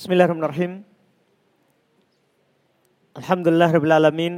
Bismillahirrahmanirrahim. 0.00 0.80
Alhamdulillah 3.20 3.68
Rabbil 3.68 3.92
Alamin. 3.92 4.34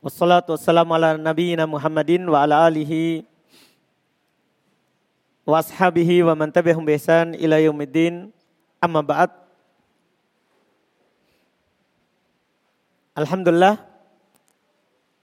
Wassalatu 0.00 0.56
wassalamu 0.56 0.96
ala 0.96 1.20
nabiyyina 1.20 1.68
Muhammadin 1.68 2.24
wa 2.24 2.40
ala 2.40 2.64
alihi 2.64 3.28
wa 5.44 5.60
ashabihi 5.60 6.24
wa 6.24 6.32
man 6.32 6.48
tabi'ahum 6.48 6.88
biihsan 6.88 7.36
ila 7.36 7.60
yaumiddin. 7.60 8.32
Amma 8.80 9.04
ba'd. 9.04 9.28
Alhamdulillah 13.12 13.76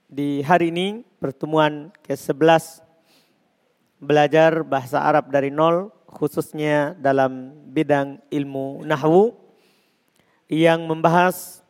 di 0.06 0.46
hari 0.46 0.70
ini 0.70 1.02
pertemuan 1.18 1.90
ke-11 2.06 2.86
belajar 3.98 4.62
bahasa 4.62 5.02
Arab 5.02 5.26
dari 5.26 5.50
nol 5.50 5.90
khususnya 6.12 6.92
dalam 7.00 7.56
bidang 7.72 8.20
ilmu 8.28 8.84
nahwu 8.84 9.32
yang 10.52 10.84
membahas 10.84 11.64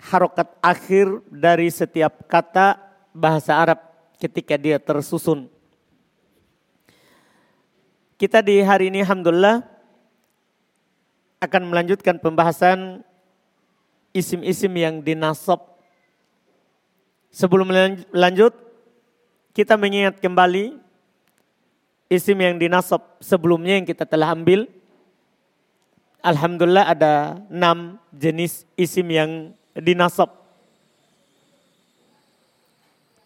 harokat 0.00 0.48
akhir 0.64 1.20
dari 1.28 1.68
setiap 1.68 2.24
kata 2.24 2.80
bahasa 3.12 3.52
Arab 3.52 3.78
ketika 4.16 4.56
dia 4.56 4.80
tersusun. 4.80 5.52
Kita 8.16 8.40
di 8.40 8.60
hari 8.64 8.88
ini 8.88 9.04
Alhamdulillah 9.04 9.64
akan 11.40 11.62
melanjutkan 11.72 12.20
pembahasan 12.20 13.00
isim-isim 14.12 14.72
yang 14.76 15.00
dinasab. 15.00 15.60
Sebelum 17.32 17.68
lanjut, 18.12 18.52
kita 19.56 19.76
mengingat 19.80 20.20
kembali 20.20 20.89
isim 22.10 22.34
yang 22.42 22.58
dinasab 22.58 23.00
sebelumnya 23.22 23.78
yang 23.78 23.86
kita 23.86 24.02
telah 24.02 24.34
ambil. 24.34 24.66
Alhamdulillah 26.20 26.90
ada 26.90 27.38
enam 27.48 27.96
jenis 28.12 28.66
isim 28.74 29.06
yang 29.08 29.30
dinasab. 29.72 30.28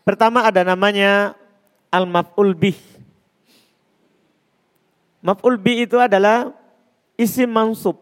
Pertama 0.05 0.45
ada 0.45 0.61
namanya 0.63 1.33
al-maf'ul 1.89 2.53
bih. 2.53 2.77
Maf'ul 5.25 5.57
itu 5.65 5.97
adalah 5.97 6.53
isim 7.17 7.49
mansub. 7.49 7.97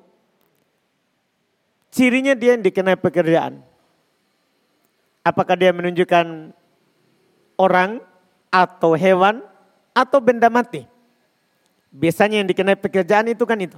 Cirinya 1.95 2.35
dia 2.35 2.59
yang 2.59 2.67
dikenai 2.67 2.99
pekerjaan. 2.99 3.63
Apakah 5.23 5.55
dia 5.55 5.71
menunjukkan 5.71 6.51
orang 7.55 8.03
atau 8.51 8.99
hewan 8.99 9.52
atau 9.93 10.19
benda 10.21 10.49
mati. 10.49 10.89
Biasanya 11.93 12.41
yang 12.41 12.49
dikenai 12.49 12.77
pekerjaan 12.77 13.29
itu 13.29 13.45
kan 13.45 13.61
itu. 13.61 13.77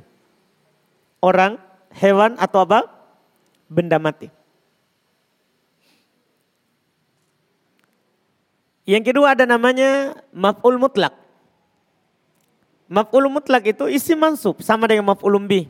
Orang, 1.18 1.58
hewan 1.98 2.38
atau 2.38 2.62
apa? 2.62 2.86
Benda 3.66 3.98
mati. 3.98 4.30
Yang 8.84 9.10
kedua 9.10 9.32
ada 9.34 9.48
namanya 9.48 10.14
maf'ul 10.30 10.76
mutlak. 10.76 11.16
Maf'ul 12.84 13.32
mutlak 13.32 13.64
itu 13.64 13.88
isi 13.88 14.12
mansub 14.12 14.60
sama 14.60 14.84
dengan 14.84 15.08
maf'ul 15.08 15.40
bih. 15.40 15.66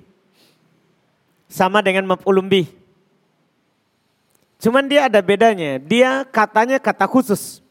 Sama 1.47 1.79
dengan 1.81 2.05
maf'ul 2.11 2.43
bih. 2.43 2.67
Cuman 4.59 4.91
dia 4.91 5.07
ada 5.07 5.23
bedanya. 5.23 5.79
Dia 5.79 6.27
katanya 6.27 6.83
kata 6.83 7.07
khusus. 7.07 7.63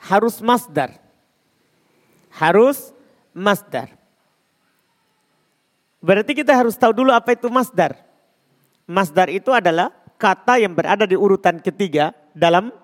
Harus 0.00 0.40
masdar 0.40 1.01
harus 2.32 2.92
masdar. 3.36 3.92
Berarti 6.02 6.34
kita 6.34 6.56
harus 6.56 6.74
tahu 6.74 6.90
dulu 7.04 7.14
apa 7.14 7.36
itu 7.36 7.46
masdar. 7.46 7.94
Masdar 8.88 9.30
itu 9.30 9.54
adalah 9.54 9.94
kata 10.18 10.58
yang 10.58 10.74
berada 10.74 11.06
di 11.06 11.14
urutan 11.14 11.62
ketiga 11.62 12.10
dalam 12.34 12.74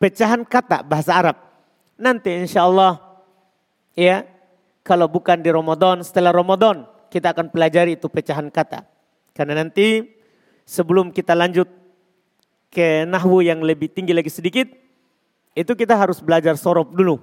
pecahan 0.00 0.46
kata 0.46 0.80
bahasa 0.86 1.12
Arab. 1.12 1.36
Nanti 2.00 2.32
insya 2.32 2.64
Allah 2.64 2.96
ya 3.92 4.24
kalau 4.80 5.06
bukan 5.06 5.38
di 5.44 5.52
Ramadan 5.52 6.00
setelah 6.00 6.32
Ramadan 6.32 6.88
kita 7.12 7.36
akan 7.36 7.52
pelajari 7.52 8.00
itu 8.00 8.08
pecahan 8.08 8.48
kata. 8.48 8.88
Karena 9.36 9.60
nanti 9.60 10.08
sebelum 10.64 11.12
kita 11.12 11.36
lanjut 11.36 11.68
ke 12.72 13.04
nahwu 13.04 13.44
yang 13.44 13.60
lebih 13.60 13.92
tinggi 13.92 14.16
lagi 14.16 14.32
sedikit 14.32 14.64
itu 15.52 15.72
kita 15.76 15.92
harus 15.92 16.24
belajar 16.24 16.56
sorob 16.56 16.96
dulu 16.96 17.20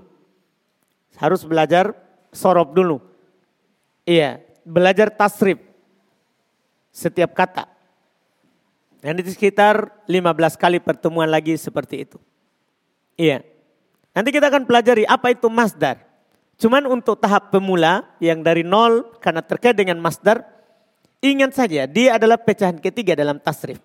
harus 1.18 1.42
belajar 1.48 1.96
sorob 2.30 2.76
dulu. 2.76 3.02
Iya, 4.06 4.42
belajar 4.62 5.10
tasrif 5.10 5.58
setiap 6.94 7.34
kata. 7.34 7.66
Dan 9.00 9.16
itu 9.24 9.32
sekitar 9.32 9.90
15 10.12 10.60
kali 10.60 10.78
pertemuan 10.84 11.32
lagi 11.32 11.56
seperti 11.56 12.04
itu. 12.04 12.18
Iya. 13.16 13.48
Nanti 14.12 14.30
kita 14.36 14.52
akan 14.52 14.68
pelajari 14.68 15.08
apa 15.08 15.32
itu 15.32 15.48
masdar. 15.48 16.04
Cuman 16.60 16.84
untuk 16.92 17.16
tahap 17.16 17.56
pemula 17.56 18.04
yang 18.20 18.44
dari 18.44 18.68
nol 18.68 19.16
karena 19.24 19.40
terkait 19.40 19.80
dengan 19.80 19.96
masdar, 20.04 20.44
ingat 21.24 21.56
saja 21.56 21.88
dia 21.88 22.20
adalah 22.20 22.36
pecahan 22.36 22.76
ketiga 22.76 23.16
dalam 23.16 23.40
tasrif. 23.40 23.80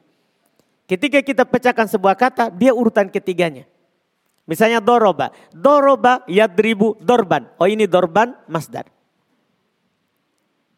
Ketika 0.90 1.22
kita 1.22 1.46
pecahkan 1.46 1.86
sebuah 1.86 2.18
kata, 2.18 2.50
dia 2.50 2.74
urutan 2.74 3.06
ketiganya. 3.06 3.64
Misalnya 4.44 4.81
doroba. 4.81 5.32
Doroba 5.53 6.21
yadribu 6.28 7.00
dorban. 7.00 7.49
Oh 7.56 7.65
ini 7.65 7.88
dorban 7.88 8.37
masdar. 8.44 8.88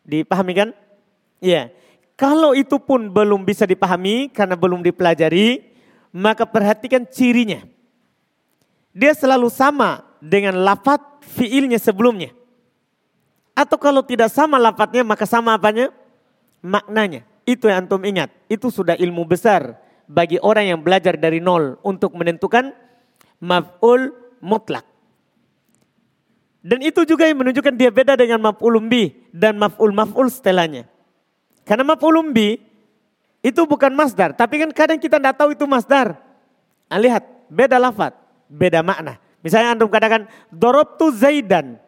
Dipahami 0.06 0.52
kan? 0.54 0.68
Iya. 1.42 1.74
Kalau 2.14 2.54
itu 2.56 2.78
pun 2.80 3.10
belum 3.10 3.42
bisa 3.44 3.66
dipahami 3.66 4.30
karena 4.32 4.56
belum 4.56 4.80
dipelajari, 4.80 5.66
maka 6.14 6.46
perhatikan 6.48 7.04
cirinya. 7.04 7.60
Dia 8.96 9.12
selalu 9.12 9.52
sama 9.52 10.00
dengan 10.22 10.56
lafat 10.64 11.02
fiilnya 11.26 11.76
sebelumnya. 11.76 12.32
Atau 13.52 13.76
kalau 13.76 14.00
tidak 14.00 14.32
sama 14.32 14.56
lafadznya 14.56 15.04
maka 15.04 15.28
sama 15.28 15.52
apanya? 15.58 15.92
Maknanya. 16.62 17.26
Itu 17.44 17.68
yang 17.68 17.84
antum 17.84 18.00
ingat. 18.06 18.32
Itu 18.48 18.72
sudah 18.72 18.96
ilmu 18.96 19.26
besar 19.28 19.76
bagi 20.06 20.38
orang 20.40 20.70
yang 20.70 20.80
belajar 20.80 21.18
dari 21.18 21.42
nol 21.42 21.76
untuk 21.82 22.14
menentukan 22.14 22.85
maf'ul 23.40 24.12
mutlak. 24.42 24.84
Dan 26.66 26.82
itu 26.82 27.06
juga 27.06 27.30
yang 27.30 27.38
menunjukkan 27.38 27.74
dia 27.78 27.94
beda 27.94 28.18
dengan 28.18 28.42
maf'ul 28.42 28.82
bi 28.90 29.14
dan 29.30 29.54
maf'ul 29.54 29.94
maf'ul 29.94 30.26
setelahnya. 30.26 30.90
Karena 31.62 31.86
maf'ul 31.86 32.18
bi 32.34 32.58
itu 33.42 33.62
bukan 33.62 33.94
masdar, 33.94 34.34
tapi 34.34 34.58
kan 34.58 34.70
kadang 34.74 34.98
kita 34.98 35.22
tidak 35.22 35.38
tahu 35.38 35.54
itu 35.54 35.62
masdar. 35.70 36.18
Nah, 36.90 36.98
lihat, 36.98 37.22
beda 37.46 37.78
lafat, 37.78 38.18
beda 38.50 38.82
makna. 38.82 39.22
Misalnya 39.46 39.78
antum 39.78 39.86
katakan 39.86 40.26
tu 40.98 41.06
zaidan. 41.14 41.78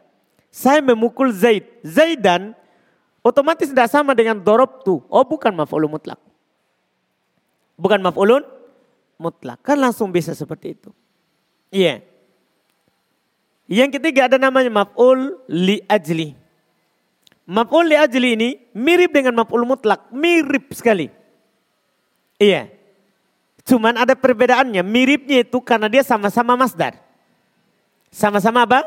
Saya 0.48 0.80
memukul 0.80 1.30
Zaid. 1.34 1.66
Zaidan 1.84 2.56
otomatis 3.20 3.68
tidak 3.68 3.92
sama 3.92 4.16
dengan 4.16 4.40
tu. 4.82 5.04
Oh 5.10 5.24
bukan 5.26 5.52
maf'ul 5.52 5.90
mutlak. 5.90 6.18
Bukan 7.78 8.00
maf'ulun 8.02 8.42
mutlak. 9.20 9.60
Kan 9.62 9.78
langsung 9.78 10.10
bisa 10.10 10.32
seperti 10.32 10.74
itu. 10.74 10.90
Iya. 11.68 12.00
Yang 13.68 14.00
ketiga 14.00 14.32
ada 14.32 14.40
namanya 14.40 14.72
maf'ul 14.72 15.36
li 15.48 15.84
ajli. 15.84 16.32
Maf'ul 17.44 17.92
li 17.92 17.96
ajli 17.96 18.28
ini 18.32 18.48
mirip 18.72 19.12
dengan 19.12 19.44
maf'ul 19.44 19.68
mutlak, 19.68 20.08
mirip 20.08 20.72
sekali. 20.72 21.12
Iya. 22.40 22.72
Cuman 23.68 24.00
ada 24.00 24.16
perbedaannya, 24.16 24.80
miripnya 24.80 25.44
itu 25.44 25.60
karena 25.60 25.92
dia 25.92 26.00
sama-sama 26.00 26.56
masdar. 26.56 26.96
Sama-sama 28.08 28.64
apa? 28.64 28.80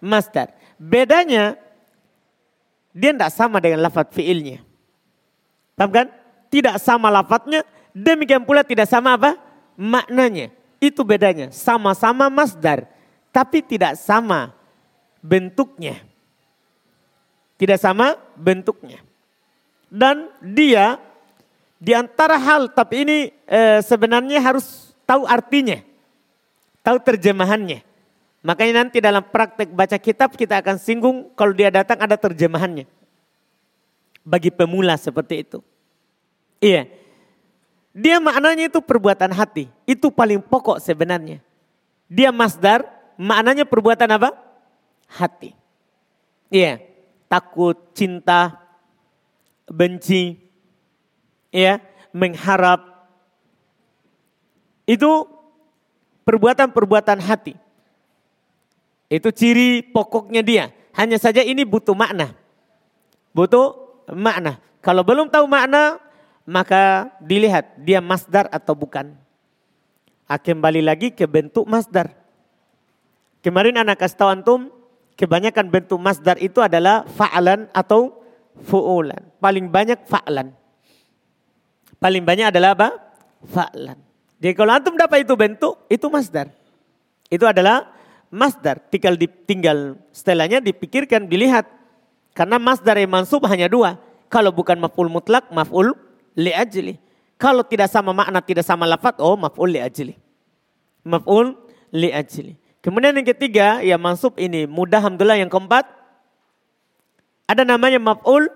Masdar. 0.00 0.56
Bedanya 0.80 1.60
dia 2.96 3.12
tidak 3.12 3.32
sama 3.32 3.60
dengan 3.60 3.84
lafad 3.84 4.08
fiilnya. 4.12 4.64
Paham 5.76 5.92
kan? 5.92 6.06
Tidak 6.52 6.76
sama 6.80 7.08
lafadnya, 7.08 7.64
demikian 7.96 8.44
pula 8.44 8.64
tidak 8.64 8.88
sama 8.88 9.16
apa? 9.16 9.36
Maknanya. 9.76 10.52
Itu 10.82 11.06
bedanya. 11.06 11.54
Sama-sama 11.54 12.26
masdar. 12.26 12.90
Tapi 13.30 13.62
tidak 13.62 13.94
sama 13.94 14.50
bentuknya. 15.22 16.02
Tidak 17.54 17.78
sama 17.78 18.18
bentuknya. 18.34 18.98
Dan 19.86 20.26
dia 20.42 20.98
di 21.78 21.94
antara 21.94 22.34
hal, 22.34 22.74
tapi 22.74 23.06
ini 23.06 23.18
e, 23.46 23.78
sebenarnya 23.86 24.42
harus 24.42 24.90
tahu 25.06 25.22
artinya. 25.22 25.78
Tahu 26.82 26.98
terjemahannya. 26.98 27.86
Makanya 28.42 28.82
nanti 28.82 28.98
dalam 28.98 29.22
praktek 29.22 29.70
baca 29.70 29.94
kitab 30.02 30.34
kita 30.34 30.58
akan 30.58 30.74
singgung 30.82 31.30
kalau 31.38 31.54
dia 31.54 31.70
datang 31.70 32.02
ada 32.02 32.18
terjemahannya. 32.18 32.90
Bagi 34.26 34.50
pemula 34.50 34.98
seperti 34.98 35.46
itu. 35.46 35.62
Iya. 36.58 36.90
Dia 37.92 38.16
maknanya 38.18 38.72
itu 38.72 38.80
perbuatan 38.80 39.32
hati. 39.36 39.68
Itu 39.84 40.08
paling 40.08 40.40
pokok 40.40 40.80
sebenarnya. 40.80 41.44
Dia 42.08 42.32
masdar, 42.32 42.88
maknanya 43.20 43.68
perbuatan 43.68 44.08
apa? 44.16 44.32
Hati. 45.08 45.52
Iya. 46.52 46.92
takut, 47.32 47.96
cinta, 47.96 48.60
benci, 49.64 50.36
ya, 51.48 51.80
mengharap. 52.12 53.08
Itu 54.84 55.32
perbuatan-perbuatan 56.28 57.24
hati. 57.24 57.56
Itu 59.08 59.32
ciri 59.32 59.80
pokoknya 59.80 60.44
dia. 60.44 60.64
Hanya 60.92 61.16
saja 61.16 61.40
ini 61.40 61.64
butuh 61.64 61.96
makna. 61.96 62.36
Butuh 63.32 63.80
makna. 64.12 64.60
Kalau 64.84 65.00
belum 65.00 65.32
tahu 65.32 65.48
makna, 65.48 66.01
maka 66.48 67.12
dilihat 67.22 67.78
dia 67.82 68.02
masdar 68.02 68.50
atau 68.50 68.74
bukan. 68.74 69.14
Ah, 70.26 70.40
kembali 70.40 70.80
lagi 70.80 71.12
ke 71.12 71.28
bentuk 71.28 71.68
masdar. 71.68 72.14
Kemarin 73.42 73.82
anak 73.82 73.98
kasih 73.98 74.16
tahu 74.16 74.30
antum, 74.30 74.60
kebanyakan 75.18 75.66
bentuk 75.68 75.98
masdar 75.98 76.38
itu 76.38 76.62
adalah 76.62 77.04
fa'alan 77.10 77.66
atau 77.74 78.14
fu'ulan. 78.64 79.18
Paling 79.42 79.66
banyak 79.68 80.06
fa'alan. 80.06 80.54
Paling 81.98 82.22
banyak 82.22 82.54
adalah 82.54 82.74
apa? 82.78 82.88
Fa'alan. 83.50 83.98
Jadi 84.42 84.54
kalau 84.58 84.72
antum 84.74 84.94
dapat 84.98 85.22
itu 85.26 85.34
bentuk, 85.38 85.74
itu 85.86 86.06
masdar. 86.10 86.50
Itu 87.30 87.46
adalah 87.46 87.90
masdar. 88.30 88.82
Tinggal, 88.90 89.14
tinggal 89.46 89.78
setelahnya 90.10 90.58
dipikirkan, 90.58 91.30
dilihat. 91.30 91.66
Karena 92.32 92.56
masdar 92.56 92.96
yang 92.96 93.12
mansub 93.12 93.44
hanya 93.46 93.68
dua. 93.68 94.00
Kalau 94.32 94.50
bukan 94.50 94.80
maf'ul 94.80 95.12
mutlak, 95.12 95.52
maf'ul 95.52 95.92
li'ajli. 96.36 96.98
Kalau 97.40 97.66
tidak 97.66 97.90
sama 97.90 98.14
makna, 98.14 98.38
tidak 98.38 98.62
sama 98.62 98.86
lafad, 98.86 99.18
oh 99.18 99.34
maf'ul 99.34 99.74
li'ajli. 99.74 100.14
Maf'ul 101.02 101.58
li'ajli. 101.90 102.54
Kemudian 102.82 103.14
yang 103.14 103.26
ketiga, 103.26 103.78
ya 103.82 103.94
mansub 103.94 104.34
ini. 104.38 104.66
Mudah 104.66 105.02
Alhamdulillah 105.02 105.38
yang 105.38 105.50
keempat. 105.50 105.86
Ada 107.46 107.62
namanya 107.62 108.02
maf'ul. 108.02 108.50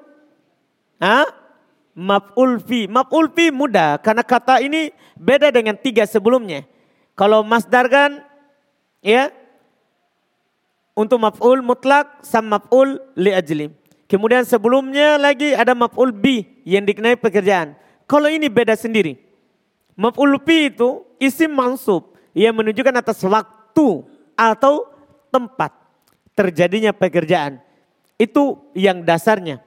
Maf'ul 1.94 2.58
fi. 2.62 2.90
Maf'ul 2.90 3.31
fi 3.31 3.55
mudah. 3.55 4.02
Karena 4.02 4.26
kata 4.26 4.58
ini 4.62 4.90
beda 5.14 5.55
dengan 5.55 5.79
tiga 5.79 6.02
sebelumnya. 6.06 6.67
Kalau 7.14 7.46
masdar 7.46 7.87
kan, 7.87 8.22
ya 8.99 9.31
untuk 10.96 11.22
maf'ul 11.22 11.62
mutlak 11.62 12.19
sama 12.26 12.58
maf'ul 12.58 12.99
li 13.14 13.31
ajli. 13.31 13.67
Kemudian 14.06 14.47
sebelumnya 14.47 15.19
lagi 15.19 15.50
ada 15.50 15.75
maf'ul 15.75 16.14
bi 16.14 16.47
yang 16.62 16.87
dikenai 16.87 17.19
pekerjaan. 17.19 17.75
Kalau 18.06 18.31
ini 18.31 18.47
beda 18.47 18.79
sendiri. 18.79 19.19
Maf'ul 19.99 20.38
bi 20.38 20.70
itu 20.70 21.03
isim 21.19 21.50
mansub 21.50 22.14
yang 22.31 22.55
menunjukkan 22.55 23.03
atas 23.03 23.19
waktu 23.26 24.06
atau 24.38 24.75
tempat 25.35 25.75
terjadinya 26.38 26.94
pekerjaan. 26.94 27.58
Itu 28.14 28.70
yang 28.79 29.03
dasarnya. 29.03 29.58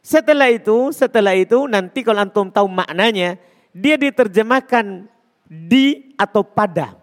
Setelah 0.00 0.48
itu, 0.48 0.94
setelah 0.94 1.36
itu 1.36 1.68
nanti 1.68 2.00
kalau 2.00 2.24
antum 2.24 2.48
tahu 2.48 2.70
maknanya, 2.70 3.36
dia 3.74 4.00
diterjemahkan 4.00 5.04
di 5.44 6.14
atau 6.16 6.46
pada. 6.46 6.96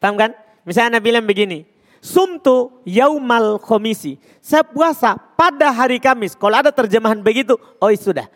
Paham 0.00 0.16
kan? 0.16 0.30
Misalnya 0.62 0.96
Anda 0.96 1.00
bilang 1.02 1.26
begini, 1.26 1.66
Sumtu 2.02 2.82
yaumal 2.82 3.62
komisi. 3.62 4.18
Saya 4.42 4.66
puasa 4.66 5.14
pada 5.38 5.70
hari 5.70 6.02
Kamis. 6.02 6.34
Kalau 6.34 6.58
ada 6.58 6.74
terjemahan 6.74 7.22
begitu, 7.22 7.54
oh 7.78 7.94
sudah. 7.94 8.26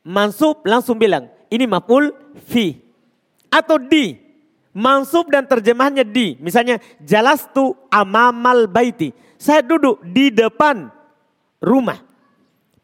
Mansub 0.00 0.64
langsung 0.64 0.96
bilang, 0.96 1.28
ini 1.52 1.68
maf'ul 1.68 2.08
fi. 2.48 2.80
Atau 3.52 3.76
di. 3.76 4.16
Mansub 4.72 5.28
dan 5.28 5.44
terjemahannya 5.44 6.08
di. 6.08 6.40
Misalnya, 6.40 6.80
jalastu 7.04 7.76
amamal 7.92 8.64
baiti. 8.64 9.12
Saya 9.36 9.60
duduk 9.60 10.00
di 10.00 10.32
depan 10.32 10.88
rumah. 11.60 12.00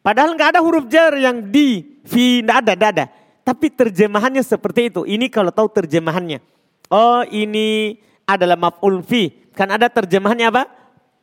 Padahal 0.05 0.37
nggak 0.37 0.55
ada 0.55 0.61
huruf 0.61 0.85
jar 0.93 1.17
yang 1.17 1.49
di, 1.49 1.99
fi, 2.05 2.45
nggak 2.45 2.59
ada, 2.69 2.73
nggak 2.77 2.93
ada. 3.01 3.07
Tapi 3.49 3.73
terjemahannya 3.73 4.45
seperti 4.45 4.93
itu. 4.93 5.09
Ini 5.09 5.33
kalau 5.33 5.49
tahu 5.49 5.73
terjemahannya. 5.73 6.45
Oh 6.93 7.25
ini 7.33 7.97
adalah 8.29 8.61
maf'ul 8.61 9.01
fi. 9.01 9.46
Kan 9.57 9.73
ada 9.73 9.89
terjemahannya 9.89 10.53
apa? 10.53 10.69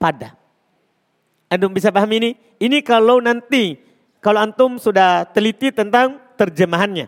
Pada. 0.01 0.33
Antum 1.53 1.69
bisa 1.69 1.93
paham 1.93 2.09
ini? 2.17 2.33
Ini 2.57 2.81
kalau 2.81 3.21
nanti, 3.21 3.77
kalau 4.17 4.41
antum 4.41 4.81
sudah 4.81 5.29
teliti 5.29 5.69
tentang 5.69 6.17
terjemahannya. 6.33 7.05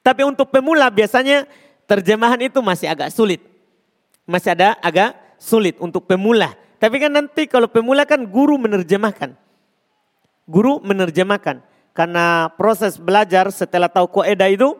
Tapi 0.00 0.22
untuk 0.24 0.48
pemula 0.48 0.88
biasanya 0.88 1.44
terjemahan 1.84 2.40
itu 2.40 2.64
masih 2.64 2.88
agak 2.88 3.12
sulit. 3.12 3.44
Masih 4.24 4.56
ada 4.56 4.80
agak 4.80 5.12
sulit 5.36 5.76
untuk 5.76 6.08
pemula. 6.08 6.56
Tapi 6.80 6.96
kan 6.96 7.12
nanti 7.12 7.44
kalau 7.44 7.68
pemula 7.68 8.08
kan 8.08 8.24
guru 8.24 8.56
menerjemahkan. 8.56 9.36
Guru 10.48 10.80
menerjemahkan. 10.80 11.60
Karena 11.92 12.52
proses 12.56 12.96
belajar 13.00 13.48
setelah 13.52 13.88
tahu 13.88 14.08
koedah 14.20 14.48
itu, 14.52 14.76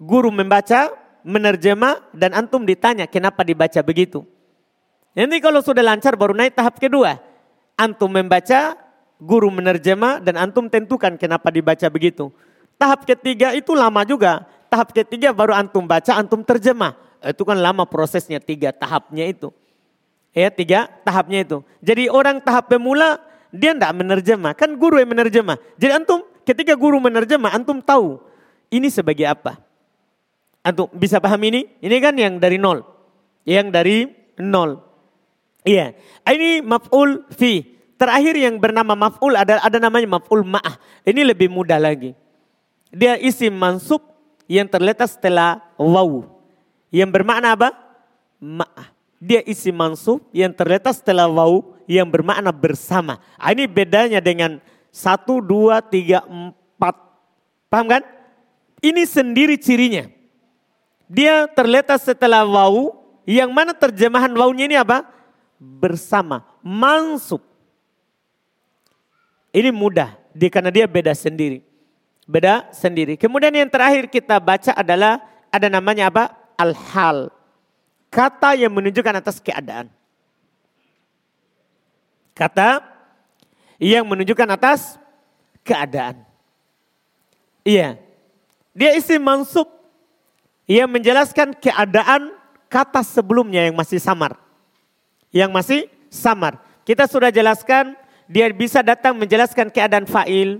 guru 0.00 0.32
membaca, 0.32 0.92
menerjemah 1.26 2.14
dan 2.14 2.30
antum 2.38 2.62
ditanya 2.62 3.10
kenapa 3.10 3.42
dibaca 3.42 3.82
begitu. 3.82 4.22
Nanti 5.18 5.42
kalau 5.42 5.58
sudah 5.58 5.82
lancar 5.82 6.14
baru 6.14 6.38
naik 6.38 6.54
tahap 6.54 6.78
kedua. 6.78 7.18
Antum 7.74 8.08
membaca, 8.14 8.78
guru 9.18 9.50
menerjemah 9.50 10.22
dan 10.22 10.38
antum 10.38 10.70
tentukan 10.70 11.18
kenapa 11.18 11.50
dibaca 11.50 11.90
begitu. 11.90 12.30
Tahap 12.78 13.02
ketiga 13.02 13.52
itu 13.58 13.74
lama 13.74 14.06
juga. 14.06 14.46
Tahap 14.70 14.94
ketiga 14.94 15.34
baru 15.34 15.50
antum 15.56 15.82
baca, 15.82 16.14
antum 16.14 16.46
terjemah. 16.46 16.94
Itu 17.24 17.42
kan 17.42 17.58
lama 17.58 17.82
prosesnya 17.88 18.38
tiga 18.38 18.70
tahapnya 18.70 19.26
itu. 19.26 19.50
Ya 20.30 20.52
tiga 20.52 20.86
tahapnya 21.02 21.42
itu. 21.42 21.64
Jadi 21.82 22.06
orang 22.12 22.38
tahap 22.38 22.70
pemula 22.70 23.18
dia 23.50 23.74
tidak 23.74 23.92
menerjemah. 23.98 24.52
Kan 24.54 24.78
guru 24.78 25.00
yang 25.00 25.10
menerjemah. 25.10 25.58
Jadi 25.80 25.92
antum 25.96 26.22
ketika 26.44 26.76
guru 26.76 27.00
menerjemah 27.02 27.56
antum 27.56 27.82
tahu 27.82 28.20
ini 28.70 28.92
sebagai 28.92 29.26
apa. 29.26 29.65
Antum 30.66 30.90
bisa 30.90 31.22
paham 31.22 31.38
ini? 31.46 31.70
Ini 31.78 31.96
kan 32.02 32.18
yang 32.18 32.42
dari 32.42 32.58
nol. 32.58 32.82
Yang 33.46 33.66
dari 33.70 33.96
nol. 34.42 34.82
Iya. 35.62 35.94
Ini 36.26 36.66
maf'ul 36.66 37.22
fi. 37.30 37.62
Terakhir 37.94 38.34
yang 38.34 38.58
bernama 38.58 38.98
maf'ul 38.98 39.38
ada 39.38 39.62
ada 39.62 39.78
namanya 39.78 40.18
maf'ul 40.18 40.42
ma'ah. 40.42 40.74
Ini 41.06 41.22
lebih 41.22 41.46
mudah 41.54 41.78
lagi. 41.78 42.18
Dia 42.90 43.14
isim 43.14 43.54
mansub 43.54 44.02
yang 44.50 44.66
terletak 44.66 45.06
setelah 45.06 45.62
waw. 45.78 46.26
Yang 46.90 47.10
bermakna 47.14 47.54
apa? 47.54 47.70
Ma'ah. 48.42 48.90
Dia 49.22 49.46
isim 49.46 49.70
mansub 49.70 50.18
yang 50.34 50.50
terletak 50.50 50.98
setelah 50.98 51.30
waw 51.30 51.62
yang 51.86 52.10
bermakna 52.10 52.50
bersama. 52.50 53.22
Ah, 53.38 53.54
ini 53.54 53.70
bedanya 53.70 54.18
dengan 54.18 54.58
satu, 54.90 55.38
dua, 55.38 55.78
tiga, 55.78 56.26
empat. 56.26 56.98
Paham 57.70 57.86
kan? 57.86 58.02
Ini 58.82 59.06
sendiri 59.06 59.54
cirinya. 59.62 60.15
Dia 61.06 61.46
terletak 61.46 62.02
setelah 62.02 62.42
wau, 62.42 62.94
yang 63.26 63.50
mana 63.54 63.70
terjemahan 63.74 64.30
waunya 64.34 64.66
ini 64.66 64.76
apa? 64.78 65.06
Bersama, 65.58 66.42
mansub. 66.62 67.42
Ini 69.54 69.70
mudah, 69.72 70.18
dia, 70.34 70.50
karena 70.50 70.68
dia 70.68 70.84
beda 70.84 71.14
sendiri. 71.14 71.62
Beda 72.26 72.66
sendiri. 72.74 73.14
Kemudian 73.14 73.54
yang 73.54 73.70
terakhir 73.70 74.10
kita 74.10 74.36
baca 74.42 74.74
adalah, 74.74 75.22
ada 75.48 75.70
namanya 75.70 76.10
apa? 76.10 76.24
Al-hal. 76.58 77.30
Kata 78.10 78.58
yang 78.58 78.74
menunjukkan 78.74 79.22
atas 79.22 79.38
keadaan. 79.38 79.86
Kata 82.36 82.84
yang 83.80 84.04
menunjukkan 84.04 84.48
atas 84.52 85.00
keadaan. 85.64 86.20
Iya. 87.64 87.96
Dia 88.76 88.92
isim 88.92 89.20
mansub 89.20 89.75
ia 90.66 90.84
menjelaskan 90.90 91.54
keadaan 91.54 92.34
kata 92.66 93.06
sebelumnya 93.06 93.70
yang 93.70 93.78
masih 93.78 94.02
samar. 94.02 94.34
Yang 95.30 95.50
masih 95.54 95.80
samar. 96.10 96.58
Kita 96.82 97.06
sudah 97.06 97.30
jelaskan 97.30 97.94
dia 98.26 98.50
bisa 98.50 98.82
datang 98.82 99.14
menjelaskan 99.14 99.70
keadaan 99.70 100.06
fa'il 100.10 100.58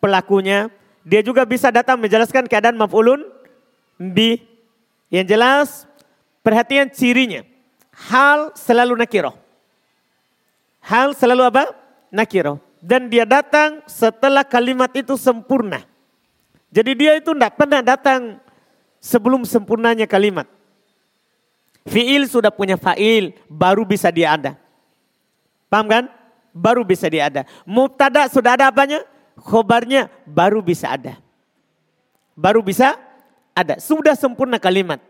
pelakunya. 0.00 0.72
Dia 1.04 1.20
juga 1.20 1.44
bisa 1.44 1.68
datang 1.68 2.00
menjelaskan 2.00 2.48
keadaan 2.48 2.80
maf'ulun 2.80 3.20
bi. 4.00 4.40
Yang 5.12 5.26
jelas 5.28 5.68
perhatian 6.40 6.88
cirinya. 6.88 7.44
Hal 7.92 8.56
selalu 8.56 8.96
nakiroh. 8.96 9.36
Hal 10.80 11.12
selalu 11.12 11.44
apa? 11.44 11.68
Nakiroh. 12.08 12.56
Dan 12.80 13.12
dia 13.12 13.28
datang 13.28 13.84
setelah 13.84 14.40
kalimat 14.40 14.88
itu 14.96 15.20
sempurna. 15.20 15.84
Jadi 16.72 16.96
dia 16.96 17.12
itu 17.20 17.36
tidak 17.36 17.60
pernah 17.60 17.84
datang 17.84 18.40
sebelum 19.00 19.42
sempurnanya 19.48 20.04
kalimat. 20.04 20.46
Fi'il 21.88 22.28
sudah 22.28 22.52
punya 22.52 22.76
fa'il, 22.76 23.32
baru 23.48 23.88
bisa 23.88 24.12
dia 24.12 24.36
ada. 24.36 24.52
Paham 25.72 25.88
kan? 25.88 26.04
Baru 26.52 26.84
bisa 26.84 27.08
dia 27.08 27.32
ada. 27.32 27.48
Mubtada 27.64 28.28
sudah 28.28 28.54
ada 28.54 28.68
apanya? 28.68 29.00
Khobarnya 29.40 30.12
baru 30.28 30.60
bisa 30.60 30.92
ada. 30.92 31.16
Baru 32.36 32.60
bisa 32.60 33.00
ada. 33.56 33.80
Sudah 33.80 34.12
sempurna 34.12 34.60
kalimat. 34.60 35.00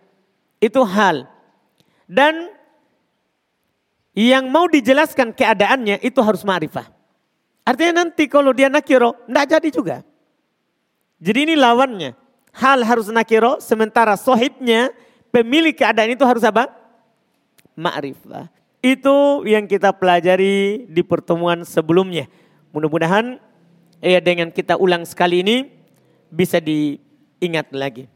Itu 0.62 0.86
hal. 0.86 1.26
Dan 2.06 2.52
yang 4.14 4.52
mau 4.52 4.68
dijelaskan 4.68 5.32
keadaannya 5.32 6.04
itu 6.04 6.20
harus 6.20 6.44
ma'rifah. 6.44 6.92
Artinya 7.64 8.04
nanti 8.04 8.28
kalau 8.28 8.52
dia 8.52 8.68
nakiro, 8.68 9.16
tidak 9.26 9.46
jadi 9.46 9.68
juga. 9.72 9.96
Jadi 11.20 11.38
ini 11.50 11.54
lawannya. 11.56 12.19
Hal 12.50 12.82
harus 12.82 13.06
nakiro, 13.08 13.62
sementara 13.62 14.18
sohibnya, 14.18 14.90
pemilik 15.30 15.74
keadaan 15.74 16.14
itu 16.14 16.26
harus 16.26 16.42
apa? 16.42 16.70
Ma'rifah. 17.78 18.50
Itu 18.80 19.46
yang 19.46 19.68
kita 19.68 19.94
pelajari 19.94 20.88
di 20.88 21.02
pertemuan 21.04 21.62
sebelumnya. 21.62 22.26
Mudah-mudahan 22.72 23.38
ya 24.00 24.18
dengan 24.18 24.48
kita 24.48 24.80
ulang 24.80 25.04
sekali 25.04 25.44
ini 25.44 25.56
bisa 26.32 26.58
diingat 26.58 27.70
lagi. 27.76 28.08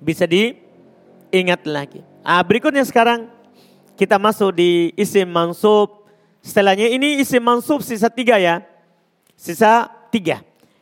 Bisa 0.00 0.24
diingat 0.24 1.66
lagi. 1.66 2.00
Ah, 2.22 2.40
berikutnya 2.46 2.86
sekarang 2.86 3.28
kita 3.98 4.16
masuk 4.16 4.56
di 4.56 4.96
isim 4.96 5.28
mansub. 5.28 6.08
Setelahnya 6.40 6.88
ini 6.88 7.20
isim 7.20 7.42
mansub 7.42 7.84
sisa 7.84 8.08
tiga 8.08 8.40
ya. 8.40 8.64
Sisa 9.36 9.90
tiga. 10.08 10.40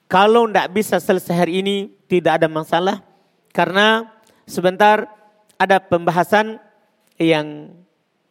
Kalau 0.09 0.49
tidak 0.49 0.73
bisa 0.73 0.97
selesai 0.97 1.45
hari 1.45 1.61
ini 1.61 1.93
tidak 2.09 2.41
ada 2.41 2.49
masalah. 2.49 3.05
Karena 3.53 4.09
sebentar 4.49 5.05
ada 5.61 5.77
pembahasan 5.77 6.57
yang 7.21 7.77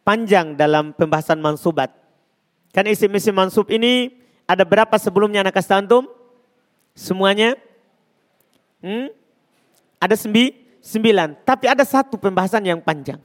panjang 0.02 0.58
dalam 0.58 0.90
pembahasan 0.90 1.38
mansubat. 1.38 1.94
Kan 2.74 2.90
isim-isim 2.90 3.32
mansub 3.32 3.70
ini 3.70 4.10
ada 4.48 4.66
berapa 4.66 4.96
sebelumnya 4.98 5.46
anak 5.46 5.54
kasih 5.54 5.78
antum? 5.78 6.04
Semuanya? 6.98 7.54
Hmm? 8.82 9.14
Ada 10.02 10.18
sembi, 10.18 10.56
sembilan. 10.82 11.46
Tapi 11.46 11.70
ada 11.70 11.86
satu 11.86 12.18
pembahasan 12.18 12.66
yang 12.66 12.82
panjang. 12.82 13.22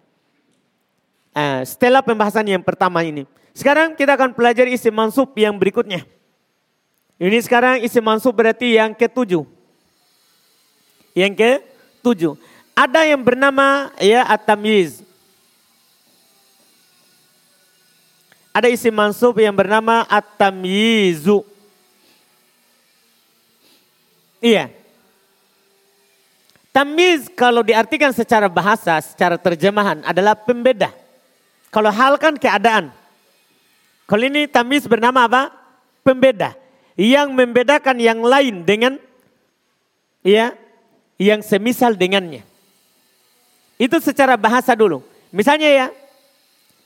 Uh, 1.33 1.65
setelah 1.65 2.05
pembahasan 2.05 2.45
yang 2.45 2.61
pertama 2.61 3.01
ini. 3.01 3.25
Sekarang 3.57 3.97
kita 3.97 4.13
akan 4.13 4.37
pelajari 4.37 4.77
isim 4.77 4.93
mansub 4.93 5.33
yang 5.33 5.57
berikutnya. 5.57 6.05
Ini 7.23 7.39
sekarang 7.39 7.79
isim 7.79 8.03
mansub 8.03 8.35
berarti 8.35 8.75
yang 8.75 8.91
ketujuh. 8.91 9.47
Yang 11.15 11.33
ketujuh. 11.39 12.35
Ada 12.75 13.07
yang 13.07 13.23
bernama 13.23 13.95
ya 13.95 14.27
at-tamyiz. 14.27 14.99
Ada 18.51 18.67
isim 18.67 18.91
mansub 18.91 19.39
yang 19.39 19.55
bernama 19.55 20.03
at-tamyizu. 20.11 21.47
Iya. 24.43 24.67
Tamyiz 26.75 27.31
kalau 27.31 27.63
diartikan 27.63 28.11
secara 28.11 28.51
bahasa, 28.51 28.99
secara 28.99 29.39
terjemahan 29.39 30.03
adalah 30.03 30.35
pembeda. 30.35 30.91
Kalau 31.71 31.87
hal 31.87 32.19
kan 32.19 32.35
keadaan. 32.35 32.91
Kalau 34.11 34.23
ini 34.27 34.43
tamis 34.43 34.83
bernama 34.83 35.23
apa? 35.23 35.55
Pembeda. 36.03 36.62
Yang 36.93 37.33
membedakan 37.33 37.97
yang 37.97 38.21
lain 38.21 38.61
dengan 38.65 39.01
ya 40.21 40.53
yang 41.17 41.41
semisal 41.41 41.93
dengannya. 41.97 42.45
Itu 43.77 43.97
secara 43.97 44.37
bahasa 44.37 44.77
dulu. 44.77 45.01
Misalnya 45.33 45.69
ya, 45.69 45.87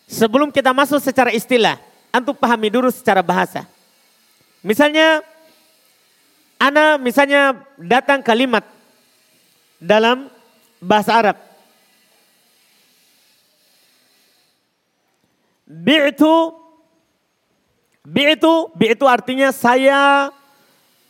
sebelum 0.08 0.50
kita 0.50 0.72
masuk 0.72 1.04
secara 1.04 1.36
istilah, 1.36 1.76
antum 2.16 2.34
pahami 2.34 2.72
dulu 2.72 2.88
secara 2.88 3.20
bahasa. 3.20 3.68
Misalnya, 4.64 5.20
ana 6.58 6.96
misalnya 6.96 7.60
datang 7.76 8.24
kalimat 8.24 8.64
dalam 9.78 10.32
bahasa 10.82 11.12
Arab. 11.14 11.38
Bi'tu 15.68 16.56
Bi'tu 18.08 18.72
Bi'tu 18.72 19.04
artinya 19.04 19.52
saya 19.52 20.32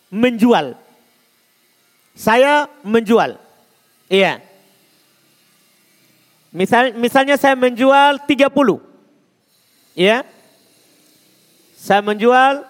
menjual. 0.09 0.73
Saya 2.17 2.65
menjual. 2.81 3.37
Iya. 4.09 4.41
Misal, 6.49 6.97
misalnya 6.97 7.37
saya 7.37 7.53
menjual 7.53 8.25
30. 8.25 8.81
Ya. 9.93 10.25
Saya 11.77 12.01
menjual 12.01 12.65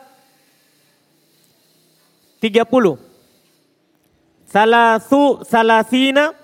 30. 2.43 2.99
Salasu 4.51 5.39
salasina 5.47 6.35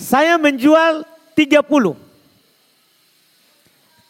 Saya 0.00 0.40
menjual 0.40 1.04
30. 1.36 1.60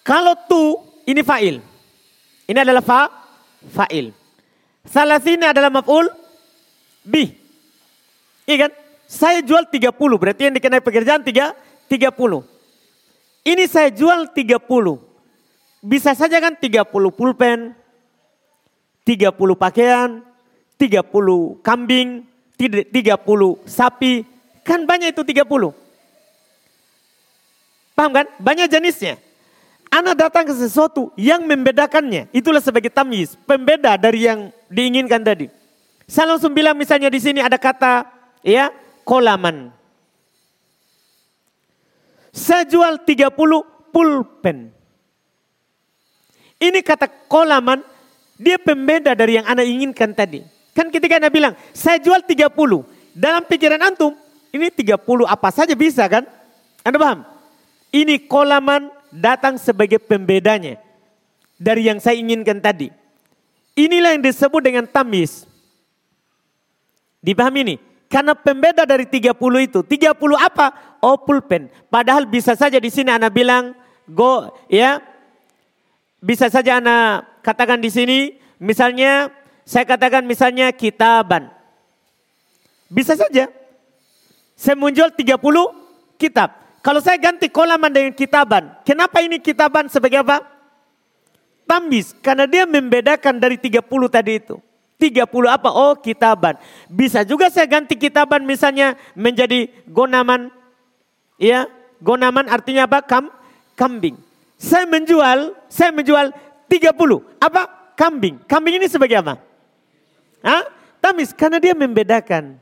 Kalau 0.06 0.34
tu 0.46 0.62
ini 1.02 1.26
fa'il. 1.26 1.58
Ini 2.46 2.58
adalah 2.62 2.78
fa 2.78 3.10
fa'il. 3.66 4.14
Salah 4.86 5.18
sini 5.18 5.50
adalah 5.50 5.66
maf'ul 5.74 6.06
bi. 7.02 7.26
Iya 8.46 8.70
kan? 8.70 8.72
Saya 9.10 9.42
jual 9.42 9.66
30 9.66 9.90
berarti 9.90 10.46
yang 10.46 10.54
dikenai 10.54 10.78
pekerjaan 10.78 11.26
3 11.26 11.58
30. 11.90 12.46
Ini 13.42 13.64
saya 13.66 13.90
jual 13.90 14.30
30. 14.30 14.62
Bisa 15.82 16.14
saja 16.14 16.38
kan 16.38 16.54
30 16.54 16.86
pulpen, 17.10 17.74
30 19.02 19.58
pakaian, 19.58 20.22
30 20.78 21.58
kambing, 21.66 22.22
30 22.54 23.58
sapi, 23.66 24.22
Kan 24.70 24.86
banyak 24.86 25.10
itu 25.10 25.26
30. 25.26 25.42
Paham 27.98 28.10
kan? 28.14 28.26
Banyak 28.38 28.70
jenisnya. 28.70 29.18
Anak 29.90 30.14
datang 30.14 30.46
ke 30.46 30.54
sesuatu 30.54 31.10
yang 31.18 31.42
membedakannya. 31.42 32.30
Itulah 32.30 32.62
sebagai 32.62 32.86
tamyiz. 32.94 33.34
Pembeda 33.50 33.98
dari 33.98 34.30
yang 34.30 34.54
diinginkan 34.70 35.26
tadi. 35.26 35.50
Saya 36.06 36.30
langsung 36.30 36.54
bilang 36.54 36.78
misalnya 36.78 37.10
di 37.10 37.18
sini 37.18 37.42
ada 37.42 37.58
kata 37.58 38.06
ya 38.46 38.70
kolaman. 39.02 39.74
Saya 42.30 42.62
jual 42.62 43.02
30 43.02 43.34
pulpen. 43.90 44.70
Ini 46.62 46.78
kata 46.86 47.10
kolaman, 47.26 47.82
dia 48.38 48.54
pembeda 48.54 49.18
dari 49.18 49.42
yang 49.42 49.50
anak 49.50 49.66
inginkan 49.66 50.14
tadi. 50.14 50.46
Kan 50.78 50.94
ketika 50.94 51.18
anda 51.18 51.26
bilang, 51.26 51.58
saya 51.74 51.98
jual 51.98 52.22
30. 52.22 52.46
Dalam 53.10 53.42
pikiran 53.50 53.82
antum, 53.82 54.14
ini 54.50 54.66
30 54.70 54.98
apa 55.26 55.48
saja 55.54 55.74
bisa 55.78 56.06
kan? 56.10 56.26
Anda 56.82 56.98
paham? 56.98 57.20
Ini 57.90 58.26
kolaman 58.26 58.90
datang 59.14 59.58
sebagai 59.58 59.98
pembedanya. 60.02 60.78
Dari 61.60 61.86
yang 61.86 62.02
saya 62.02 62.18
inginkan 62.18 62.58
tadi. 62.58 62.90
Inilah 63.78 64.16
yang 64.16 64.24
disebut 64.24 64.62
dengan 64.62 64.86
tamis. 64.88 65.46
Dipahami 67.20 67.60
ini? 67.62 67.76
Karena 68.10 68.34
pembeda 68.34 68.82
dari 68.82 69.06
30 69.06 69.36
itu. 69.62 69.80
30 69.86 70.18
apa? 70.34 70.98
Oh 70.98 71.20
pulpen. 71.20 71.70
Padahal 71.86 72.26
bisa 72.26 72.58
saja 72.58 72.82
di 72.82 72.90
sini 72.90 73.12
Anda 73.12 73.30
bilang 73.30 73.76
go 74.08 74.50
ya. 74.66 74.98
Bisa 76.18 76.50
saja 76.50 76.82
Anda 76.82 77.22
katakan 77.46 77.78
di 77.78 77.88
sini 77.92 78.34
misalnya 78.58 79.30
saya 79.62 79.86
katakan 79.86 80.26
misalnya 80.26 80.74
kitaban. 80.74 81.54
Bisa 82.90 83.14
saja. 83.14 83.59
Saya 84.60 84.76
menjual 84.76 85.08
30 85.16 85.40
kitab. 86.20 86.52
Kalau 86.84 87.00
saya 87.00 87.16
ganti 87.16 87.48
kolaman 87.48 87.88
dengan 87.88 88.12
kitaban. 88.12 88.76
Kenapa 88.84 89.24
ini 89.24 89.40
kitaban 89.40 89.88
sebagai 89.88 90.20
apa? 90.20 90.44
Tambis. 91.64 92.12
Karena 92.20 92.44
dia 92.44 92.68
membedakan 92.68 93.40
dari 93.40 93.56
30 93.56 93.80
tadi 94.12 94.36
itu. 94.36 94.60
30 95.00 95.24
apa? 95.48 95.72
Oh 95.72 95.96
kitaban. 95.96 96.60
Bisa 96.92 97.24
juga 97.24 97.48
saya 97.48 97.64
ganti 97.64 97.96
kitaban 97.96 98.44
misalnya 98.44 99.00
menjadi 99.16 99.72
gonaman. 99.88 100.52
Ya, 101.40 101.64
gonaman 102.04 102.52
artinya 102.52 102.84
apa? 102.84 103.00
Kam, 103.00 103.32
kambing. 103.80 104.20
Saya 104.60 104.84
menjual, 104.84 105.56
saya 105.72 105.88
menjual 105.88 106.36
30. 106.68 106.92
Apa? 107.40 107.96
Kambing. 107.96 108.44
Kambing 108.44 108.76
ini 108.76 108.92
sebagai 108.92 109.24
apa? 109.24 109.40
Hah? 110.44 110.68
Tamis, 111.00 111.32
karena 111.32 111.56
dia 111.56 111.72
membedakan. 111.72 112.60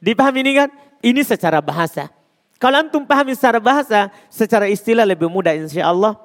Dipahami 0.00 0.40
ini 0.40 0.52
kan? 0.56 0.72
Ini 1.04 1.20
secara 1.20 1.60
bahasa. 1.60 2.08
Kalau 2.56 2.80
antum 2.80 3.04
pahami 3.04 3.36
secara 3.36 3.60
bahasa, 3.60 4.08
secara 4.32 4.72
istilah 4.72 5.04
lebih 5.04 5.28
mudah 5.28 5.52
insya 5.52 5.92
Allah. 5.92 6.16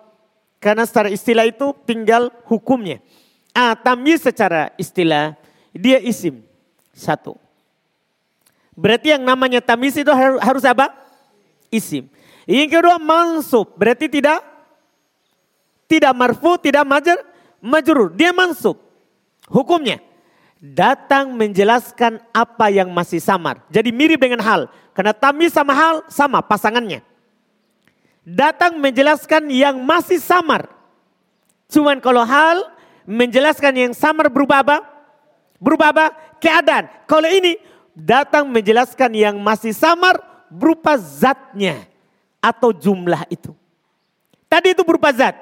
Karena 0.63 0.87
secara 0.87 1.11
istilah 1.11 1.43
itu 1.43 1.75
tinggal 1.83 2.31
hukumnya. 2.47 3.03
Ah, 3.51 3.75
tamyiz 3.75 4.23
secara 4.23 4.71
istilah, 4.79 5.35
dia 5.75 5.99
isim. 5.99 6.39
Satu. 6.95 7.35
Berarti 8.71 9.11
yang 9.11 9.23
namanya 9.27 9.59
tamyiz 9.59 9.99
itu 9.99 10.11
harus 10.15 10.63
apa? 10.63 10.95
Isim. 11.67 12.07
Yang 12.47 12.79
kedua 12.79 12.95
mansub, 12.95 13.75
berarti 13.75 14.07
tidak 14.07 14.39
tidak 15.91 16.13
marfu, 16.15 16.55
tidak 16.61 16.87
majrur. 17.59 18.15
Dia 18.15 18.31
mansub. 18.31 18.79
Hukumnya. 19.51 19.99
Datang 20.59 21.31
menjelaskan 21.31 22.19
apa 22.35 22.67
yang 22.67 22.91
masih 22.91 23.23
samar. 23.23 23.63
Jadi 23.71 23.95
mirip 23.95 24.19
dengan 24.19 24.43
hal. 24.43 24.67
Karena 24.91 25.15
tamis 25.15 25.55
sama 25.55 25.71
hal 25.71 26.03
sama 26.11 26.43
pasangannya. 26.43 26.99
Datang 28.27 28.75
menjelaskan 28.77 29.47
yang 29.49 29.79
masih 29.79 30.19
samar. 30.19 30.67
Cuman 31.71 32.03
kalau 32.03 32.21
hal 32.27 32.67
menjelaskan 33.07 33.89
yang 33.89 33.93
samar 33.95 34.27
berubah 34.27 34.61
apa? 34.61 34.77
Berubah 35.57 35.95
apa? 35.95 36.05
Keadaan. 36.37 36.91
Kalau 37.07 37.25
ini 37.31 37.57
datang 37.95 38.45
menjelaskan 38.51 39.15
yang 39.15 39.35
masih 39.39 39.71
samar 39.71 40.19
berupa 40.51 40.99
zatnya 40.99 41.87
atau 42.43 42.75
jumlah 42.75 43.23
itu. 43.31 43.55
Tadi 44.51 44.75
itu 44.75 44.83
berupa 44.83 45.13
zat. 45.15 45.37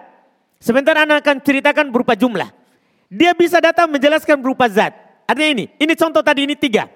Sebentar 0.62 0.98
anak 0.98 1.26
akan 1.26 1.38
ceritakan 1.42 1.90
berupa 1.90 2.14
jumlah. 2.18 2.50
Dia 3.08 3.32
bisa 3.32 3.58
datang 3.64 3.88
menjelaskan 3.88 4.36
berupa 4.42 4.68
zat. 4.68 5.07
Artinya 5.28 5.50
ini, 5.60 5.66
ini 5.76 5.94
contoh 6.00 6.24
tadi 6.24 6.48
ini 6.48 6.56
tiga. 6.56 6.88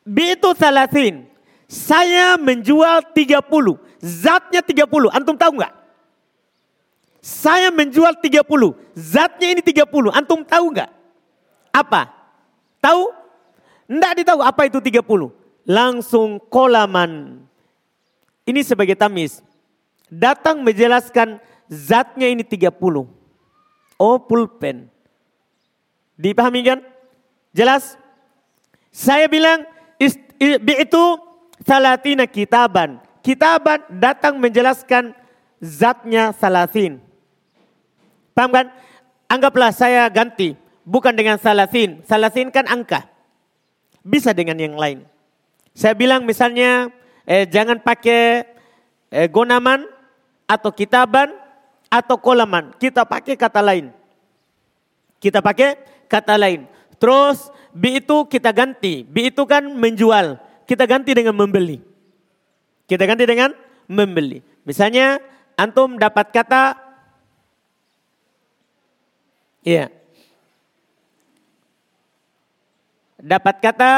Bitu 0.00 0.56
salatin. 0.56 1.28
Saya 1.68 2.40
menjual 2.40 3.12
30. 3.12 3.44
Zatnya 4.00 4.64
30. 4.64 5.12
Antum 5.12 5.36
tahu 5.36 5.60
nggak? 5.60 5.74
Saya 7.24 7.68
menjual 7.72 8.20
30. 8.20 8.44
Zatnya 8.96 9.48
ini 9.52 9.60
30. 9.60 10.12
Antum 10.12 10.44
tahu 10.44 10.72
nggak? 10.72 10.90
Apa? 11.72 12.12
Tahu? 12.80 13.12
Enggak 13.88 14.12
ditahu 14.24 14.40
apa 14.40 14.68
itu 14.68 14.80
30. 14.80 15.32
Langsung 15.64 16.40
kolaman. 16.52 17.40
Ini 18.44 18.60
sebagai 18.60 18.96
tamis. 18.96 19.40
Datang 20.12 20.60
menjelaskan 20.60 21.40
zatnya 21.68 22.28
ini 22.28 22.44
30. 22.44 22.70
Oh 23.96 24.16
pulpen. 24.20 24.88
Dipahami 26.20 26.60
kan? 26.60 26.93
Jelas? 27.54 27.94
Saya 28.90 29.30
bilang 29.30 29.62
itu 29.98 31.04
salatina 31.62 32.26
kitaban. 32.26 32.98
Kitaban 33.24 33.80
datang 33.88 34.36
menjelaskan 34.36 35.14
zatnya 35.62 36.34
salatin. 36.36 37.00
Paham 38.36 38.50
kan? 38.52 38.66
Anggaplah 39.30 39.72
saya 39.72 40.04
ganti. 40.10 40.58
Bukan 40.84 41.16
dengan 41.16 41.40
salatin. 41.40 42.04
Salatin 42.04 42.52
kan 42.52 42.68
angka. 42.68 43.08
Bisa 44.04 44.36
dengan 44.36 44.60
yang 44.60 44.76
lain. 44.76 45.06
Saya 45.72 45.96
bilang 45.96 46.28
misalnya 46.28 46.92
eh, 47.24 47.48
jangan 47.48 47.80
pakai 47.80 48.44
eh, 49.08 49.28
gonaman 49.32 49.88
atau 50.44 50.68
kitaban 50.74 51.32
atau 51.88 52.20
kolaman. 52.20 52.76
Kita 52.76 53.08
pakai 53.08 53.38
kata 53.38 53.64
lain. 53.64 53.88
Kita 55.22 55.40
pakai 55.40 55.80
kata 56.04 56.36
lain. 56.36 56.68
Terus 57.04 57.52
bi 57.76 58.00
itu 58.00 58.24
kita 58.24 58.48
ganti. 58.48 59.04
Bi 59.04 59.28
itu 59.28 59.44
kan 59.44 59.60
menjual. 59.60 60.40
Kita 60.64 60.88
ganti 60.88 61.12
dengan 61.12 61.36
membeli. 61.36 61.84
Kita 62.88 63.04
ganti 63.04 63.28
dengan 63.28 63.52
membeli. 63.84 64.40
Misalnya 64.64 65.20
antum 65.52 66.00
dapat 66.00 66.32
kata 66.32 66.80
Iya. 69.64 69.92
Dapat 73.20 73.56
kata 73.60 73.92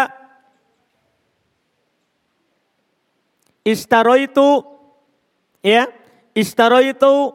istaro 3.66 4.18
itu 4.18 4.62
ya, 5.62 5.90
istaro 6.34 6.82
itu 6.82 7.34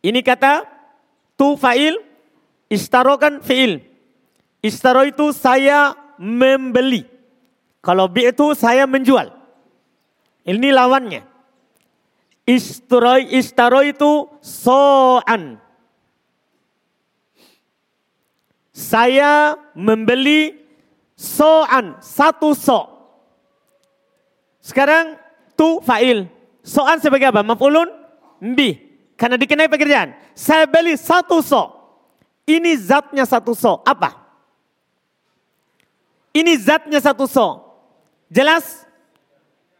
ini 0.00 0.20
kata 0.24 0.64
tu 1.36 1.56
fa'il, 1.56 2.00
istaro 2.72 3.16
kan 3.20 3.40
fi'il. 3.40 3.95
Istaro 4.66 5.06
itu 5.06 5.30
saya 5.30 5.94
membeli. 6.18 7.06
Kalau 7.78 8.10
bi 8.10 8.26
itu 8.26 8.50
saya 8.58 8.82
menjual. 8.82 9.30
Ini 10.42 10.74
lawannya. 10.74 11.22
Istaro, 12.46 13.22
istaro 13.30 13.82
itu 13.86 14.26
so'an. 14.42 15.62
Saya 18.74 19.54
membeli 19.74 20.54
so'an, 21.14 21.98
satu 22.02 22.54
so. 22.58 22.90
Sekarang 24.58 25.14
tu 25.54 25.78
fa'il. 25.82 26.26
So'an 26.66 26.98
sebagai 26.98 27.30
apa? 27.30 27.46
Maf'ulun 27.46 27.86
bi. 28.42 28.74
Karena 29.14 29.38
dikenai 29.38 29.70
pekerjaan. 29.70 30.14
Saya 30.34 30.66
beli 30.66 30.98
satu 30.98 31.38
so. 31.38 31.70
Ini 32.46 32.74
zatnya 32.78 33.22
satu 33.22 33.54
so. 33.54 33.78
Apa? 33.86 34.25
Ini 36.36 36.52
zatnya 36.60 37.00
satu 37.00 37.24
so. 37.24 37.64
Jelas? 38.28 38.84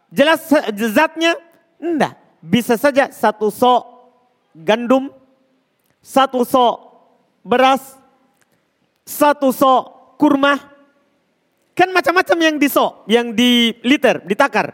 Jelas 0.09 0.49
zatnya? 0.97 1.37
Enggak. 1.77 2.17
Bisa 2.41 2.81
saja 2.81 3.13
satu 3.13 3.53
so 3.53 3.85
gandum, 4.57 5.13
satu 6.01 6.49
so 6.49 6.81
beras, 7.45 8.01
satu 9.05 9.53
so 9.53 9.93
kurma. 10.17 10.57
Kan 11.77 11.93
macam-macam 11.93 12.39
yang 12.41 12.57
di 12.57 12.69
so, 12.73 13.05
yang 13.05 13.37
di 13.37 13.77
liter, 13.85 14.25
ditakar. 14.25 14.73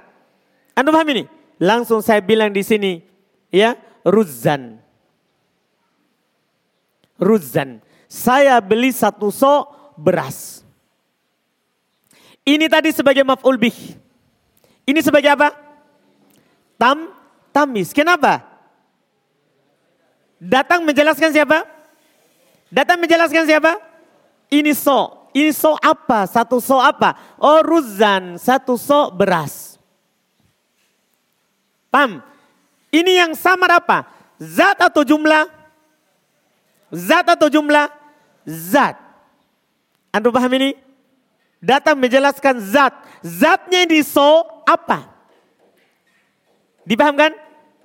Anda 0.78 0.94
paham 0.94 1.10
ini? 1.10 1.26
Langsung 1.58 1.98
saya 1.98 2.22
bilang 2.22 2.54
di 2.54 2.62
sini, 2.62 3.02
ya, 3.50 3.74
ruzan. 4.06 4.78
Ruzan. 7.18 7.82
Saya 8.06 8.62
beli 8.62 8.94
satu 8.94 9.34
so 9.34 9.66
beras. 9.98 10.61
Ini 12.42 12.66
tadi 12.66 12.90
sebagai 12.90 13.22
maf'ul 13.22 13.54
bih. 13.54 13.74
Ini 14.82 14.98
sebagai 14.98 15.30
apa? 15.30 15.54
Tam, 16.74 17.14
tamis. 17.54 17.94
Kenapa? 17.94 18.42
Datang 20.42 20.82
menjelaskan 20.82 21.30
siapa? 21.30 21.62
Datang 22.66 22.98
menjelaskan 22.98 23.46
siapa? 23.46 23.78
Ini 24.50 24.74
so. 24.74 25.30
Ini 25.30 25.54
so 25.54 25.78
apa? 25.78 26.26
Satu 26.26 26.58
so 26.58 26.82
apa? 26.82 27.14
Oh 27.38 27.62
ruzan. 27.62 28.42
Satu 28.42 28.74
so 28.74 29.14
beras. 29.14 29.78
Pam. 31.94 32.18
Ini 32.90 33.22
yang 33.22 33.32
samar 33.38 33.78
apa? 33.78 34.10
Zat 34.42 34.82
atau 34.82 35.06
jumlah? 35.06 35.46
Zat 36.90 37.24
atau 37.38 37.46
jumlah? 37.46 37.86
Zat. 38.42 38.98
Anda 40.10 40.28
paham 40.28 40.52
ini? 40.58 40.81
Datang 41.62 41.94
menjelaskan 41.94 42.58
zat. 42.58 42.92
Zatnya 43.22 43.86
ini 43.86 44.02
so 44.02 44.42
apa? 44.66 45.06
Dipahamkan? 46.82 47.30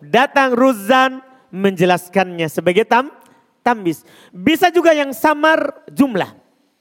Datang 0.01 0.57
Ruzan 0.57 1.21
menjelaskannya 1.53 2.49
sebagai 2.49 2.85
tam 2.89 3.13
tambis. 3.61 4.01
Bisa 4.33 4.73
juga 4.73 4.97
yang 4.97 5.13
samar 5.13 5.85
jumlah. 5.93 6.33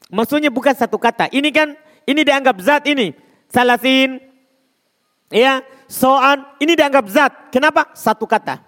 Maksudnya 0.08 0.48
bukan 0.48 0.72
satu 0.72 0.96
kata. 0.96 1.28
Ini 1.28 1.52
kan 1.52 1.76
ini 2.08 2.24
dianggap 2.24 2.56
zat 2.64 2.88
ini. 2.88 3.12
Salasin, 3.46 4.18
ya, 5.30 5.62
soan, 5.86 6.42
ini 6.58 6.74
dianggap 6.74 7.04
zat. 7.12 7.32
Kenapa? 7.52 7.92
Satu 7.94 8.26
kata. 8.26 8.58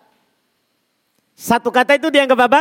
Satu 1.38 1.70
kata 1.70 1.96
itu 1.96 2.10
dianggap 2.10 2.40
apa? 2.50 2.60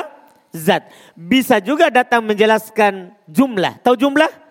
Zat. 0.54 0.88
Bisa 1.18 1.60
juga 1.60 1.92
datang 1.92 2.24
menjelaskan 2.24 3.12
jumlah. 3.28 3.82
Tahu 3.84 3.96
jumlah? 3.98 4.47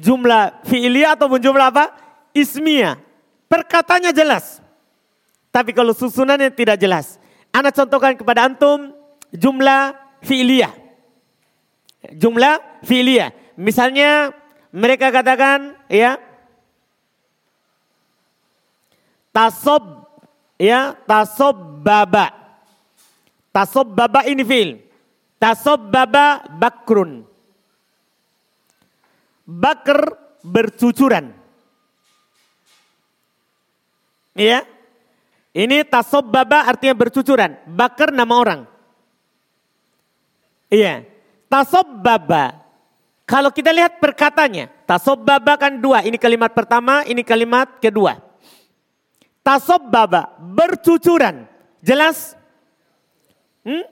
Jumlah 0.00 0.64
fi'liyah 0.64 1.12
atau 1.12 1.28
jumlah 1.36 1.68
apa? 1.68 1.92
Ismiyah. 2.32 2.96
Perkatanya 3.44 4.16
jelas. 4.16 4.64
Tapi 5.52 5.76
kalau 5.76 5.92
susunannya 5.92 6.48
tidak 6.48 6.80
jelas. 6.80 7.20
Anak 7.52 7.76
contohkan 7.76 8.16
kepada 8.16 8.48
antum 8.48 8.96
jumlah 9.34 9.92
fi'liyah. 10.24 10.72
Jumlah 12.16 12.80
fi'liyah. 12.88 13.36
Misalnya 13.60 14.32
mereka 14.72 15.12
katakan 15.12 15.76
ya 15.90 16.16
tasob 19.34 20.06
ya 20.56 20.96
tasob 21.04 21.82
baba. 21.84 22.32
Tasob 23.50 23.90
baba 23.90 24.22
ini 24.30 24.46
fi'il. 24.46 24.70
Tasob 25.42 25.90
baba 25.90 26.46
bakrun. 26.46 27.26
Bakar 29.50 30.14
bercucuran. 30.46 31.34
Iya. 34.38 34.62
Ini 35.50 35.82
baba 36.30 36.70
artinya 36.70 36.94
bercucuran. 36.94 37.58
Bakar 37.66 38.14
nama 38.14 38.30
orang. 38.38 38.60
Iya. 40.70 41.02
baba. 41.82 42.62
Kalau 43.26 43.50
kita 43.50 43.74
lihat 43.74 43.98
perkatanya. 43.98 44.70
baba 45.18 45.58
kan 45.58 45.82
dua. 45.82 46.06
Ini 46.06 46.14
kalimat 46.14 46.54
pertama, 46.54 47.02
ini 47.10 47.26
kalimat 47.26 47.82
kedua. 47.82 48.22
baba 49.90 50.30
bercucuran. 50.38 51.50
Jelas? 51.82 52.38
Hmm? 53.66 53.82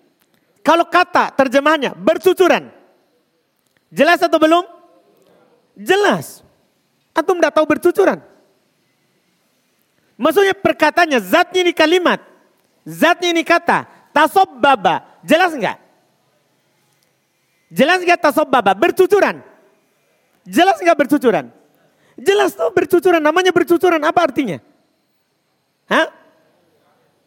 Kalau 0.63 0.87
kata 0.87 1.35
terjemahnya 1.35 1.99
bercucuran. 1.99 2.71
Jelas 3.91 4.23
atau 4.23 4.39
belum? 4.39 4.78
Jelas. 5.79 6.43
Antum 7.15 7.39
tidak 7.39 7.55
tahu 7.55 7.67
bercucuran. 7.71 8.19
Maksudnya 10.19 10.51
perkataannya, 10.59 11.23
zatnya 11.23 11.63
ini 11.63 11.71
kalimat. 11.71 12.19
Zatnya 12.83 13.31
ini 13.31 13.47
kata. 13.47 13.87
Tasob 14.11 14.59
baba. 14.59 15.07
Jelas 15.23 15.55
enggak? 15.55 15.79
Jelas 17.71 18.03
enggak 18.03 18.19
tasob 18.19 18.51
baba? 18.51 18.75
Bercucuran. 18.75 19.39
Jelas 20.43 20.83
enggak 20.83 20.99
bercucuran? 21.07 21.55
Jelas 22.19 22.59
tuh 22.59 22.75
bercucuran. 22.75 23.23
Namanya 23.23 23.55
bercucuran. 23.55 24.03
Apa 24.03 24.27
artinya? 24.27 24.59
Hah? 25.87 26.11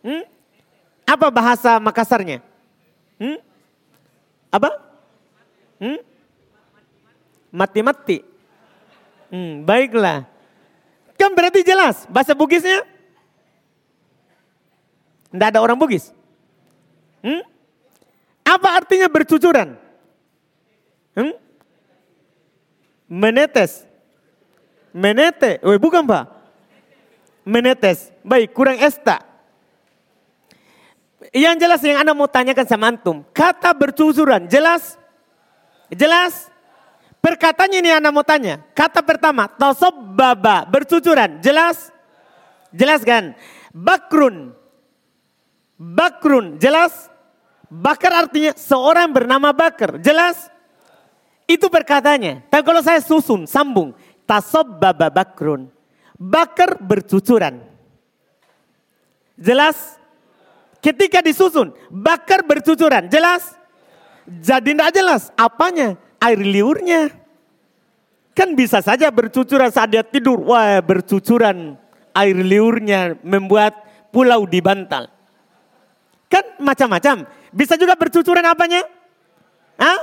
Hmm? 0.04 0.24
Apa 1.08 1.28
bahasa 1.32 1.80
Makassarnya? 1.80 2.44
Hmm? 3.16 3.40
Apa? 4.52 4.70
Hmm? 5.80 6.00
Mati-mati. 7.56 8.31
Hmm, 9.32 9.64
baiklah. 9.64 10.28
Kan 11.16 11.32
berarti 11.32 11.64
jelas 11.64 12.04
bahasa 12.12 12.36
Bugisnya. 12.36 12.84
Tidak 15.32 15.48
ada 15.56 15.64
orang 15.64 15.80
Bugis. 15.80 16.12
Hmm? 17.24 17.40
Apa 18.44 18.84
artinya 18.84 19.08
bercucuran? 19.08 19.80
Hmm? 21.16 21.32
Menetes. 23.08 23.88
Menete. 24.92 25.64
Oh, 25.64 25.72
bukan 25.80 26.04
Pak. 26.04 26.28
Menetes. 27.48 28.12
Baik, 28.28 28.52
kurang 28.52 28.76
esta. 28.84 29.24
Yang 31.32 31.56
jelas 31.64 31.82
yang 31.88 32.04
Anda 32.04 32.12
mau 32.12 32.28
tanyakan 32.28 32.68
sama 32.68 32.92
Antum. 32.92 33.24
Kata 33.32 33.72
bercucuran, 33.72 34.52
jelas? 34.52 35.00
Jelas? 35.88 36.51
Perkataannya 37.22 37.86
ini 37.86 37.92
Anda 37.94 38.10
mau 38.10 38.26
tanya. 38.26 38.66
Kata 38.74 39.06
pertama, 39.06 39.46
tosob 39.46 39.94
baba, 40.18 40.66
bercucuran. 40.66 41.38
Jelas? 41.38 41.94
Jelas 42.74 43.06
kan? 43.06 43.38
Bakrun. 43.70 44.58
Bakrun, 45.78 46.58
jelas? 46.58 47.14
Bakar 47.70 48.26
artinya 48.26 48.58
seorang 48.58 49.14
bernama 49.14 49.54
Bakar. 49.54 50.02
Jelas? 50.02 50.50
Itu 51.46 51.70
perkataannya. 51.70 52.50
Tapi 52.50 52.64
kalau 52.66 52.82
saya 52.82 53.00
susun, 53.00 53.46
sambung. 53.46 53.94
Tasob 54.26 54.80
baba 54.80 55.12
bakrun. 55.12 55.68
Bakar 56.16 56.80
bercucuran. 56.80 57.60
Jelas? 59.36 60.00
Ketika 60.82 61.22
disusun, 61.22 61.76
bakar 61.92 62.42
bercucuran. 62.42 63.06
Jelas? 63.12 63.54
Jadi 64.26 64.74
tidak 64.74 64.92
jelas. 64.96 65.30
Apanya? 65.38 66.00
Air 66.22 66.40
liurnya. 66.40 67.10
Kan 68.32 68.56
bisa 68.56 68.80
saja 68.80 69.12
bercucuran 69.12 69.74
saat 69.74 69.92
dia 69.92 70.06
tidur. 70.06 70.40
Wah 70.46 70.80
bercucuran 70.80 71.76
air 72.16 72.38
liurnya 72.38 73.18
membuat 73.26 73.76
pulau 74.14 74.46
di 74.46 74.62
bantal. 74.64 75.10
Kan 76.32 76.46
macam-macam. 76.64 77.28
Bisa 77.52 77.76
juga 77.76 77.98
bercucuran 78.00 78.46
apanya? 78.48 78.88
Hah? 79.76 80.00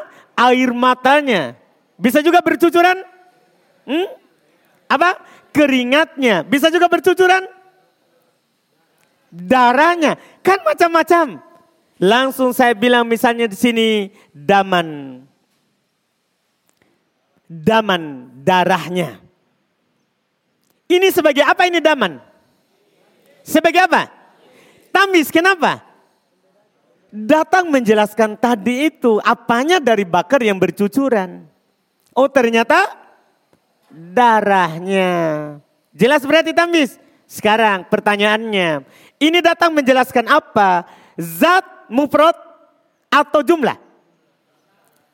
Air 0.52 0.76
matanya. 0.76 1.56
Bisa 1.96 2.20
juga 2.20 2.44
bercucuran? 2.44 3.00
Hmm? 3.88 4.08
Apa? 4.92 5.24
Keringatnya. 5.56 6.44
Bisa 6.44 6.68
juga 6.68 6.92
bercucuran? 6.92 7.48
Darahnya. 9.32 10.20
Kan 10.44 10.60
macam-macam. 10.68 11.40
Langsung 11.98 12.52
saya 12.52 12.76
bilang 12.76 13.08
misalnya 13.08 13.48
di 13.50 13.58
sini 13.58 13.88
daman 14.30 15.18
daman 17.48 18.28
darahnya. 18.44 19.16
Ini 20.88 21.08
sebagai 21.08 21.42
apa 21.44 21.64
ini 21.64 21.80
daman? 21.80 22.20
Sebagai 23.44 23.88
apa? 23.88 24.12
Tamis, 24.92 25.32
kenapa? 25.32 25.80
Datang 27.08 27.72
menjelaskan 27.72 28.36
tadi 28.36 28.92
itu 28.92 29.16
apanya 29.24 29.80
dari 29.80 30.04
bakar 30.04 30.44
yang 30.44 30.60
bercucuran. 30.60 31.48
Oh 32.12 32.28
ternyata 32.28 32.92
darahnya. 33.88 35.08
Jelas 35.96 36.24
berarti 36.24 36.52
tamis. 36.52 37.00
Sekarang 37.28 37.88
pertanyaannya. 37.88 38.84
Ini 39.20 39.38
datang 39.44 39.76
menjelaskan 39.76 40.28
apa? 40.28 40.88
Zat 41.16 41.64
mufrad 41.92 42.36
atau 43.12 43.40
jumlah? 43.44 43.76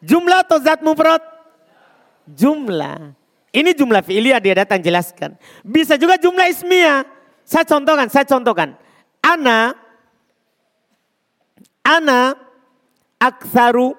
Jumlah 0.03 0.47
atau 0.47 0.59
zat 0.63 0.83
mufrad? 0.83 1.34
Jumlah. 2.29 3.13
Ini 3.55 3.71
jumlah 3.71 4.03
fi'liyah 4.03 4.43
dia 4.43 4.67
datang 4.67 4.83
jelaskan. 4.83 5.39
Bisa 5.63 5.95
juga 5.95 6.19
jumlah 6.19 6.51
ismiyah. 6.51 7.07
Saya 7.47 7.63
contohkan, 7.63 8.11
saya 8.11 8.27
contohkan. 8.27 8.75
Ana, 9.23 9.79
ana, 11.87 12.35
aksaru, 13.21 13.95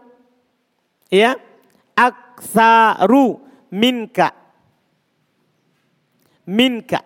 ya, 1.08 1.40
aksaru 1.96 3.40
minka. 3.72 4.36
Minka. 6.46 7.02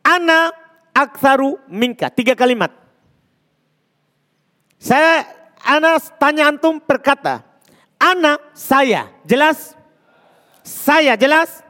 Ana, 0.00 0.48
aksaru 0.96 1.60
minka. 1.68 2.08
Tiga 2.08 2.32
kalimat. 2.32 2.72
Saya, 4.80 5.28
ana 5.60 6.00
tanya 6.18 6.48
antum 6.48 6.80
perkata. 6.80 7.53
Anak 8.04 8.52
saya, 8.52 9.08
jelas? 9.24 9.72
Saya, 10.60 11.16
jelas? 11.16 11.64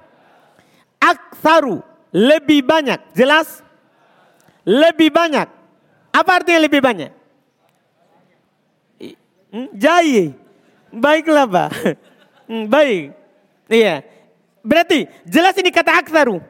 Aksaru, 0.99 1.79
lebih 2.11 2.67
banyak, 2.67 2.99
jelas? 3.15 3.63
Lebih 4.67 5.15
banyak. 5.15 5.47
Apa 6.11 6.43
artinya 6.43 6.67
lebih 6.67 6.83
banyak? 6.83 7.15
Hmm, 9.55 9.71
jai. 9.79 10.35
Baiklah 10.91 11.47
Pak. 11.47 11.71
Hmm, 12.45 12.69
baik. 12.69 13.17
Iya. 13.73 14.05
Berarti 14.61 15.09
jelas 15.25 15.57
ini 15.57 15.73
kata 15.73 15.97
aksaru. 15.97 16.45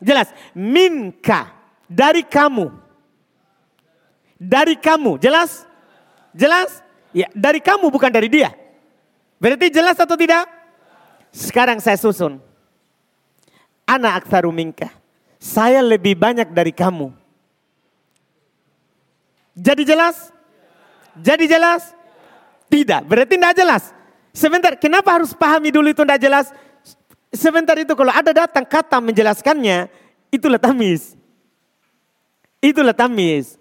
Jelas. 0.00 0.32
Minka. 0.56 1.52
Dari 1.84 2.24
kamu. 2.24 2.72
Dari 4.40 4.72
kamu. 4.80 5.20
Jelas? 5.20 5.68
Jelas? 6.32 6.80
Ya, 7.12 7.28
dari 7.36 7.60
kamu 7.60 7.92
bukan 7.92 8.08
dari 8.08 8.32
dia. 8.32 8.56
Berarti 9.42 9.74
jelas 9.74 9.98
atau 9.98 10.14
tidak? 10.14 10.46
Sekarang 11.34 11.82
saya 11.82 11.98
susun. 11.98 12.38
Anak 13.82 14.22
aksaru 14.22 14.54
minka. 14.54 14.86
Saya 15.42 15.82
lebih 15.82 16.14
banyak 16.14 16.54
dari 16.54 16.70
kamu. 16.70 17.10
Jadi 19.58 19.82
jelas? 19.82 20.30
Jadi 21.18 21.50
jelas? 21.50 21.90
Tidak, 22.70 23.02
berarti 23.02 23.34
tidak 23.34 23.58
jelas. 23.58 23.82
Sebentar, 24.30 24.78
kenapa 24.78 25.18
harus 25.18 25.34
pahami 25.34 25.74
dulu 25.74 25.90
itu 25.90 26.06
tidak 26.06 26.22
jelas? 26.22 26.46
Sebentar 27.34 27.74
itu 27.76 27.92
kalau 27.98 28.14
ada 28.14 28.30
datang 28.30 28.62
kata 28.62 29.02
menjelaskannya, 29.02 29.90
itulah 30.30 30.62
tamis. 30.62 31.18
Itulah 32.62 32.94
tamis. 32.94 33.58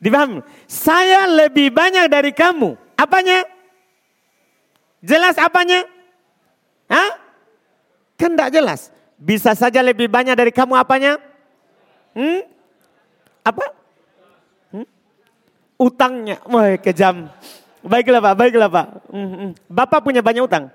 Dipahami? 0.00 0.40
Saya 0.64 1.28
lebih 1.28 1.68
banyak 1.68 2.08
dari 2.08 2.32
kamu. 2.32 2.74
Apanya? 2.96 3.57
Jelas 5.02 5.38
apanya? 5.38 5.86
Hah? 6.90 7.10
Kan 8.18 8.34
tidak 8.34 8.50
jelas. 8.50 8.90
Bisa 9.18 9.54
saja 9.54 9.82
lebih 9.82 10.10
banyak 10.10 10.34
dari 10.34 10.50
kamu 10.50 10.74
apanya? 10.74 11.22
Hmm? 12.14 12.42
Apa? 13.46 13.64
Hmm? 14.74 14.86
Utangnya. 15.78 16.42
Wah 16.50 16.74
kejam. 16.78 17.30
Baiklah 17.82 18.18
Pak, 18.18 18.34
baiklah 18.34 18.68
Pak. 18.68 18.86
Hmm, 19.08 19.28
hmm. 19.30 19.50
Bapak 19.70 20.02
punya 20.02 20.18
banyak 20.18 20.42
utang? 20.42 20.74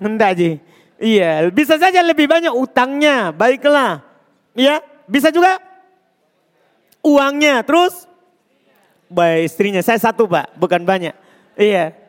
Enggak 0.00 0.32
Ji. 0.40 0.50
Iya, 0.98 1.46
bisa 1.54 1.78
saja 1.78 2.00
lebih 2.02 2.26
banyak 2.26 2.50
utangnya. 2.50 3.30
Baiklah. 3.30 4.02
Iya, 4.56 4.82
bisa 5.06 5.28
juga 5.28 5.60
uangnya. 7.04 7.62
Terus? 7.62 8.08
Baik, 9.12 9.48
istrinya. 9.48 9.80
Saya 9.84 10.00
satu 10.00 10.24
Pak, 10.26 10.56
bukan 10.56 10.82
banyak. 10.82 11.14
Iya. 11.54 12.07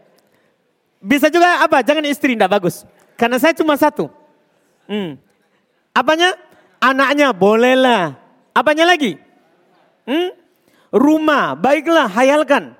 Bisa 0.99 1.31
juga 1.31 1.63
apa? 1.63 1.79
Jangan 1.79 2.03
istri, 2.05 2.35
tidak 2.35 2.59
bagus. 2.59 2.83
Karena 3.15 3.39
saya 3.39 3.55
cuma 3.55 3.79
satu. 3.79 4.12
Hmm. 4.88 5.15
Apanya? 5.95 6.35
Anaknya, 6.79 7.31
bolehlah. 7.31 8.15
Apanya 8.51 8.88
lagi? 8.88 9.19
Hmm? 10.03 10.35
Rumah, 10.91 11.55
baiklah, 11.55 12.07
hayalkan. 12.12 12.75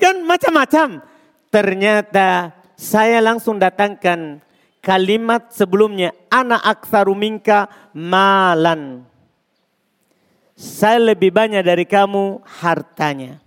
Kan 0.00 0.24
macam-macam. 0.24 1.00
Ternyata 1.48 2.52
saya 2.76 3.22
langsung 3.24 3.56
datangkan 3.56 4.42
kalimat 4.84 5.48
sebelumnya. 5.54 6.12
Anak 6.28 6.60
aksaru 6.62 7.16
malan. 7.96 9.06
Saya 10.56 11.12
lebih 11.12 11.32
banyak 11.32 11.62
dari 11.64 11.84
kamu 11.84 12.40
hartanya. 12.44 13.45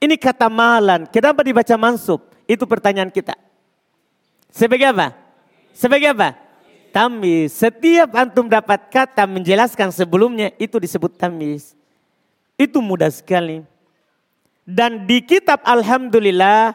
Ini 0.00 0.16
kata 0.16 0.48
malan. 0.48 1.04
Kenapa 1.04 1.44
dibaca 1.44 1.76
mansub? 1.76 2.24
Itu 2.48 2.64
pertanyaan 2.64 3.12
kita. 3.12 3.36
Sebagai 4.48 4.88
apa? 4.88 5.12
Sebagai 5.76 6.08
apa? 6.16 6.34
Tamis. 6.90 7.52
Setiap 7.52 8.16
antum 8.16 8.48
dapat 8.48 8.88
kata 8.88 9.28
menjelaskan 9.28 9.92
sebelumnya 9.92 10.50
itu 10.56 10.80
disebut 10.80 11.20
tamis. 11.20 11.76
Itu 12.56 12.80
mudah 12.80 13.12
sekali. 13.12 13.62
Dan 14.64 15.04
di 15.04 15.20
kitab 15.20 15.60
Alhamdulillah 15.68 16.72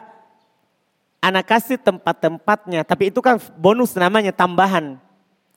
anak 1.18 1.44
kasih 1.50 1.82
tempat-tempatnya. 1.82 2.86
Tapi 2.86 3.10
itu 3.10 3.18
kan 3.18 3.42
bonus 3.58 3.92
namanya 3.98 4.30
tambahan. 4.30 5.02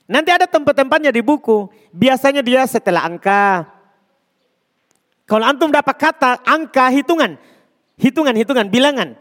Nanti 0.09 0.33
ada 0.33 0.49
tempat-tempatnya 0.49 1.13
di 1.13 1.21
buku. 1.21 1.69
Biasanya 1.93 2.41
dia 2.41 2.65
setelah 2.65 3.05
angka. 3.05 3.69
Kalau 5.29 5.45
antum 5.45 5.69
dapat 5.69 5.93
kata 5.93 6.41
angka 6.41 6.89
hitungan. 6.89 7.37
Hitungan, 7.99 8.33
hitungan, 8.33 8.71
bilangan. 8.71 9.19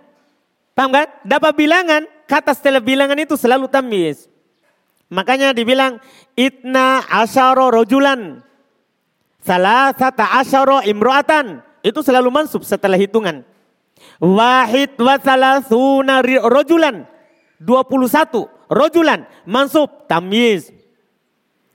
Paham 0.78 0.94
kan? 0.94 1.10
Dapat 1.26 1.52
bilangan, 1.58 2.02
kata 2.30 2.54
setelah 2.54 2.78
bilangan 2.78 3.18
itu 3.18 3.34
selalu 3.34 3.66
tamis. 3.66 4.30
Makanya 5.10 5.50
dibilang 5.50 5.98
itna 6.38 7.02
asyaro 7.10 7.74
rojulan. 7.74 8.38
Salah 9.42 9.90
sata 9.96 10.38
asyaro 10.38 10.86
imro'atan. 10.86 11.66
Itu 11.82 12.06
selalu 12.06 12.30
mansub 12.30 12.62
setelah 12.62 12.94
hitungan. 12.94 13.42
Wahid 14.22 14.94
wa 15.00 15.18
salasuna 15.18 16.22
rojulan. 16.22 17.08
21 17.58 18.46
rojulan 18.70 19.26
mansub 19.42 20.06
tamyiz. 20.06 20.70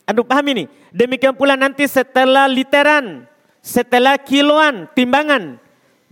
Aduh 0.07 0.23
paham 0.23 0.45
ini? 0.55 0.63
Demikian 0.91 1.35
pula 1.35 1.55
nanti 1.55 1.87
setelah 1.87 2.47
literan, 2.47 3.27
setelah 3.63 4.19
kiloan, 4.19 4.87
timbangan. 4.95 5.62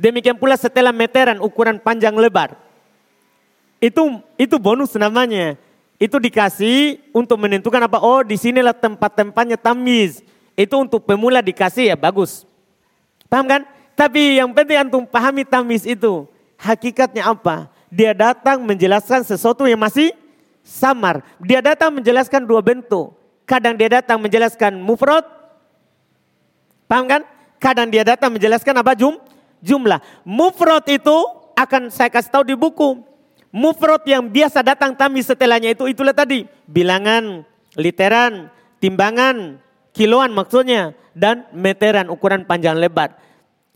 Demikian 0.02 0.34
pula 0.34 0.58
setelah 0.58 0.90
meteran, 0.90 1.38
ukuran 1.46 1.78
panjang 1.78 2.18
lebar. 2.18 2.58
Itu 3.78 4.26
itu 4.34 4.58
bonus 4.58 4.98
namanya. 4.98 5.62
Itu 6.02 6.18
dikasih 6.18 7.14
untuk 7.14 7.38
menentukan 7.38 7.86
apa? 7.86 8.02
Oh 8.02 8.26
di 8.26 8.34
sinilah 8.34 8.74
tempat-tempatnya 8.74 9.62
tamiz. 9.62 10.26
Itu 10.58 10.82
untuk 10.82 11.06
pemula 11.06 11.46
dikasih 11.46 11.94
ya 11.94 11.96
bagus. 11.98 12.50
Paham 13.30 13.46
kan? 13.46 13.62
Tapi 13.94 14.42
yang 14.42 14.50
penting 14.50 14.82
antum 14.82 15.06
pahami 15.06 15.46
tamiz 15.46 15.86
itu. 15.86 16.26
Hakikatnya 16.58 17.30
apa? 17.30 17.70
Dia 17.94 18.18
datang 18.18 18.66
menjelaskan 18.66 19.22
sesuatu 19.22 19.70
yang 19.70 19.78
masih 19.78 20.18
samar. 20.66 21.22
Dia 21.38 21.62
datang 21.62 21.94
menjelaskan 21.94 22.42
dua 22.42 22.66
bentuk. 22.66 23.14
Kadang 23.46 23.78
dia 23.78 24.02
datang 24.02 24.18
menjelaskan 24.18 24.82
mufrad. 24.82 25.22
Paham 26.90 27.06
kan? 27.06 27.22
Kadang 27.62 27.94
dia 27.94 28.02
datang 28.02 28.34
menjelaskan 28.34 28.74
apa 28.82 28.98
jum? 28.98 29.22
Jumlah. 29.62 30.02
Mufrad 30.26 30.86
itu 30.89 31.17
akan 31.54 31.93
saya 31.93 32.10
kasih 32.10 32.34
tahu 32.34 32.43
di 32.45 32.58
buku. 32.58 33.02
Mufrad 33.54 34.02
yang 34.10 34.26
biasa 34.26 34.65
datang 34.65 34.97
tamis 34.97 35.30
setelahnya 35.30 35.78
itu 35.78 35.86
itulah 35.86 36.13
tadi. 36.15 36.50
Bilangan, 36.65 37.45
literan, 37.78 38.50
timbangan, 38.82 39.62
kiloan 39.93 40.34
maksudnya. 40.34 40.97
Dan 41.12 41.43
meteran 41.52 42.08
ukuran 42.08 42.47
panjang 42.47 42.80
lebar. 42.80 43.19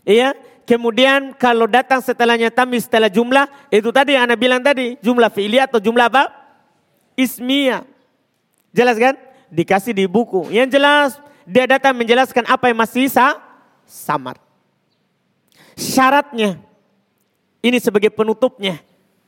Iya, 0.08 0.32
kemudian 0.64 1.36
kalau 1.36 1.68
datang 1.68 2.00
setelahnya 2.00 2.48
tamis 2.48 2.88
setelah 2.88 3.12
jumlah. 3.12 3.44
Itu 3.68 3.92
tadi 3.92 4.16
yang 4.16 4.26
Anda 4.26 4.36
bilang 4.40 4.64
tadi. 4.64 4.96
Jumlah 5.04 5.28
fi'li 5.28 5.60
atau 5.60 5.76
jumlah 5.76 6.08
apa? 6.08 6.32
Ismiyah. 7.12 7.84
Jelas 8.72 8.96
kan? 8.96 9.14
Dikasih 9.52 9.92
di 9.92 10.08
buku. 10.08 10.48
Yang 10.48 10.80
jelas 10.80 11.10
dia 11.46 11.68
datang 11.68 11.94
menjelaskan 11.94 12.42
apa 12.50 12.72
yang 12.72 12.78
masih 12.80 13.06
sisa 13.06 13.38
samar. 13.86 14.45
Syaratnya. 15.76 16.58
Ini 17.60 17.78
sebagai 17.78 18.10
penutupnya 18.10 18.80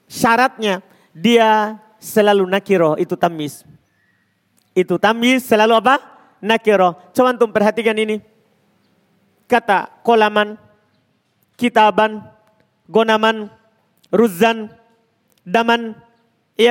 syaratnya 0.08 0.80
dia 1.12 1.76
selalu 2.00 2.48
nakiro 2.48 2.96
itu 2.96 3.14
tamis. 3.14 3.62
Itu 4.72 4.96
tamis 4.96 5.44
selalu 5.44 5.76
apa? 5.76 6.00
Nakiro. 6.40 6.96
Coba 7.12 7.36
antum 7.36 7.52
perhatikan 7.52 7.94
ini. 7.94 8.24
Kata 9.44 9.92
kolaman, 10.04 10.56
kitaban, 11.56 12.24
gonaman, 12.88 13.52
ruzan, 14.08 14.72
daman, 15.44 15.96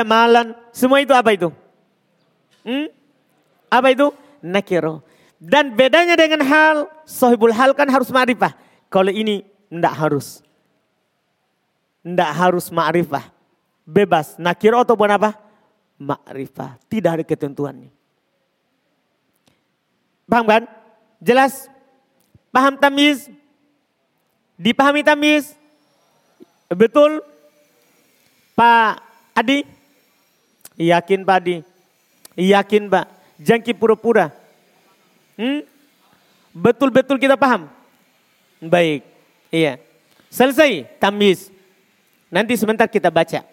malan, 0.05 0.53
semua 0.71 1.01
itu 1.01 1.13
apa 1.13 1.33
itu? 1.33 1.49
Hmm? 2.63 2.87
Apa 3.67 3.91
itu? 3.91 4.13
Nakiro. 4.45 5.01
Dan 5.37 5.73
bedanya 5.73 6.17
dengan 6.17 6.41
hal, 6.45 6.89
sohibul 7.05 7.53
hal 7.53 7.73
kan 7.73 7.89
harus 7.89 8.09
ma'rifah. 8.13 8.53
Kalau 8.87 9.11
ini 9.11 9.43
tidak 9.67 9.93
harus. 9.93 10.27
Tidak 12.03 12.31
harus 12.31 12.71
ma'rifah. 12.71 13.27
Bebas. 13.83 14.39
Nakiro 14.39 14.79
atau 14.79 14.95
bukan 14.95 15.19
apa? 15.19 15.29
Ma'rifah. 15.99 16.79
Tidak 16.87 17.11
ada 17.19 17.23
ketentuannya. 17.23 17.91
Paham 20.27 20.45
kan? 20.47 20.63
Jelas? 21.23 21.71
Paham 22.51 22.75
tamiz? 22.79 23.31
Dipahami 24.59 25.03
tamiz? 25.03 25.55
Betul? 26.71 27.23
Pak 28.55 28.99
Adi? 29.35 29.63
Yakin 30.75 31.23
Pak 31.23 31.37
Adi? 31.43 31.55
Yakin 32.35 32.91
Pak? 32.91 33.05
Jangki 33.37 33.71
pura-pura? 33.71 34.33
Hmm? 35.37 35.61
Betul-betul 36.51 37.21
kita 37.21 37.37
paham? 37.37 37.69
Baik. 38.57 39.16
Iya. 39.51 39.79
Selesai 40.27 40.85
tamiz. 40.99 41.49
Nanti 42.27 42.59
sebentar 42.59 42.87
kita 42.91 43.07
baca. 43.07 43.43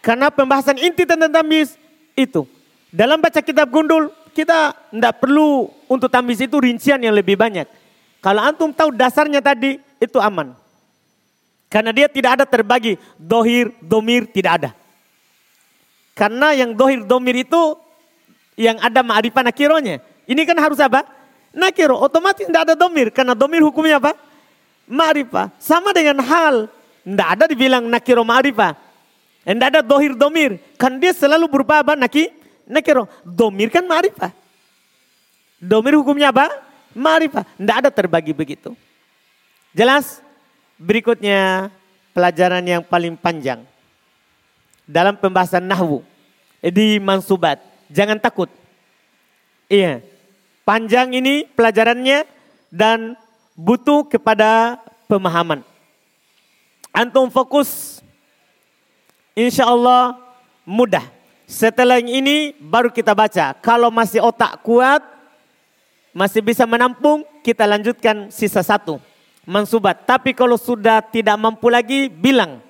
Karena 0.00 0.32
pembahasan 0.32 0.80
inti 0.80 1.04
tentang 1.04 1.28
tamis 1.28 1.76
itu. 2.16 2.48
Dalam 2.88 3.20
baca 3.20 3.44
kitab 3.44 3.68
gundul, 3.68 4.08
kita 4.32 4.72
tidak 4.72 5.14
perlu 5.20 5.68
untuk 5.90 6.08
tamis 6.08 6.40
itu 6.40 6.56
rincian 6.56 6.96
yang 7.02 7.12
lebih 7.12 7.36
banyak. 7.36 7.68
Kalau 8.24 8.40
antum 8.40 8.72
tahu 8.72 8.94
dasarnya 8.96 9.44
tadi, 9.44 9.76
itu 10.00 10.18
aman. 10.18 10.56
Karena 11.68 11.92
dia 11.92 12.08
tidak 12.08 12.40
ada 12.40 12.44
terbagi 12.48 12.96
dohir, 13.20 13.76
domir, 13.84 14.24
tidak 14.32 14.52
ada. 14.62 14.70
Karena 16.16 16.56
yang 16.56 16.72
dohir, 16.72 17.04
domir 17.04 17.44
itu 17.44 17.76
yang 18.56 18.80
ada 18.80 19.04
ma'rifah 19.04 19.44
nakironya. 19.44 20.00
Ini 20.24 20.42
kan 20.48 20.58
harus 20.58 20.80
apa? 20.80 21.04
Nakiro, 21.52 22.00
otomatis 22.00 22.48
tidak 22.48 22.72
ada 22.72 22.74
domir. 22.74 23.12
Karena 23.12 23.36
domir 23.36 23.60
hukumnya 23.60 24.00
apa? 24.00 24.16
Ma'rifah. 24.88 25.52
Sama 25.60 25.92
dengan 25.92 26.24
hal 26.24 26.72
tidak 27.08 27.28
ada 27.40 27.44
dibilang 27.48 27.88
nakiro 27.88 28.20
ma'rifah. 28.20 28.76
Tidak 29.48 29.68
ada 29.72 29.80
dohir 29.80 30.12
domir. 30.12 30.60
Kan 30.76 31.00
dia 31.00 31.16
selalu 31.16 31.48
berupa 31.48 31.80
apa? 31.80 31.96
Naki, 31.96 32.28
nakiro. 32.68 33.08
Domir 33.24 33.72
kan 33.72 33.80
ma'rifah. 33.88 34.28
Domir 35.56 35.96
hukumnya 35.96 36.28
apa? 36.28 36.52
Ma'rifah. 36.92 37.48
Tidak 37.56 37.76
ada 37.80 37.88
terbagi 37.88 38.36
begitu. 38.36 38.76
Jelas? 39.72 40.20
Berikutnya 40.76 41.72
pelajaran 42.12 42.60
yang 42.60 42.84
paling 42.84 43.16
panjang. 43.16 43.64
Dalam 44.84 45.16
pembahasan 45.16 45.64
nahwu. 45.64 46.04
Di 46.60 47.00
mansubat. 47.00 47.56
Jangan 47.88 48.20
takut. 48.20 48.52
Iya. 49.72 50.04
Panjang 50.68 51.16
ini 51.16 51.48
pelajarannya 51.56 52.28
dan 52.68 53.16
butuh 53.58 54.06
kepada 54.06 54.78
pemahaman. 55.10 55.66
Antum 56.94 57.26
fokus. 57.26 57.98
Insya 59.34 59.66
Allah 59.66 60.14
mudah. 60.62 61.02
Setelah 61.48 61.98
yang 61.98 62.22
ini 62.22 62.54
baru 62.62 62.94
kita 62.94 63.10
baca. 63.18 63.58
Kalau 63.58 63.90
masih 63.90 64.22
otak 64.22 64.62
kuat, 64.62 65.02
masih 66.14 66.38
bisa 66.38 66.62
menampung, 66.68 67.26
kita 67.42 67.66
lanjutkan 67.66 68.30
sisa 68.30 68.62
satu. 68.62 69.02
Mansubat. 69.48 70.06
Tapi 70.06 70.36
kalau 70.36 70.54
sudah 70.60 71.02
tidak 71.02 71.34
mampu 71.40 71.66
lagi, 71.72 72.06
bilang. 72.06 72.60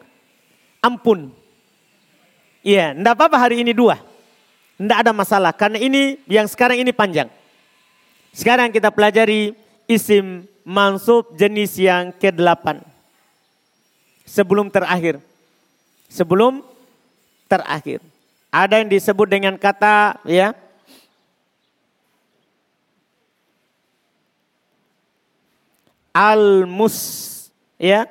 Ampun. 0.78 1.34
Iya, 2.62 2.94
enggak 2.94 3.18
apa-apa 3.18 3.36
hari 3.36 3.66
ini 3.66 3.74
dua. 3.74 3.98
Enggak 4.78 4.98
ada 5.02 5.10
masalah. 5.10 5.50
Karena 5.50 5.82
ini, 5.82 6.22
yang 6.30 6.46
sekarang 6.46 6.78
ini 6.78 6.94
panjang. 6.94 7.26
Sekarang 8.30 8.70
kita 8.70 8.94
pelajari 8.94 9.58
isim 9.90 10.46
mansub 10.68 11.32
jenis 11.32 11.80
yang 11.80 12.12
ke-8 12.12 12.84
sebelum 14.28 14.68
terakhir. 14.68 15.16
Sebelum 16.12 16.60
terakhir. 17.48 18.04
Ada 18.52 18.84
yang 18.84 18.92
disebut 18.92 19.28
dengan 19.32 19.56
kata 19.56 20.20
ya 20.28 20.52
al-mus 26.12 26.96
ya 27.80 28.08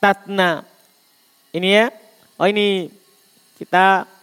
tatna 0.00 0.64
ini 1.52 1.68
ya 1.76 1.86
oh 2.40 2.48
ini 2.48 2.90
kita 3.60 4.15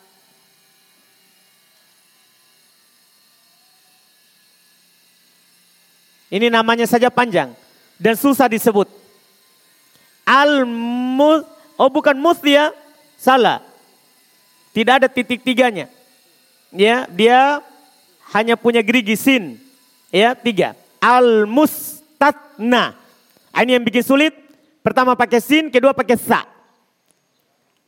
Ini 6.33 6.49
namanya 6.49 6.89
saja 6.89 7.13
panjang 7.13 7.53
dan 8.01 8.17
susah 8.17 8.49
disebut. 8.49 8.89
Al 10.25 10.65
mus 10.65 11.45
oh 11.77 11.89
bukan 11.93 12.17
mustia, 12.17 12.73
salah. 13.21 13.61
Tidak 14.73 14.93
ada 14.97 15.05
titik 15.05 15.45
tiganya. 15.45 15.85
Ya, 16.73 17.05
dia 17.05 17.61
hanya 18.33 18.57
punya 18.57 18.81
gerigi 18.81 19.13
sin. 19.13 19.61
Ya, 20.09 20.33
tiga. 20.33 20.73
Al 20.97 21.45
mustatna. 21.45 22.97
Ah, 23.53 23.61
ini 23.61 23.77
yang 23.77 23.85
bikin 23.85 24.01
sulit. 24.01 24.33
Pertama 24.81 25.13
pakai 25.13 25.37
sin, 25.37 25.69
kedua 25.69 25.93
pakai 25.93 26.17
sa. 26.17 26.49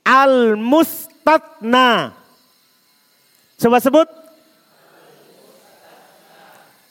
Al 0.06 0.54
mustatna. 0.54 2.14
Coba 3.58 3.82
sebut. 3.82 4.06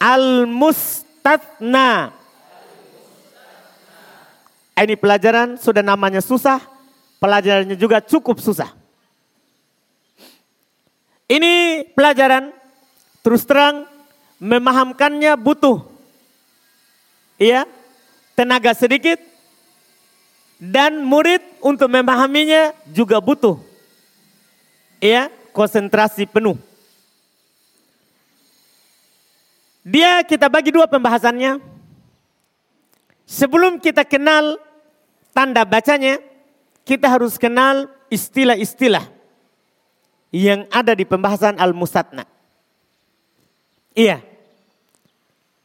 Al 0.03 0.51
mustatna. 0.51 1.04
Ah, 1.25 2.13
ini 4.85 4.93
pelajaran 4.93 5.57
sudah 5.57 5.81
namanya 5.81 6.21
susah, 6.21 6.61
pelajarannya 7.17 7.81
juga 7.81 8.05
cukup 8.05 8.45
susah. 8.45 8.69
Ini 11.25 11.81
pelajaran 11.97 12.53
terus 13.25 13.49
terang 13.49 13.89
memahamkannya 14.37 15.33
butuh 15.41 15.81
iya 17.41 17.65
tenaga 18.37 18.77
sedikit 18.77 19.17
dan 20.61 21.01
murid 21.01 21.41
untuk 21.65 21.89
memahaminya 21.89 22.77
juga 22.93 23.17
butuh 23.25 23.57
iya 25.01 25.33
konsentrasi 25.57 26.29
penuh. 26.29 26.61
Dia 29.85 30.25
kita 30.25 30.49
bagi 30.49 30.73
dua 30.73 30.89
pembahasannya. 30.89 31.61
Sebelum 33.29 33.77
kita 33.77 34.01
kenal 34.05 34.57
tanda 35.37 35.61
bacanya, 35.69 36.17
kita 36.89 37.05
harus 37.05 37.37
kenal 37.37 37.93
istilah-istilah 38.09 39.05
yang 40.33 40.65
ada 40.73 40.97
di 40.97 41.05
pembahasan 41.05 41.61
Al-Mustatna. 41.61 42.25
Iya. 43.93 44.25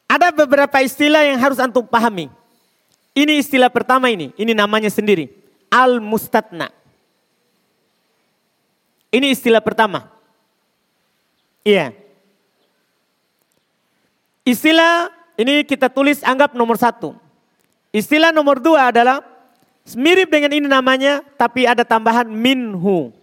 Ada 0.04 0.30
beberapa 0.36 0.84
istilah 0.84 1.24
yang 1.24 1.40
harus 1.40 1.56
antum 1.56 1.88
pahami. 1.88 2.28
Ini 3.16 3.40
istilah 3.40 3.72
pertama 3.72 4.12
ini, 4.12 4.36
ini 4.36 4.52
namanya 4.52 4.92
sendiri. 4.92 5.32
Al-Mustatna. 5.72 6.68
Ini 9.10 9.26
istilah 9.32 9.64
pertama. 9.64 10.06
Iya. 11.64 12.09
Istilah 14.50 15.14
ini 15.38 15.62
kita 15.62 15.86
tulis 15.86 16.26
anggap 16.26 16.58
nomor 16.58 16.74
satu. 16.74 17.14
Istilah 17.94 18.34
nomor 18.34 18.58
dua 18.58 18.90
adalah 18.90 19.22
mirip 19.94 20.26
dengan 20.26 20.50
ini 20.50 20.66
namanya, 20.66 21.22
tapi 21.38 21.70
ada 21.70 21.86
tambahan 21.86 22.26
minhu. 22.26 23.14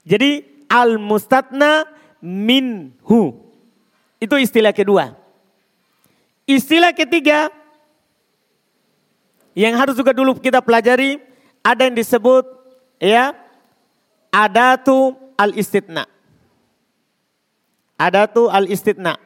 Jadi 0.00 0.64
al-mustatna 0.64 1.84
minhu. 2.24 3.36
Itu 4.16 4.40
istilah 4.40 4.72
kedua. 4.72 5.12
Istilah 6.48 6.96
ketiga 6.96 7.52
yang 9.52 9.76
harus 9.76 9.92
juga 9.92 10.16
dulu 10.16 10.40
kita 10.40 10.64
pelajari 10.64 11.20
ada 11.60 11.84
yang 11.84 11.96
disebut 11.96 12.48
ya 12.96 13.36
adatu 14.32 15.12
al-istitna. 15.36 16.08
Adatu 18.00 18.48
al-istitna. 18.48 19.25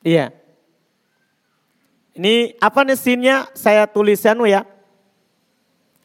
Iya. 0.00 0.32
Ini 2.16 2.56
apa 2.58 2.84
nih 2.84 2.98
sinnya 2.98 3.48
saya 3.56 3.86
tulisan 3.88 4.40
ya. 4.48 4.66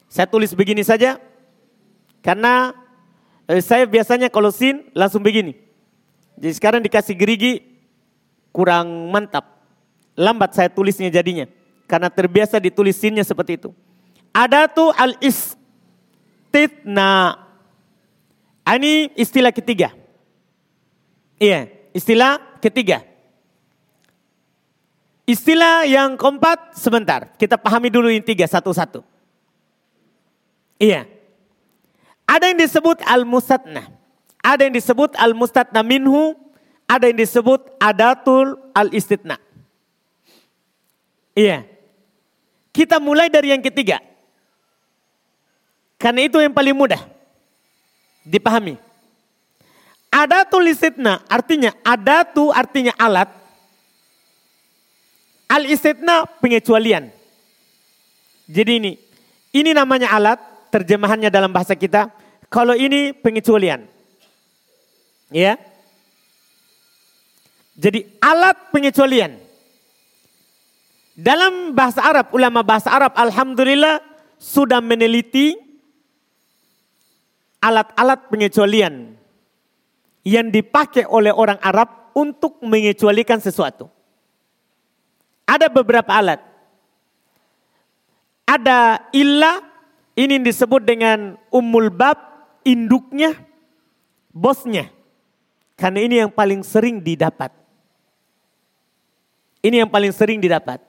Saya 0.08 0.26
tulis 0.30 0.52
begini 0.56 0.80
saja. 0.86 1.20
Karena 2.24 2.86
Eh, 3.46 3.62
saya 3.62 3.86
biasanya 3.86 4.26
kalau 4.26 4.50
sin 4.50 4.90
langsung 4.90 5.22
begini. 5.22 5.54
Jadi 6.34 6.52
sekarang 6.58 6.82
dikasih 6.82 7.14
gerigi 7.14 7.62
kurang 8.50 8.90
mantap. 9.14 9.62
Lambat 10.18 10.58
saya 10.58 10.66
tulisnya 10.66 11.06
jadinya. 11.14 11.46
Karena 11.86 12.10
terbiasa 12.10 12.58
ditulis 12.58 12.98
sinnya 12.98 13.22
seperti 13.22 13.54
itu. 13.62 13.70
Ada 14.34 14.66
tuh 14.66 14.90
al-istitna. 14.98 15.54
Ah, 18.66 18.74
ini 18.74 19.14
istilah 19.14 19.54
ketiga. 19.54 19.94
Iya, 21.38 21.70
istilah 21.94 22.42
ketiga. 22.58 23.06
Istilah 25.26 25.82
yang 25.90 26.14
keempat 26.14 26.78
sebentar. 26.78 27.26
Kita 27.34 27.58
pahami 27.58 27.90
dulu 27.90 28.06
yang 28.06 28.22
tiga 28.22 28.46
satu-satu. 28.46 29.02
Iya. 30.78 31.10
Ada 32.30 32.54
yang 32.54 32.62
disebut 32.62 33.02
al-mustatna. 33.02 33.90
Ada 34.38 34.70
yang 34.70 34.74
disebut 34.78 35.18
al-mustatna 35.18 35.82
minhu. 35.82 36.38
Ada 36.86 37.10
yang 37.10 37.18
disebut 37.18 37.74
adatul 37.82 38.54
al-istitna. 38.70 39.42
Iya. 41.34 41.66
Kita 42.70 43.02
mulai 43.02 43.26
dari 43.26 43.50
yang 43.50 43.60
ketiga. 43.66 43.98
Karena 45.98 46.22
itu 46.22 46.38
yang 46.38 46.54
paling 46.54 46.76
mudah 46.76 47.02
dipahami. 48.22 48.78
Adatul 50.12 50.70
istitna 50.70 51.20
artinya 51.26 51.74
adatu 51.82 52.54
artinya 52.54 52.94
alat. 52.94 53.45
Al-istitna 55.46 56.26
pengecualian. 56.42 57.10
Jadi 58.46 58.72
ini, 58.78 58.92
ini 59.54 59.70
namanya 59.74 60.10
alat, 60.14 60.38
terjemahannya 60.74 61.30
dalam 61.30 61.50
bahasa 61.54 61.74
kita. 61.78 62.10
Kalau 62.50 62.74
ini 62.74 63.14
pengecualian. 63.14 63.86
Ya. 65.30 65.58
Jadi 67.74 68.06
alat 68.22 68.56
pengecualian. 68.70 69.38
Dalam 71.16 71.72
bahasa 71.72 72.04
Arab, 72.04 72.28
ulama 72.36 72.60
bahasa 72.60 72.92
Arab 72.92 73.16
alhamdulillah 73.16 74.04
sudah 74.36 74.84
meneliti 74.84 75.56
alat-alat 77.64 78.28
pengecualian 78.28 79.16
yang 80.26 80.52
dipakai 80.52 81.08
oleh 81.08 81.32
orang 81.32 81.56
Arab 81.64 82.12
untuk 82.12 82.60
mengecualikan 82.60 83.40
sesuatu. 83.40 83.95
Ada 85.46 85.70
beberapa 85.70 86.10
alat. 86.10 86.42
Ada 88.46 89.06
ilah 89.14 89.62
ini 90.18 90.42
disebut 90.42 90.82
dengan 90.82 91.38
umul 91.54 91.90
bab, 91.90 92.18
induknya, 92.66 93.34
bosnya. 94.34 94.90
Karena 95.76 96.02
ini 96.02 96.14
yang 96.24 96.32
paling 96.32 96.64
sering 96.66 96.98
didapat. 96.98 97.52
Ini 99.60 99.84
yang 99.84 99.90
paling 99.90 100.14
sering 100.14 100.38
didapat. 100.40 100.80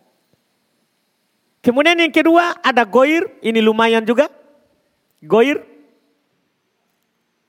Kemudian 1.66 2.00
yang 2.00 2.14
kedua 2.14 2.56
ada 2.64 2.88
goir, 2.88 3.28
ini 3.44 3.60
lumayan 3.60 4.06
juga. 4.06 4.32
Goir. 5.20 5.60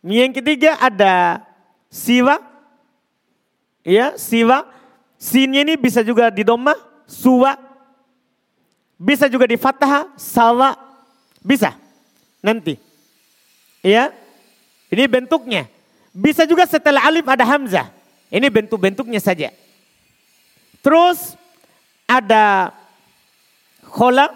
Yang 0.02 0.42
ketiga 0.42 0.74
ada 0.80 1.46
siwa. 1.86 2.42
Ya, 3.86 4.18
siwa. 4.18 4.66
Sinnya 5.14 5.62
ini 5.62 5.78
bisa 5.78 6.02
juga 6.02 6.30
di 6.30 6.42
doma, 6.42 6.74
suwa. 7.08 7.56
Bisa 9.00 9.30
juga 9.32 9.48
di 9.48 9.56
fathah, 9.56 10.12
sawa, 10.20 10.76
bisa? 11.40 11.72
Nanti. 12.44 12.76
Iya? 13.80 14.12
Ini 14.92 15.08
bentuknya. 15.08 15.64
Bisa 16.12 16.44
juga 16.44 16.68
setelah 16.68 17.06
alif 17.06 17.24
ada 17.24 17.46
hamzah. 17.46 17.88
Ini 18.28 18.50
bentuk-bentuknya 18.52 19.22
saja. 19.22 19.48
Terus 20.84 21.38
ada 22.04 22.74
khola, 23.86 24.34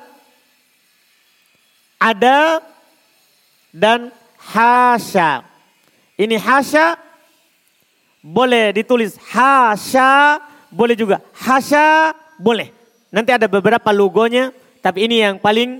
ada 2.01 2.63
dan 3.75 4.15
hasya. 4.39 5.43
Ini 6.17 6.39
hasya 6.39 7.01
boleh 8.23 8.71
ditulis 8.77 9.19
hasya, 9.33 10.39
boleh 10.71 10.95
juga 10.95 11.19
hasya, 11.35 12.15
boleh. 12.43 12.75
Nanti 13.15 13.31
ada 13.31 13.47
beberapa 13.47 13.95
logonya, 13.95 14.51
tapi 14.83 15.07
ini 15.07 15.23
yang 15.23 15.39
paling 15.39 15.79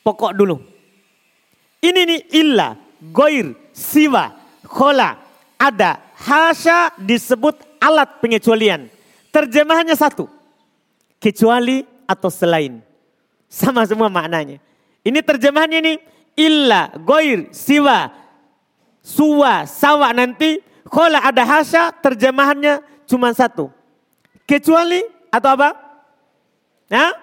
pokok 0.00 0.32
dulu. 0.32 0.56
Ini 1.84 2.00
nih 2.08 2.20
illa, 2.32 2.76
goir, 3.12 3.52
siwa, 3.76 4.32
khola, 4.64 5.20
ada, 5.60 6.00
hasya 6.16 6.96
disebut 6.96 7.60
alat 7.76 8.20
pengecualian. 8.24 8.88
Terjemahannya 9.28 9.92
satu, 9.92 10.24
kecuali 11.20 11.84
atau 12.08 12.32
selain. 12.32 12.80
Sama 13.50 13.84
semua 13.84 14.08
maknanya. 14.08 14.62
Ini 15.04 15.20
terjemahannya 15.20 15.78
ini 15.84 15.94
illa, 16.38 16.92
goir, 17.02 17.50
siwa, 17.52 18.08
suwa, 19.04 19.68
sawa 19.68 20.14
nanti. 20.16 20.62
Khola 20.90 21.22
ada 21.22 21.46
hasya 21.46 21.94
terjemahannya 22.02 22.82
cuma 23.06 23.30
satu. 23.30 23.70
Kecuali 24.42 24.98
atau 25.30 25.54
apa? 25.54 25.89
Nah, 26.90 27.14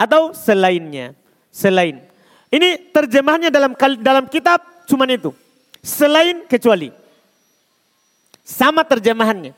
atau 0.00 0.32
selainnya. 0.32 1.12
Selain. 1.54 2.02
Ini 2.50 2.90
terjemahannya 2.90 3.52
dalam 3.52 3.76
dalam 4.00 4.24
kitab 4.26 4.64
cuman 4.88 5.14
itu. 5.14 5.30
Selain 5.84 6.48
kecuali. 6.48 6.90
Sama 8.42 8.82
terjemahannya. 8.82 9.52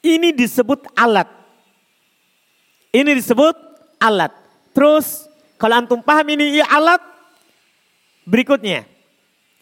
Ini 0.00 0.32
disebut 0.36 0.92
alat. 0.94 1.28
Ini 2.92 3.10
disebut 3.16 3.56
alat. 4.00 4.32
Terus 4.72 5.28
kalau 5.60 5.76
antum 5.76 6.00
paham 6.00 6.24
ini 6.32 6.62
ya 6.62 6.66
alat, 6.72 7.02
berikutnya 8.24 8.88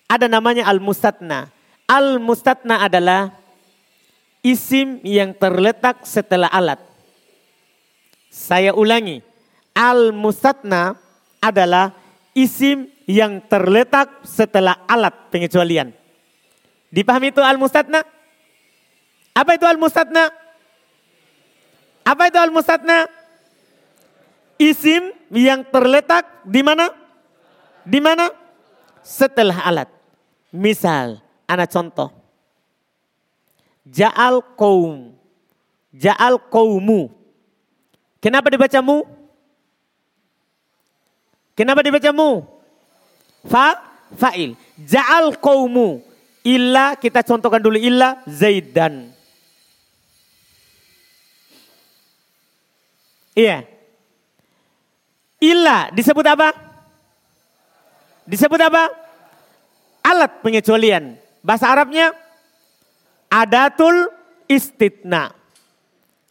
ada 0.08 0.30
namanya 0.30 0.64
al-mustatna. 0.70 1.52
Al-mustatna 1.88 2.84
adalah 2.84 3.34
isim 4.40 5.00
yang 5.04 5.36
terletak 5.36 6.04
setelah 6.08 6.48
alat. 6.48 6.87
Saya 8.28 8.76
ulangi, 8.76 9.24
al-mustatna 9.72 10.96
adalah 11.40 11.96
isim 12.36 12.92
yang 13.08 13.40
terletak 13.48 14.22
setelah 14.22 14.84
alat 14.84 15.32
pengecualian. 15.32 15.96
Dipahami 16.92 17.32
itu 17.32 17.40
al-mustatna? 17.40 18.04
Apa 19.32 19.56
itu 19.56 19.64
al-mustatna? 19.64 20.28
Apa 22.04 22.32
itu 22.32 22.38
al-mustatna? 22.40 23.08
Isim 24.58 25.12
yang 25.32 25.62
terletak 25.68 26.24
di 26.44 26.60
mana? 26.64 26.90
Di 27.84 28.00
mana? 28.00 28.28
Setelah 29.00 29.64
alat. 29.64 29.88
Misal, 30.52 31.20
anak 31.48 31.68
contoh. 31.72 32.10
Ja'al 33.88 34.44
kaum. 34.56 35.16
Ja'al 35.96 36.36
kaumu. 36.52 37.17
Kenapa 38.18 38.50
dibaca 38.50 38.80
mu? 38.82 39.06
Kenapa 41.54 41.82
dibaca 41.82 42.10
mu? 42.14 42.42
Fa, 43.46 43.78
fa'il. 44.14 44.58
Ja'al 44.78 45.38
kaumu. 45.38 46.02
Illa, 46.46 46.94
kita 46.98 47.22
contohkan 47.22 47.62
dulu 47.62 47.78
illa, 47.78 48.22
Zaidan. 48.26 49.10
Iya. 53.38 53.62
Illa 55.38 55.94
disebut 55.94 56.26
apa? 56.26 56.50
Disebut 58.26 58.58
apa? 58.58 58.90
Alat 60.02 60.42
pengecualian. 60.42 61.14
Bahasa 61.38 61.70
Arabnya 61.70 62.10
adatul 63.30 64.10
istitna. 64.50 65.30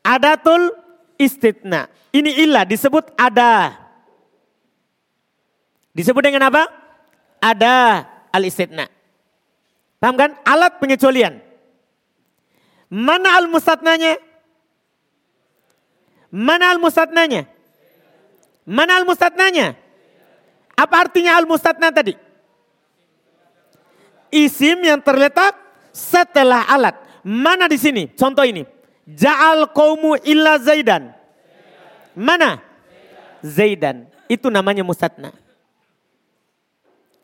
Adatul 0.03 0.71
istitna. 1.17 1.91
Ini 2.13 2.47
ilah 2.47 2.63
disebut 2.63 3.13
ada. 3.17 3.75
Disebut 5.91 6.21
dengan 6.21 6.47
apa? 6.47 6.69
Ada 7.41 8.05
al 8.31 8.43
istitna. 8.45 8.85
Paham 9.97 10.15
kan? 10.15 10.31
Alat 10.45 10.77
pengecualian. 10.77 11.41
Mana 12.87 13.35
al 13.35 13.49
mustatnanya? 13.49 14.21
Mana 16.29 16.69
al 16.69 16.79
mustatnanya? 16.79 17.49
Mana 18.63 19.01
al 19.01 19.05
mustatnanya? 19.09 19.73
Apa 20.77 21.09
artinya 21.09 21.33
al 21.33 21.49
mustatna 21.49 21.89
tadi? 21.89 22.13
Isim 24.29 24.85
yang 24.85 25.01
terletak 25.01 25.57
setelah 25.89 26.69
alat. 26.69 26.93
Mana 27.25 27.65
di 27.65 27.81
sini? 27.81 28.05
Contoh 28.13 28.45
ini. 28.45 28.76
Ja'al 29.07 29.71
kaumu 29.71 30.19
illa 30.27 30.59
zaidan. 30.59 31.15
Mana? 32.11 32.59
Zaidan. 33.39 34.11
Itu 34.27 34.51
namanya 34.51 34.83
mustatna. 34.83 35.31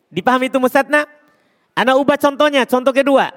Dipahami 0.08 0.48
itu 0.48 0.56
mustatna? 0.64 1.04
Anak 1.76 2.00
ubah 2.00 2.16
contohnya. 2.16 2.64
Contoh 2.64 2.96
kedua. 2.96 3.36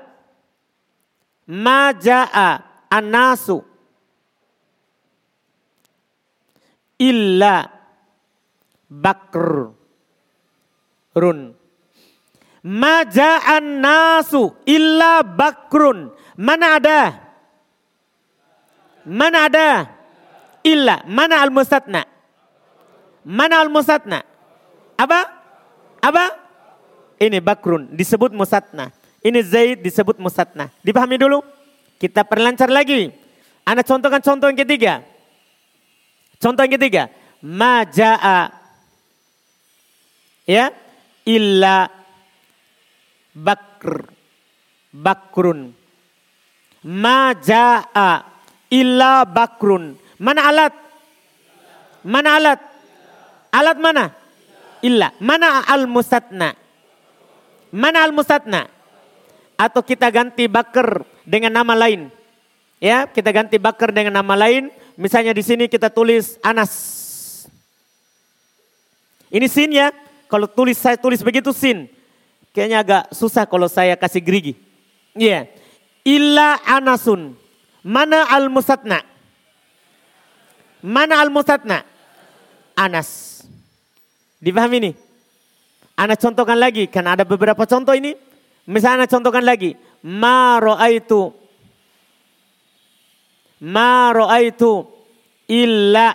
Maja'a 1.50 2.62
anasu. 2.86 3.66
Illa 7.02 7.66
bakr. 8.86 9.74
Run. 11.16 11.56
Maja'an 12.66 13.78
nasu 13.78 14.52
illa 14.66 15.22
bakrun. 15.22 16.10
Mana 16.34 16.82
ada? 16.82 17.25
Mana 19.06 19.46
ada? 19.46 19.86
Illa. 20.66 21.06
Mana 21.06 21.38
al-mustatna? 21.40 22.02
Mana 23.22 23.62
al-mustatna? 23.62 24.26
Apa? 24.98 25.30
Apa? 26.02 26.24
Ini 27.22 27.38
bakrun 27.38 27.94
disebut 27.94 28.34
musatna. 28.34 28.90
Ini 29.22 29.40
Zaid 29.46 29.80
disebut 29.80 30.18
musatna. 30.18 30.68
Dipahami 30.82 31.16
dulu? 31.16 31.40
Kita 31.96 32.26
perlancar 32.26 32.68
lagi. 32.68 33.08
Anda 33.64 33.86
contohkan 33.86 34.20
contoh 34.20 34.50
yang 34.50 34.58
ketiga. 34.58 35.00
Contoh 36.42 36.66
yang 36.66 36.74
ketiga. 36.76 37.08
Maja'a. 37.40 38.52
Ya. 40.44 40.70
Illa 41.26 41.90
bakr 43.34 44.16
bakrun 44.94 45.76
majaa 46.86 48.35
illa 48.72 49.26
bakrun. 49.26 49.98
Mana 50.16 50.48
alat? 50.48 50.74
Mana 52.06 52.38
alat? 52.38 52.60
Alat 53.52 53.76
mana? 53.78 54.04
Illa. 54.80 55.12
Mana 55.20 55.64
al 55.66 55.88
mustatna 55.88 56.66
mana 57.76 58.06
al 58.06 58.12
mustatna 58.14 58.70
atau 59.60 59.84
kita 59.84 60.08
ganti 60.08 60.48
bakr 60.48 61.04
dengan 61.28 61.52
nama 61.52 61.76
lain? 61.76 62.08
Ya 62.80 63.04
kita 63.04 63.28
ganti 63.32 63.60
bakr 63.60 63.92
dengan 63.92 64.16
nama 64.16 64.32
lain. 64.32 64.72
Misalnya 64.96 65.36
di 65.36 65.44
sini 65.44 65.68
kita 65.68 65.92
tulis 65.92 66.40
Anas. 66.40 66.72
Ini 69.28 69.44
sin 69.50 69.76
ya. 69.76 69.92
Kalau 70.26 70.48
tulis 70.48 70.80
saya 70.80 70.96
tulis 70.96 71.20
begitu 71.20 71.52
sin. 71.52 71.86
Kayaknya 72.56 72.78
agak 72.80 73.02
susah 73.12 73.44
kalau 73.44 73.68
saya 73.68 73.92
kasih 74.00 74.24
gerigi. 74.24 74.54
Iya. 75.12 75.28
Yeah. 75.28 75.42
Illa 76.06 76.56
anasun. 76.64 77.36
Mana 77.86 78.26
al-musatna? 78.26 78.98
Mana 80.82 81.22
al-musatna? 81.22 81.86
Anas. 82.74 83.40
Dipahami 84.42 84.76
ini? 84.82 84.92
Anak 85.94 86.18
contohkan 86.18 86.58
lagi, 86.58 86.90
kan 86.90 87.06
ada 87.06 87.22
beberapa 87.22 87.62
contoh 87.62 87.94
ini. 87.94 88.18
Misalnya 88.66 89.06
contohkan 89.06 89.46
lagi. 89.46 89.78
Ma 90.02 90.58
ro'aitu. 90.58 91.30
Ma 93.62 94.10
ro'aitu. 94.10 94.82
Illa. 95.46 96.10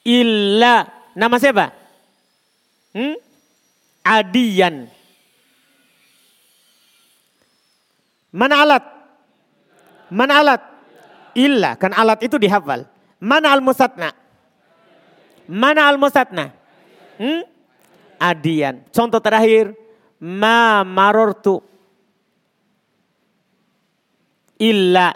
Illa. 0.00 0.88
Nama 1.12 1.36
siapa? 1.36 1.66
Hmm? 2.96 3.20
Adian. 4.00 4.88
Mana 8.32 8.64
alat? 8.64 8.97
Mana 10.08 10.40
alat? 10.40 10.60
Illa, 11.36 11.76
kan 11.76 11.92
alat 11.92 12.24
itu 12.24 12.40
dihafal. 12.40 12.88
Mana 13.20 13.52
al-musatna? 13.52 14.10
Mana 15.48 15.88
al-musatna? 15.88 16.52
Hmm? 17.20 17.42
Adian. 18.18 18.82
Contoh 18.90 19.22
terakhir, 19.22 19.76
ma 20.18 20.82
marortu 20.82 21.62
illa 24.58 25.14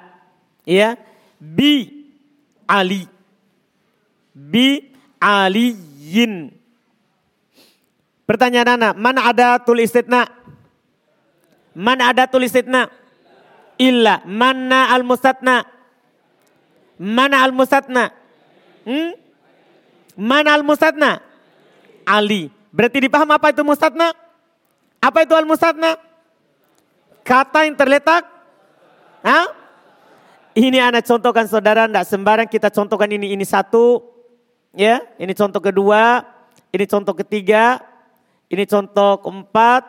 ya 0.62 0.94
bi 1.36 2.06
ali 2.70 3.02
bi 4.30 4.94
aliyin 5.18 6.54
pertanyaan 8.22 8.78
anak 8.78 8.94
mana 8.94 9.26
ada 9.26 9.58
tulis 9.58 9.90
mana 11.74 12.14
ada 12.14 12.30
tulis 12.30 12.54
illa 13.82 14.22
mana 14.22 14.94
al 14.94 15.02
mustatna 15.02 15.66
mana 17.02 17.42
al 17.42 17.50
mustatna 17.50 18.14
hmm? 18.86 19.10
mana 20.14 20.54
al 20.54 20.62
mustatna 20.62 21.18
ali. 22.06 22.50
Berarti 22.72 23.04
dipaham 23.04 23.30
apa 23.34 23.50
itu 23.50 23.66
mustatna 23.66 24.14
apa 25.02 25.18
itu 25.26 25.34
al 25.34 25.44
mustatna 25.44 25.98
kata 27.26 27.66
yang 27.66 27.74
terletak? 27.74 28.22
Hah? 29.22 29.46
ini 30.52 30.76
anak 30.76 31.08
contohkan 31.08 31.48
saudara 31.48 31.88
tidak 31.88 32.06
sembarang 32.06 32.48
kita 32.48 32.68
contohkan 32.68 33.08
ini. 33.08 33.32
Ini 33.34 33.44
satu 33.46 34.04
ya. 34.76 35.00
Ini 35.16 35.32
contoh 35.32 35.62
kedua 35.62 36.26
ini 36.72 36.84
contoh 36.88 37.14
ketiga 37.16 37.80
ini 38.48 38.64
contoh 38.64 39.20
keempat 39.20 39.82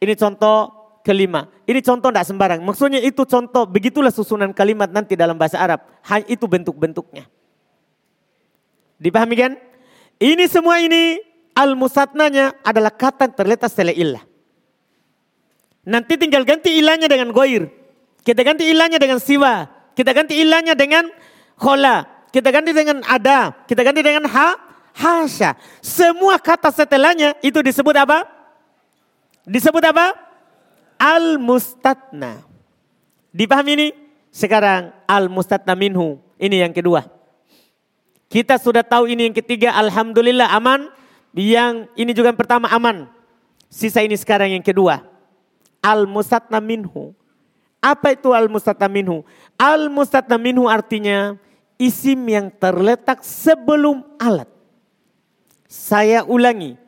ini 0.00 0.16
contoh 0.16 0.83
kelima. 1.04 1.46
Ini 1.68 1.84
contoh 1.84 2.08
tidak 2.08 2.24
sembarang. 2.24 2.60
Maksudnya 2.64 2.98
itu 3.04 3.28
contoh, 3.28 3.68
begitulah 3.68 4.10
susunan 4.10 4.50
kalimat 4.56 4.88
nanti 4.88 5.14
dalam 5.14 5.36
bahasa 5.36 5.60
Arab. 5.60 5.84
Hanya 6.08 6.24
itu 6.32 6.48
bentuk-bentuknya. 6.48 7.28
Dipahami 8.96 9.36
kan? 9.36 9.52
Ini 10.16 10.48
semua 10.48 10.80
ini 10.80 11.20
al-musatnanya 11.52 12.64
adalah 12.64 12.88
kata 12.88 13.28
terletak 13.36 13.68
setelah 13.68 13.92
ilah. 13.92 14.24
Nanti 15.84 16.16
tinggal 16.16 16.48
ganti 16.48 16.72
ilahnya 16.80 17.04
dengan 17.04 17.28
goir. 17.28 17.68
Kita 18.24 18.40
ganti 18.40 18.64
ilahnya 18.64 18.96
dengan 18.96 19.20
siwa. 19.20 19.68
Kita 19.92 20.16
ganti 20.16 20.40
ilahnya 20.40 20.72
dengan 20.72 21.04
khola. 21.60 22.08
Kita 22.32 22.48
ganti 22.48 22.72
dengan 22.72 23.04
ada. 23.04 23.52
Kita 23.68 23.84
ganti 23.84 24.00
dengan 24.00 24.24
ha, 24.32 24.56
hasya. 24.96 25.60
Semua 25.84 26.40
kata 26.40 26.72
setelahnya 26.72 27.36
itu 27.44 27.60
disebut 27.60 27.92
apa? 28.00 28.24
Disebut 29.44 29.84
apa? 29.84 30.23
Al-mustatna. 30.98 32.44
Dipahami 33.34 33.72
ini? 33.74 33.88
Sekarang 34.34 34.90
al-mustatna 35.06 35.78
minhu. 35.78 36.18
Ini 36.38 36.66
yang 36.66 36.74
kedua. 36.74 37.06
Kita 38.26 38.58
sudah 38.58 38.82
tahu 38.82 39.06
ini 39.06 39.30
yang 39.30 39.36
ketiga. 39.36 39.74
Alhamdulillah 39.78 40.50
aman. 40.54 40.90
Yang 41.34 41.90
ini 41.94 42.10
juga 42.14 42.30
yang 42.34 42.38
pertama 42.38 42.66
aman. 42.70 43.06
Sisa 43.70 44.02
ini 44.02 44.18
sekarang 44.18 44.54
yang 44.54 44.62
kedua. 44.62 45.02
Al-mustatna 45.82 46.58
minhu. 46.58 47.14
Apa 47.84 48.16
itu 48.16 48.32
al-mustatna 48.32 48.88
minhu? 48.88 49.22
Al-mustatna 49.60 50.40
minhu 50.40 50.66
artinya 50.70 51.36
isim 51.76 52.16
yang 52.26 52.48
terletak 52.48 53.20
sebelum 53.20 54.00
alat. 54.16 54.48
Saya 55.68 56.24
ulangi. 56.24 56.80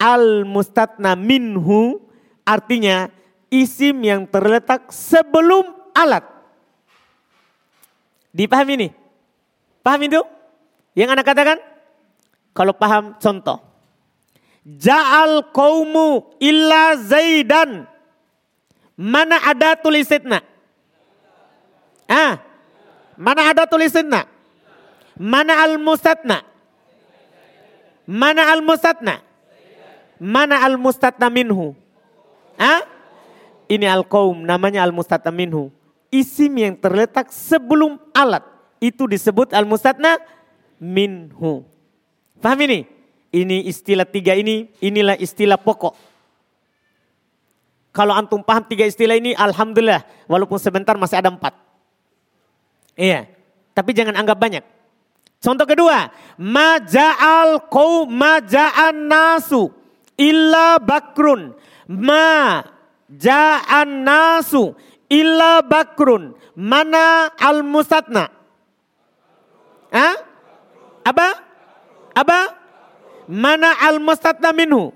Al-mustatna 0.00 1.12
minhu 1.12 2.00
artinya 2.46 3.12
isim 3.50 3.98
yang 4.00 4.24
terletak 4.24 4.88
sebelum 4.94 5.66
alat. 5.92 6.22
Dipahami 8.30 8.72
ini? 8.78 8.88
Paham 9.82 10.00
itu? 10.06 10.22
Yang 10.94 11.08
anak 11.18 11.26
katakan? 11.26 11.58
Kalau 12.54 12.74
paham 12.74 13.18
contoh. 13.18 13.58
Ja'al 14.62 15.50
kaumu 15.50 16.30
illa 16.38 16.94
zaidan. 16.94 17.90
Mana 18.94 19.40
ada 19.42 19.74
tulisitna? 19.74 20.44
Ah, 22.06 22.42
mana 23.16 23.48
ada 23.48 23.64
tulisitna? 23.64 24.28
Mana 25.16 25.56
al-mustatna? 25.64 26.44
Mana 28.04 28.50
al-mustatna? 28.52 29.24
Mana 30.20 30.60
al-mustatna 30.60 31.32
minhu? 31.32 31.72
Ah? 32.60 32.99
Ini 33.70 33.86
al-qaum, 33.86 34.42
namanya 34.42 34.82
al-mustatna 34.82 35.30
minhu. 35.30 35.70
Isim 36.10 36.50
yang 36.58 36.74
terletak 36.74 37.30
sebelum 37.30 38.02
alat. 38.10 38.42
Itu 38.82 39.06
disebut 39.06 39.54
al-mustatna 39.54 40.18
minhu. 40.82 41.62
Paham 42.42 42.58
ini? 42.66 42.82
Ini 43.30 43.70
istilah 43.70 44.02
tiga 44.10 44.34
ini, 44.34 44.66
inilah 44.82 45.14
istilah 45.14 45.54
pokok. 45.54 45.94
Kalau 47.94 48.10
antum 48.10 48.42
paham 48.42 48.66
tiga 48.66 48.82
istilah 48.82 49.14
ini, 49.14 49.38
Alhamdulillah. 49.38 50.02
Walaupun 50.26 50.58
sebentar 50.58 50.98
masih 50.98 51.22
ada 51.22 51.30
empat. 51.30 51.54
Iya, 52.98 53.30
tapi 53.70 53.94
jangan 53.94 54.18
anggap 54.18 54.34
banyak. 54.34 54.66
Contoh 55.38 55.64
kedua, 55.64 56.10
maja'al 56.36 57.70
kau 57.70 58.02
maja'an 58.10 58.98
nasu 59.06 59.70
illa 60.18 60.82
bakrun. 60.82 61.54
Ma 61.86 62.60
ja'an 63.10 64.06
nasu 64.06 64.78
illa 65.10 65.62
bakrun. 65.66 66.38
Mana 66.54 67.32
al-musatna? 67.40 68.30
Hah? 69.90 70.14
Apa? 71.02 71.28
Apa? 72.14 72.38
Mana 73.30 73.74
al-mustatna 73.86 74.50
minhu? 74.54 74.94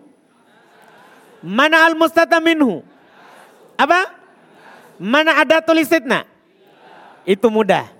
Mana 1.43 1.87
al-mustatna 1.87 2.39
minhu? 2.39 2.83
Apa? 3.75 4.11
Mana 4.99 5.39
ada 5.43 5.59
tulisitna? 5.63 6.27
Itu 7.27 7.51
mudah. 7.51 7.91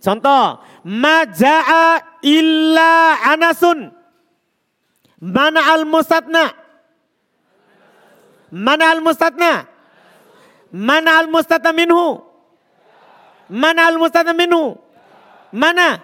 Contoh, 0.00 0.62
maja'a 0.86 2.20
illa 2.22 3.20
anasun. 3.32 3.92
Mana 5.20 5.74
al-mustatna? 5.74 6.65
Mana 8.50 8.94
al-mustatna? 8.94 9.66
Mana 10.70 11.18
al-mustatna 11.18 11.70
minhu? 11.74 12.22
Mana 13.50 13.86
al-mustatna 13.90 14.34
minhu? 14.34 14.78
Mana? 15.54 16.02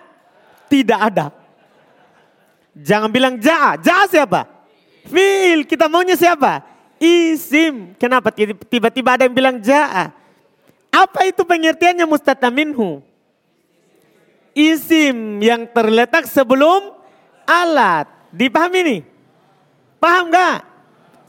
Tidak 0.70 0.98
ada. 0.98 1.34
Jangan 2.72 3.12
bilang 3.12 3.36
ja'a. 3.36 3.76
Ja'a 3.78 4.08
siapa? 4.08 4.48
Fil. 5.04 5.68
Kita 5.68 5.90
maunya 5.92 6.16
siapa? 6.16 6.64
Isim. 6.96 7.92
Kenapa 8.00 8.32
tiba-tiba 8.70 9.18
ada 9.18 9.28
yang 9.28 9.36
bilang 9.36 9.60
ja'a? 9.60 10.14
Apa 10.92 11.28
itu 11.28 11.44
pengertiannya 11.44 12.06
mustatna 12.08 12.48
minhu? 12.48 13.04
Isim 14.56 15.40
yang 15.40 15.68
terletak 15.68 16.28
sebelum 16.28 16.96
alat. 17.44 18.08
Dipahami 18.32 18.80
nih? 18.80 19.00
Paham 20.00 20.32
gak? 20.32 20.71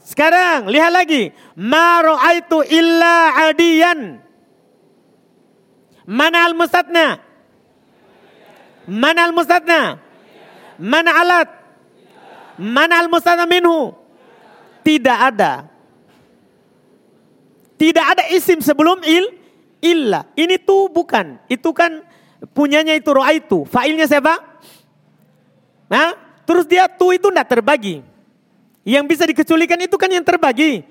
Sekarang 0.04 0.68
lihat 0.68 0.92
lagi. 0.92 1.32
Ma 1.56 2.04
ro'aitu 2.04 2.60
illa 2.68 3.48
adiyan. 3.48 4.20
Mana 6.04 6.44
al-mustatna? 6.44 7.24
Mana 8.84 9.24
al-mustatna? 9.24 9.96
Mana 10.76 11.10
alat? 11.16 11.48
Mana 12.60 13.00
al-mustatna 13.00 13.48
minhu? 13.48 13.96
Tidak 14.84 15.18
ada. 15.32 15.64
Tidak 17.80 18.04
ada 18.04 18.28
isim 18.28 18.60
sebelum 18.60 19.00
il, 19.08 19.24
illa. 19.80 20.28
Ini 20.36 20.60
tuh 20.60 20.92
bukan. 20.92 21.40
Itu 21.48 21.72
kan 21.72 22.04
punyanya 22.52 22.92
itu 22.92 23.08
roa 23.08 23.32
itu. 23.32 23.64
Failnya 23.64 24.04
siapa? 24.04 24.36
Nah, 25.88 26.12
terus 26.44 26.68
dia 26.68 26.84
tuh 26.92 27.16
itu 27.16 27.32
tidak 27.32 27.48
terbagi. 27.48 28.13
Yang 28.84 29.04
bisa 29.16 29.24
dikecualikan 29.24 29.80
itu 29.80 29.96
kan 29.96 30.12
yang 30.12 30.22
terbagi. 30.22 30.84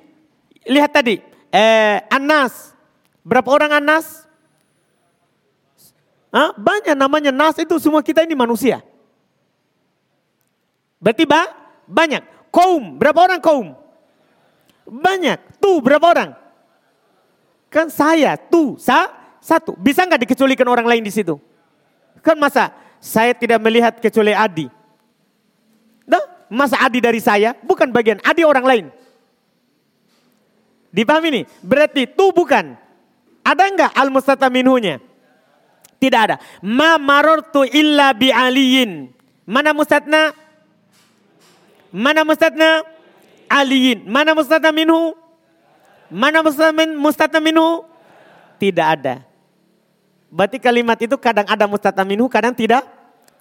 Lihat 0.66 0.92
tadi, 0.92 1.22
eh, 1.54 1.98
Anas. 2.10 2.74
Berapa 3.22 3.48
orang 3.54 3.80
Anas? 3.80 4.26
Hah? 6.34 6.50
Banyak 6.58 6.98
namanya 6.98 7.30
nas 7.30 7.62
itu 7.62 7.78
semua 7.78 8.02
kita 8.02 8.26
ini 8.26 8.34
manusia. 8.34 8.82
Berarti 10.98 11.30
ba? 11.30 11.64
banyak. 11.86 12.26
Kaum, 12.50 12.98
berapa 12.98 13.20
orang 13.22 13.38
kaum? 13.38 13.78
Banyak. 14.90 15.62
Tuh 15.62 15.78
berapa 15.78 16.06
orang? 16.06 16.32
Kan 17.70 17.90
saya, 17.94 18.34
tuh, 18.38 18.78
sa, 18.82 19.10
satu. 19.42 19.78
Bisa 19.78 20.06
nggak 20.06 20.26
dikecualikan 20.26 20.66
orang 20.66 20.86
lain 20.90 21.06
di 21.06 21.14
situ? 21.14 21.38
Kan 22.22 22.38
masa 22.38 22.74
saya 22.98 23.34
tidak 23.38 23.62
melihat 23.62 23.98
kecuali 24.02 24.34
Adi. 24.34 24.70
Masa 26.54 26.78
Adi 26.86 27.02
dari 27.02 27.18
saya? 27.18 27.58
Bukan 27.66 27.90
bagian, 27.90 28.22
Adi 28.22 28.46
orang 28.46 28.62
lain. 28.62 28.86
Dipahami 30.94 31.42
nih? 31.42 31.46
Berarti 31.66 32.06
tuh 32.06 32.30
bukan. 32.30 32.78
Ada 33.42 33.64
nggak 33.74 33.92
al-mustata 33.98 34.46
minhunya? 34.54 35.02
Tidak 35.98 36.20
ada. 36.22 36.38
Ma 36.62 37.02
marortu 37.02 37.66
illa 37.66 38.14
bi 38.14 38.30
aliyin. 38.30 39.10
Mana 39.50 39.74
mustatna? 39.74 40.30
Mana 41.90 42.22
mustatna? 42.22 42.86
Aliyin. 43.50 44.06
Mana 44.06 44.38
mustatna 44.38 44.70
minhu? 44.70 45.18
Mana 46.14 46.46
mustatna 46.46 47.42
minhu? 47.42 47.82
Tidak 48.62 48.88
ada. 49.02 49.26
Berarti 50.30 50.62
kalimat 50.62 50.98
itu 51.02 51.18
kadang 51.18 51.50
ada 51.50 51.66
mustatna 51.66 52.06
minhu, 52.06 52.30
kadang 52.30 52.54
tidak? 52.54 52.86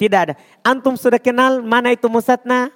Tidak 0.00 0.18
ada. 0.18 0.34
Antum 0.64 0.96
sudah 0.96 1.20
kenal 1.20 1.60
mana 1.60 1.92
itu 1.92 2.08
mustatna? 2.08 2.72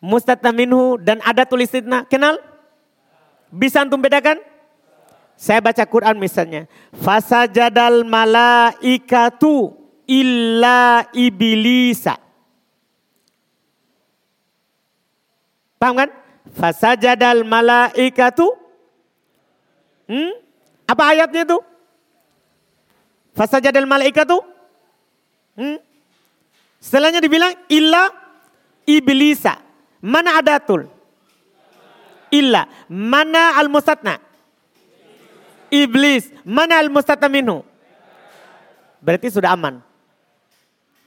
Mustatna 0.00 0.48
minhu 0.48 0.96
dan 0.96 1.20
ada 1.20 1.44
tulisnya 1.44 2.08
Kenal? 2.08 2.40
Bisa 3.52 3.84
antum 3.84 4.00
bedakan? 4.00 4.40
Saya 5.36 5.60
baca 5.60 5.84
Quran 5.84 6.16
misalnya. 6.16 6.64
Fasajadal 6.96 8.08
malaikatu 8.08 9.76
illa 10.08 11.04
iblisa. 11.12 12.16
Paham 15.80 15.96
kan? 15.96 16.10
Fasajadal 16.56 17.44
malaikatu. 17.44 18.52
Hmm? 20.08 20.32
Apa 20.84 21.16
ayatnya 21.16 21.44
itu? 21.44 21.58
Fasajadal 23.32 23.88
malaikatu. 23.88 24.44
Hmm? 25.56 25.80
Setelahnya 26.80 27.20
dibilang 27.24 27.52
illa 27.68 28.12
iblisa. 28.84 29.69
Mana 30.00 30.40
adatul? 30.40 30.88
Illa. 32.32 32.66
Mana 32.88 33.60
al-mustatna? 33.60 34.30
iblis. 35.72 36.28
Mana 36.42 36.82
al-mustata 36.82 37.30
minhu? 37.30 37.62
Berarti 39.00 39.32
sudah 39.32 39.54
aman. 39.54 39.80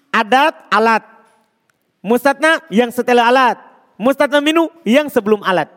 Adat, 0.09 0.55
alat. 0.71 1.03
Mustatna 2.01 2.63
yang 2.73 2.89
setelah 2.89 3.29
alat. 3.29 3.59
Mustatna 3.99 4.41
minu 4.41 4.71
yang 4.87 5.11
sebelum 5.11 5.45
alat. 5.45 5.69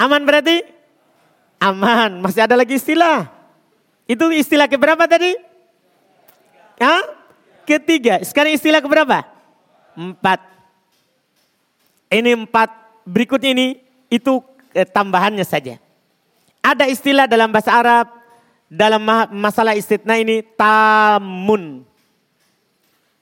Aman 0.00 0.26
berarti? 0.26 0.64
Aman. 1.62 2.18
Masih 2.24 2.42
ada 2.42 2.58
lagi 2.58 2.80
istilah. 2.80 3.30
Itu 4.10 4.32
istilah 4.34 4.66
keberapa 4.66 5.06
tadi? 5.06 5.36
Hah? 6.82 7.04
Ketiga. 7.68 8.18
Sekarang 8.26 8.50
istilah 8.50 8.82
keberapa? 8.82 9.22
Empat. 9.94 10.42
Ini 12.10 12.34
empat. 12.34 12.68
Berikut 13.06 13.40
ini 13.46 13.78
itu 14.10 14.42
eh, 14.74 14.84
tambahannya 14.84 15.46
saja. 15.46 15.78
Ada 16.60 16.90
istilah 16.90 17.24
dalam 17.24 17.48
bahasa 17.48 17.72
Arab 17.72 18.20
dalam 18.70 19.02
masalah 19.34 19.74
istitna 19.74 20.14
ini 20.18 20.46
tamun. 20.54 21.82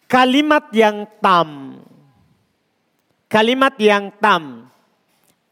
Kalimat 0.05 0.69
yang 0.77 1.09
tam. 1.25 1.81
Kalimat 3.29 3.77
yang 3.81 4.13
tam. 4.21 4.69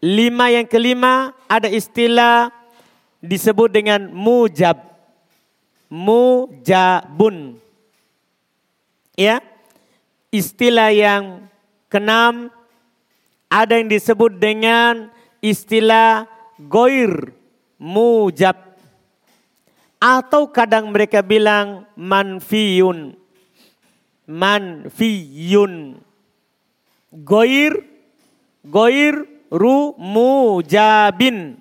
Lima 0.00 0.52
yang 0.52 0.68
kelima 0.68 1.32
ada 1.48 1.72
istilah 1.72 2.52
disebut 3.24 3.72
dengan 3.72 4.12
mujab. 4.12 4.80
Mujabun. 5.88 7.60
Ya. 9.16 9.40
Istilah 10.28 10.92
yang 10.92 11.48
keenam 11.88 12.52
ada 13.46 13.78
yang 13.78 13.88
disebut 13.90 14.38
dengan 14.38 15.10
istilah 15.40 16.26
goir 16.58 17.32
mujab. 17.78 18.56
Atau 19.96 20.52
kadang 20.52 20.92
mereka 20.92 21.24
bilang 21.24 21.88
manfiyun. 21.96 23.16
Manfiyun. 24.28 26.02
Goir, 27.16 27.72
goir, 28.60 29.14
ru, 29.48 29.96
mujabin. 29.96 31.56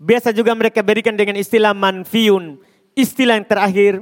Biasa 0.00 0.32
juga 0.32 0.56
mereka 0.56 0.80
berikan 0.80 1.12
dengan 1.12 1.36
istilah 1.36 1.76
manfiun. 1.76 2.56
Istilah 2.96 3.36
yang 3.36 3.48
terakhir. 3.48 3.94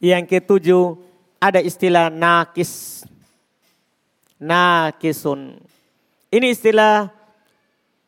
Yang 0.00 0.24
ketujuh 0.32 0.96
ada 1.36 1.60
istilah 1.60 2.08
nakis. 2.08 3.04
Nakisun. 4.40 5.60
Ini 6.30 6.46
istilah 6.50 7.10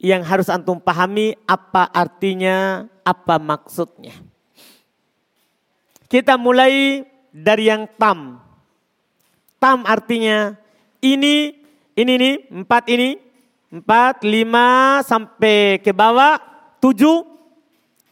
yang 0.03 0.21
harus 0.27 0.51
antum 0.53 0.77
pahami 0.77 1.39
apa 1.49 1.89
artinya, 1.89 2.85
apa 3.07 3.39
maksudnya. 3.39 4.13
Kita 6.07 6.39
mulai 6.39 7.03
dari 7.31 7.71
yang 7.71 7.89
tam. 7.99 8.39
Tam 9.57 9.83
artinya 9.89 10.55
ini, 11.01 11.57
ini 11.97 12.13
nih, 12.19 12.35
empat 12.53 12.85
ini, 12.93 13.19
empat, 13.73 14.23
lima 14.23 15.01
sampai 15.03 15.81
ke 15.81 15.91
bawah, 15.91 16.39
tujuh, 16.79 17.25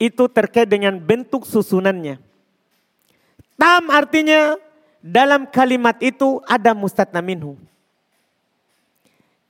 itu 0.01 0.25
terkait 0.33 0.67
dengan 0.67 0.99
bentuk 0.99 1.47
susunannya. 1.47 2.19
Tam 3.55 3.93
artinya 3.93 4.59
dalam 4.99 5.47
kalimat 5.47 5.95
itu 6.03 6.43
ada 6.49 6.75
mustatna 6.75 7.23
minhu. 7.23 7.55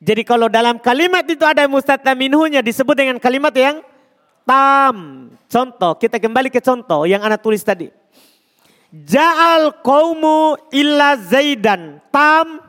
Jadi 0.04 0.20
kalau 0.20 0.52
dalam 0.52 0.76
kalimat 0.76 1.24
itu 1.24 1.40
ada 1.48 1.64
mustatna 1.64 2.12
minhunya 2.12 2.60
disebut 2.60 2.92
dengan 2.92 3.16
kalimat 3.16 3.56
yang 3.56 3.80
tam. 4.44 5.32
Contoh, 5.48 5.96
kita 5.96 6.20
kembali 6.20 6.52
ke 6.52 6.60
contoh 6.60 7.08
yang 7.08 7.24
anak 7.24 7.40
tulis 7.40 7.64
tadi. 7.64 7.88
Ja'al 8.92 9.80
qawmu 9.80 10.60
illa 10.76 11.16
zaidan. 11.16 12.04
Tam. 12.12 12.60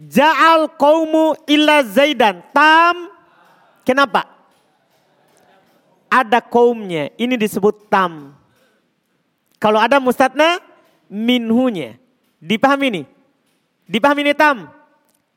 Ja'al 0.00 0.72
qawmu 0.80 1.36
illa 1.44 1.84
zaidan. 1.84 2.40
Tam. 2.56 3.12
Kenapa? 3.84 4.24
Ada 6.08 6.40
kaumnya. 6.40 7.12
Ini 7.20 7.36
disebut 7.36 7.92
tam. 7.92 8.32
Kalau 9.60 9.76
ada 9.76 10.00
mustatna 10.00 10.64
minhunya. 11.12 12.00
Dipahami 12.40 12.86
ini? 12.88 13.02
Dipahami 13.84 14.24
ini 14.24 14.32
tam? 14.32 14.77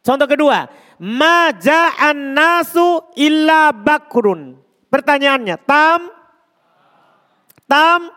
Contoh 0.01 0.25
kedua. 0.25 0.65
Maja'an 0.97 2.33
nasu 2.33 3.05
illa 3.17 3.69
bakrun. 3.73 4.57
Pertanyaannya, 4.89 5.55
tam? 5.61 6.09
Tam? 7.69 8.11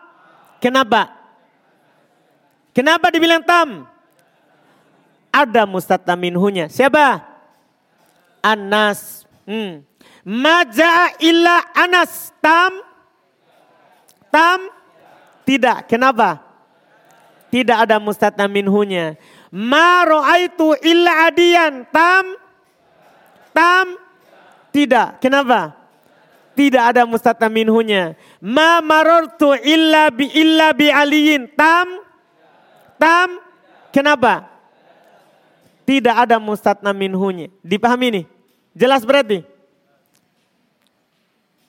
Kenapa? 0.59 1.13
Kenapa 2.75 3.07
dibilang 3.13 3.39
tam? 3.45 3.87
Ada 5.31 5.63
mustatna 5.63 6.17
minhunya. 6.19 6.67
Siapa? 6.67 7.23
Anas. 8.43 9.23
Hmm. 9.47 9.85
Maja 10.25 11.15
illa 11.21 11.63
anas. 11.71 12.33
Tam? 12.43 12.81
Tam? 14.33 14.67
Tidak. 15.47 15.87
Kenapa? 15.87 16.43
Tidak 17.53 17.77
ada 17.87 17.95
mustatna 18.01 18.49
minhunya. 18.51 19.15
Ma 19.53 20.05
ro'aitu 20.05 20.77
illa 20.81 21.29
adian. 21.29 21.85
Tam? 21.93 22.25
Tam? 23.53 23.87
Tidak. 24.73 25.21
Kenapa? 25.21 25.75
Tidak 26.55 26.83
ada 26.83 27.03
mustatna 27.03 27.51
minhunya. 27.51 28.15
Ma 28.39 28.79
marortu 28.79 29.53
illa 29.59 30.07
bi 30.09 30.31
illa 30.31 30.71
bi 30.71 30.87
aliyin. 30.87 31.51
Tam? 31.53 31.99
Tam? 32.95 33.29
Kenapa? 33.91 34.47
Tidak 35.85 36.15
ada 36.15 36.41
mustatna 36.41 36.95
minhunya. 36.95 37.51
Dipahami 37.61 38.07
nih? 38.09 38.25
Jelas 38.73 39.05
berarti? 39.05 39.45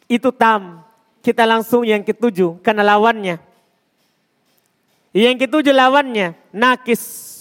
Itu 0.06 0.30
tam. 0.30 0.86
Kita 1.20 1.42
langsung 1.42 1.82
yang 1.82 2.06
ketujuh 2.06 2.62
karena 2.62 2.86
lawannya. 2.86 3.42
Yang 5.10 5.46
ketujuh 5.46 5.74
lawannya 5.74 6.38
nakis. 6.54 7.35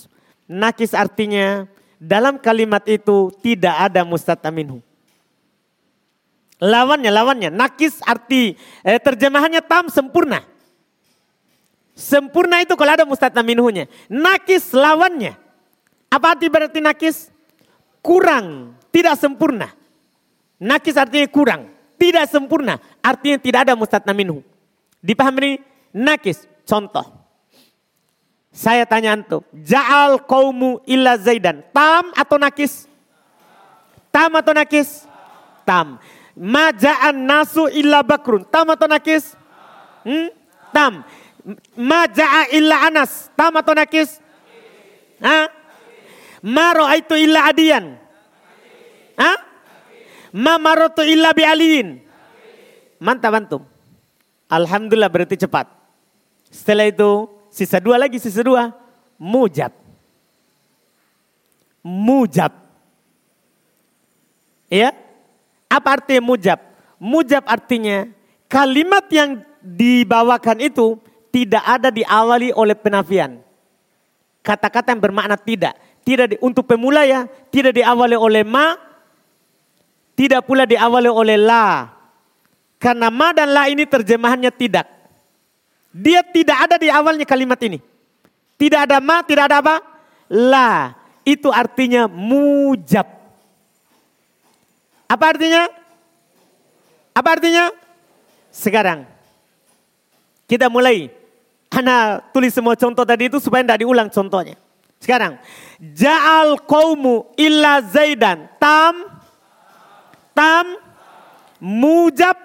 Nakis 0.45 0.93
artinya 0.93 1.65
dalam 1.97 2.37
kalimat 2.37 2.85
itu 2.85 3.33
tidak 3.41 3.75
ada 3.89 4.05
mustatna 4.05 4.53
minhu. 4.53 4.79
Lawannya, 6.61 7.11
lawannya. 7.11 7.49
Nakis 7.51 7.99
arti 8.05 8.55
eh, 8.85 8.99
terjemahannya 9.01 9.59
tam 9.65 9.91
sempurna. 9.91 10.45
Sempurna 11.95 12.59
itu 12.63 12.75
kalau 12.75 12.91
ada 12.95 13.07
mustatna 13.07 13.43
minhunya. 13.43 13.89
Nakis 14.07 14.71
lawannya. 14.71 15.35
Apa 16.11 16.37
arti 16.37 16.47
berarti 16.47 16.79
nakis? 16.79 17.33
Kurang, 17.99 18.77
tidak 18.93 19.17
sempurna. 19.17 19.73
Nakis 20.61 20.95
artinya 20.95 21.27
kurang, 21.27 21.67
tidak 21.97 22.29
sempurna. 22.29 22.79
Artinya 23.01 23.41
tidak 23.41 23.59
ada 23.67 23.73
mustatna 23.73 24.13
minhu. 24.15 24.45
Dipahami 25.01 25.39
ini? 25.41 25.51
Nakis, 25.91 26.47
contoh. 26.63 27.24
Saya 28.55 28.87
tanya 28.87 29.19
antum, 29.19 29.43
ja'al 29.51 30.15
kaumu 30.23 30.79
illa 30.87 31.19
zaidan. 31.19 31.59
Tam 31.75 32.15
atau 32.15 32.39
nakis? 32.39 32.87
Tam 34.15 34.31
atau 34.31 34.55
nakis? 34.55 35.03
Tam. 35.67 35.99
Maja'an 36.39 37.19
nasu 37.19 37.67
illa 37.67 37.99
bakrun. 37.99 38.47
Tam 38.47 38.71
atau 38.71 38.87
nakis? 38.87 39.35
Hmm? 40.07 40.31
Tam. 40.71 41.03
Maja'a 41.75 42.55
illa 42.55 42.87
anas. 42.87 43.27
Tam 43.35 43.59
atau 43.59 43.75
nakis? 43.75 44.23
Ha? 45.19 45.51
Ma 46.39 46.71
ro'aitu 46.79 47.19
illa 47.19 47.51
adiyan. 47.51 47.99
Ha? 49.19 49.31
Ma 50.31 50.55
marotu 50.55 51.03
illa 51.03 51.35
bi 51.35 51.43
aliyin. 51.43 51.99
Mantap 53.03 53.35
antum. 53.35 53.67
Alhamdulillah 54.47 55.11
berarti 55.11 55.35
cepat. 55.35 55.67
Setelah 56.47 56.87
itu 56.87 57.34
sisa 57.55 57.79
dua 57.79 57.95
lagi, 57.95 58.19
sisa 58.19 58.43
dua. 58.43 58.75
Mujab. 59.15 59.71
Mujab. 61.79 62.51
Ya, 64.67 64.91
apa 65.71 66.01
artinya 66.01 66.35
mujab? 66.35 66.59
Mujab 66.99 67.47
artinya 67.47 68.11
kalimat 68.51 69.07
yang 69.07 69.39
dibawakan 69.63 70.59
itu 70.59 70.99
tidak 71.31 71.63
ada 71.63 71.87
diawali 71.91 72.51
oleh 72.51 72.75
penafian. 72.75 73.39
Kata-kata 74.43 74.91
yang 74.91 75.01
bermakna 75.03 75.39
tidak. 75.39 75.79
Tidak 76.05 76.25
di, 76.31 76.35
untuk 76.37 76.69
pemula 76.69 77.01
ya, 77.01 77.25
tidak 77.49 77.75
diawali 77.75 78.13
oleh 78.13 78.45
ma, 78.45 78.77
tidak 80.13 80.45
pula 80.45 80.63
diawali 80.69 81.09
oleh 81.09 81.35
la. 81.35 81.91
Karena 82.77 83.09
ma 83.09 83.33
dan 83.33 83.51
la 83.51 83.67
ini 83.67 83.83
terjemahannya 83.83 84.53
tidak. 84.53 84.94
Dia 85.95 86.19
tidak 86.27 86.67
ada 86.67 86.75
di 86.75 86.91
awalnya 86.91 87.23
kalimat 87.23 87.55
ini. 87.63 87.79
Tidak 88.59 88.83
ada 88.83 88.99
ma, 88.99 89.23
tidak 89.23 89.47
ada 89.47 89.63
apa? 89.63 89.75
La. 90.27 90.91
Itu 91.23 91.55
artinya 91.55 92.11
mujab. 92.11 93.07
Apa 95.07 95.25
artinya? 95.31 95.71
Apa 97.15 97.39
artinya? 97.39 97.71
Sekarang 98.51 99.07
kita 100.51 100.67
mulai. 100.67 101.07
Ana 101.75 102.23
tulis 102.31 102.55
semua 102.55 102.79
contoh 102.79 103.03
tadi 103.03 103.27
itu 103.27 103.39
supaya 103.39 103.59
tidak 103.63 103.83
diulang 103.83 104.07
contohnya. 104.07 104.55
Sekarang, 104.95 105.35
ja'al 105.79 106.55
qaumu 106.63 107.27
illa 107.35 107.83
zaidan. 107.83 108.47
Tam, 108.55 108.95
tam, 110.31 110.79
mujab, 111.59 112.39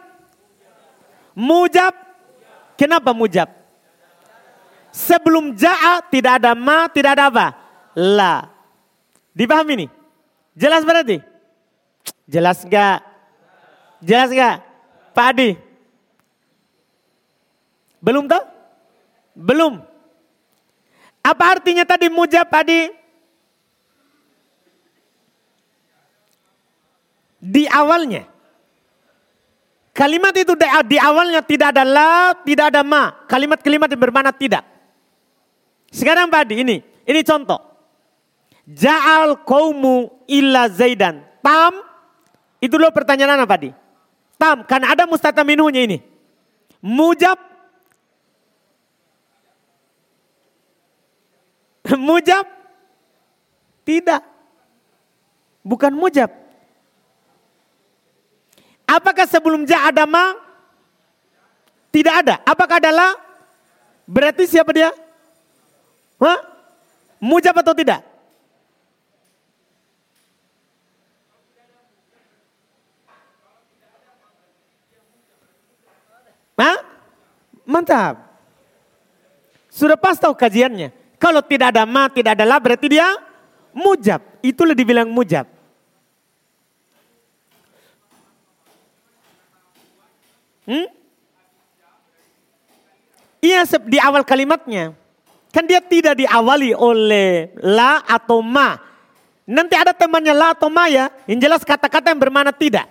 mujab. 1.34 2.10
Kenapa 2.81 3.12
mujab? 3.12 3.53
Sebelum 4.89 5.53
ja'a 5.53 6.01
tidak 6.09 6.41
ada 6.41 6.57
ma, 6.57 6.89
tidak 6.89 7.12
ada 7.12 7.28
apa? 7.28 7.47
La. 7.93 8.49
Dipahami 9.37 9.85
nih? 9.85 9.91
Jelas 10.57 10.81
berarti? 10.89 11.20
Jelas 12.24 12.64
gak? 12.64 13.05
Jelas 14.01 14.33
gak? 14.33 14.64
Pak 15.12 15.26
Adi? 15.37 15.61
Belum 18.01 18.24
tahu? 18.24 18.49
Belum. 19.37 19.85
Apa 21.20 21.61
artinya 21.61 21.85
tadi 21.85 22.09
mujab 22.09 22.49
Adi? 22.49 22.89
Di 27.45 27.68
awalnya. 27.68 28.24
Kalimat 29.91 30.30
itu 30.38 30.55
di 30.86 30.97
awalnya 31.03 31.43
tidak 31.43 31.74
ada 31.74 31.82
la, 31.82 32.32
tidak 32.47 32.70
ada 32.70 32.80
ma. 32.86 33.11
Kalimat-kalimat 33.26 33.91
yang 33.91 34.01
bermakna 34.01 34.30
tidak. 34.30 34.62
Sekarang 35.91 36.30
Pak 36.30 36.47
Adi 36.47 36.62
ini, 36.62 36.76
ini 37.03 37.20
contoh. 37.26 37.59
Ja'al 38.70 39.43
kaumu 39.43 40.22
illa 40.30 40.70
zaidan. 40.70 41.26
Tam, 41.43 41.82
itu 42.62 42.78
loh 42.78 42.95
pertanyaan 42.95 43.43
apa 43.43 43.59
Adi? 43.59 43.70
Tam, 44.38 44.62
kan 44.62 44.86
ada 44.86 45.11
mustata 45.11 45.43
minuhnya 45.43 45.82
ini. 45.82 45.99
Mujab. 46.78 47.36
Mujab. 51.99 52.47
Tidak. 53.82 54.22
Bukan 55.66 55.93
mujab. 55.93 56.39
Apakah 58.91 59.22
sebelum 59.30 59.62
ja 59.70 59.86
ada 59.86 60.03
ma? 60.03 60.34
Tidak 61.95 62.14
ada. 62.26 62.43
Apakah 62.43 62.82
adalah? 62.82 63.14
Berarti 64.03 64.51
siapa 64.51 64.74
dia? 64.74 64.91
Hah? 66.18 66.38
Mujab 67.22 67.55
atau 67.55 67.70
tidak? 67.70 68.03
Hah? 76.59 76.78
Mantap. 77.62 78.26
Sudah 79.70 79.95
pas 79.95 80.18
tahu 80.18 80.34
kajiannya. 80.34 80.91
Kalau 81.22 81.38
tidak 81.47 81.70
ada 81.78 81.86
ma, 81.86 82.11
tidak 82.11 82.34
ada 82.34 82.43
la, 82.43 82.59
berarti 82.59 82.91
dia 82.91 83.07
mujab. 83.70 84.18
Itulah 84.43 84.74
dibilang 84.74 85.07
mujab. 85.07 85.60
Hmm? 90.69 90.87
Iya 93.41 93.65
di 93.89 93.99
awal 94.01 94.23
kalimatnya. 94.25 94.93
Kan 95.51 95.67
dia 95.67 95.83
tidak 95.83 96.21
diawali 96.21 96.77
oleh 96.77 97.51
la 97.59 98.05
atau 98.07 98.39
ma. 98.45 98.79
Nanti 99.49 99.75
ada 99.75 99.91
temannya 99.91 100.31
la 100.37 100.55
atau 100.55 100.71
ma 100.71 100.87
ya. 100.87 101.11
Yang 101.27 101.41
jelas 101.49 101.63
kata-kata 101.67 102.15
yang 102.15 102.21
bermana 102.21 102.55
tidak. 102.55 102.87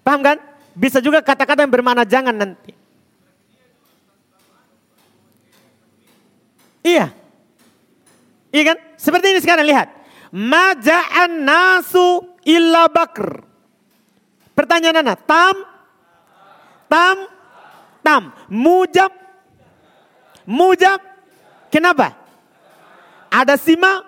Paham 0.00 0.24
kan? 0.24 0.40
Bisa 0.72 1.02
juga 1.02 1.20
kata-kata 1.20 1.60
yang 1.60 1.74
bermana 1.74 2.06
jangan 2.08 2.32
nanti. 2.32 2.72
Iya. 6.86 7.12
Iya 8.48 8.62
kan? 8.72 8.76
Seperti 8.96 9.36
ini 9.36 9.40
sekarang 9.44 9.66
lihat. 9.68 9.92
Maja'an 10.32 11.44
nasu 11.44 12.24
illa 12.48 12.88
bakr. 12.88 13.44
Pertanyaan 14.56 15.04
anak, 15.04 15.22
tam, 15.28 15.54
tam, 16.88 17.28
tam, 18.02 18.32
mujab, 18.48 19.12
Mujab. 20.48 21.04
Kenapa? 21.68 22.16
Ada 23.28 23.60
sima. 23.60 24.00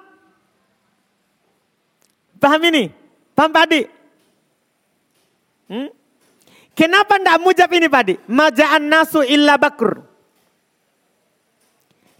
Paham 2.40 2.64
ini? 2.72 2.88
Paham 3.36 3.52
Pak 3.52 3.64
Adi? 3.68 3.82
Hmm? 5.68 5.92
Kenapa 6.72 7.20
tidak 7.20 7.40
mujab 7.44 7.68
ini 7.76 7.86
Pak 7.92 8.02
Adi? 8.08 8.14
Maja'an 8.24 8.88
nasu 8.88 9.20
illa 9.20 9.60
bakur. 9.60 10.00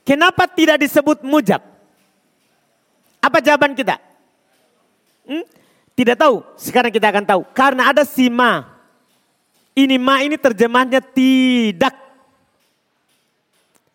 Kenapa 0.04 0.44
tidak 0.52 0.84
disebut 0.84 1.24
mujab? 1.24 1.64
Apa 3.24 3.40
jawaban 3.40 3.72
kita? 3.72 3.96
Hmm? 5.24 5.48
Tidak 5.96 6.16
tahu. 6.20 6.44
Sekarang 6.61 6.92
kita 6.92 7.08
akan 7.08 7.24
tahu. 7.24 7.40
Karena 7.56 7.88
ada 7.88 8.04
sima. 8.04 8.70
Ini 9.75 9.97
ma 9.97 10.21
ini 10.21 10.35
terjemahnya 10.35 10.99
tidak. 11.01 11.95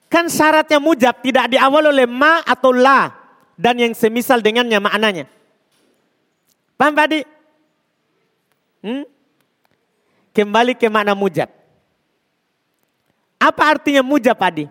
Kan 0.07 0.31
syaratnya 0.31 0.79
mujab 0.79 1.19
tidak 1.19 1.51
diawal 1.51 1.91
oleh 1.91 2.07
ma 2.07 2.39
atau 2.45 2.71
la. 2.71 3.11
Dan 3.55 3.79
yang 3.79 3.93
semisal 3.95 4.43
dengannya 4.43 4.79
maknanya. 4.83 5.25
Paham 6.75 6.91
Pak 6.91 7.23
Hmm? 8.85 9.01
Kembali 10.29 10.77
ke 10.77 10.85
makna 10.91 11.17
mujab. 11.17 11.49
Apa 13.41 13.73
artinya 13.73 14.05
mujab 14.05 14.37
Adi? 14.37 14.69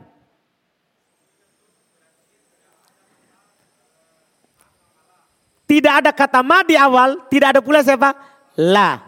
Tidak 5.64 5.90
ada 5.90 6.14
kata 6.14 6.44
ma 6.44 6.62
di 6.62 6.78
awal, 6.78 7.26
tidak 7.26 7.56
ada 7.56 7.60
pula 7.64 7.82
siapa? 7.82 8.14
La. 8.54 9.02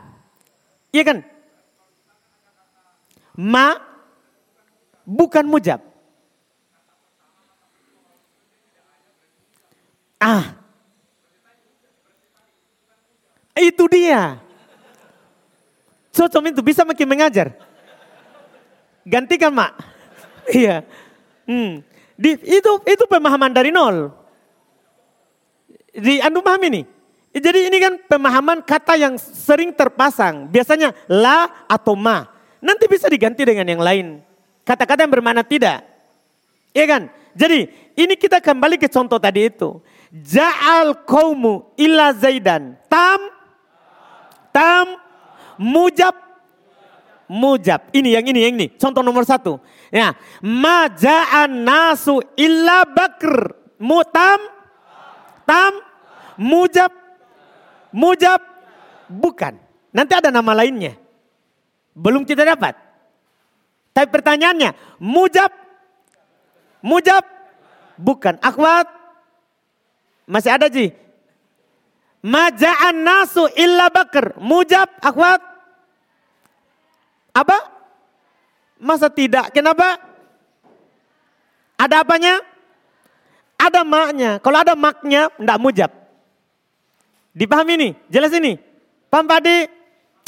Iya 0.90 1.04
kan? 1.06 1.18
Ma 3.36 3.76
bukan 5.04 5.44
mujab. 5.44 5.80
Ah. 10.16 10.56
Itu 13.56 13.88
dia. 13.88 14.40
Cocok 16.16 16.48
itu 16.48 16.62
bisa 16.64 16.84
makin 16.84 17.08
mengajar. 17.08 17.52
Gantikan 19.04 19.52
mak. 19.52 19.76
iya. 20.60 20.84
Hmm. 21.44 21.84
Di, 22.16 22.32
itu 22.40 22.72
itu 22.88 23.04
pemahaman 23.04 23.52
dari 23.52 23.68
nol. 23.68 24.12
Di 25.92 26.20
anu 26.24 26.40
paham 26.40 26.64
ini. 26.72 26.88
Jadi 27.36 27.68
ini 27.68 27.76
kan 27.76 28.00
pemahaman 28.08 28.64
kata 28.64 28.96
yang 28.96 29.20
sering 29.20 29.76
terpasang. 29.76 30.48
Biasanya 30.48 30.96
la 31.12 31.68
atau 31.68 31.92
ma. 31.92 32.35
Nanti 32.66 32.90
bisa 32.90 33.06
diganti 33.06 33.46
dengan 33.46 33.62
yang 33.70 33.78
lain. 33.78 34.06
Kata-kata 34.66 35.06
yang 35.06 35.14
bermakna 35.14 35.46
tidak. 35.46 35.86
Iya 36.74 36.84
kan? 36.90 37.02
Jadi 37.38 37.70
ini 37.94 38.18
kita 38.18 38.42
kembali 38.42 38.74
ke 38.74 38.90
contoh 38.90 39.22
tadi 39.22 39.46
itu. 39.46 39.78
Ja'al 40.10 41.06
kaumu 41.06 41.70
illa 41.78 42.10
zaidan. 42.10 42.74
Tam. 42.90 43.22
Tam. 44.50 44.98
Mujab. 45.62 46.18
Mujab. 47.30 47.86
Ini 47.94 48.18
yang 48.18 48.26
ini, 48.26 48.40
yang 48.42 48.54
ini. 48.58 48.66
Contoh 48.74 49.06
nomor 49.06 49.22
satu. 49.22 49.62
Ya. 49.94 50.18
Ma 50.42 50.90
ja'an 50.90 51.62
nasu 51.62 52.18
illa 52.34 52.82
bakr. 52.82 53.54
Mutam. 53.78 54.42
Tam. 55.46 55.78
Mujab. 56.34 56.90
Mujab. 57.94 58.42
Bukan. 59.06 59.54
Nanti 59.94 60.12
ada 60.18 60.34
nama 60.34 60.50
lainnya. 60.50 61.05
Belum 61.96 62.28
kita 62.28 62.44
dapat. 62.44 62.76
Tapi 63.96 64.12
pertanyaannya, 64.12 65.00
mujab, 65.00 65.48
mujab, 66.84 67.24
bukan. 67.96 68.36
Akhwat, 68.44 68.84
masih 70.28 70.52
ada 70.52 70.68
Ji? 70.68 70.92
Maja'an 72.20 73.00
nasu 73.00 73.48
illa 73.56 73.88
bakar. 73.88 74.36
Mujab, 74.36 74.92
akhwat. 75.00 75.40
Apa? 77.32 77.56
Masa 78.76 79.08
tidak? 79.08 79.48
Kenapa? 79.56 79.96
Ada 81.80 82.04
apanya? 82.04 82.44
Ada 83.56 83.80
maknya. 83.80 84.30
Kalau 84.44 84.58
ada 84.60 84.76
maknya, 84.76 85.32
enggak 85.40 85.60
mujab. 85.60 85.90
Dipahami 87.32 87.72
ini? 87.80 87.90
Jelas 88.12 88.32
ini? 88.36 88.60
Paham 89.08 89.24
Padi? 89.24 89.64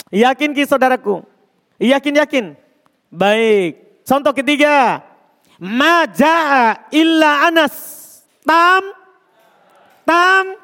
Yakin 0.08 0.56
ki 0.56 0.64
saudaraku? 0.64 1.20
Yakin-yakin? 1.78 2.58
Baik. 3.10 4.02
Contoh 4.02 4.34
ketiga. 4.34 5.02
Maja'a 5.58 6.90
illa 6.94 7.50
anas. 7.50 7.74
Tam 8.46 8.98
tam 10.08 10.56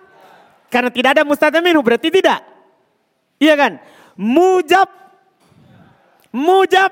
karena 0.73 0.89
tidak 0.89 1.11
ada 1.21 1.23
minhu 1.61 1.85
berarti 1.85 2.09
tidak. 2.09 2.41
Iya 3.37 3.55
kan? 3.55 3.73
Mujab. 4.17 4.89
Mujab. 6.33 6.91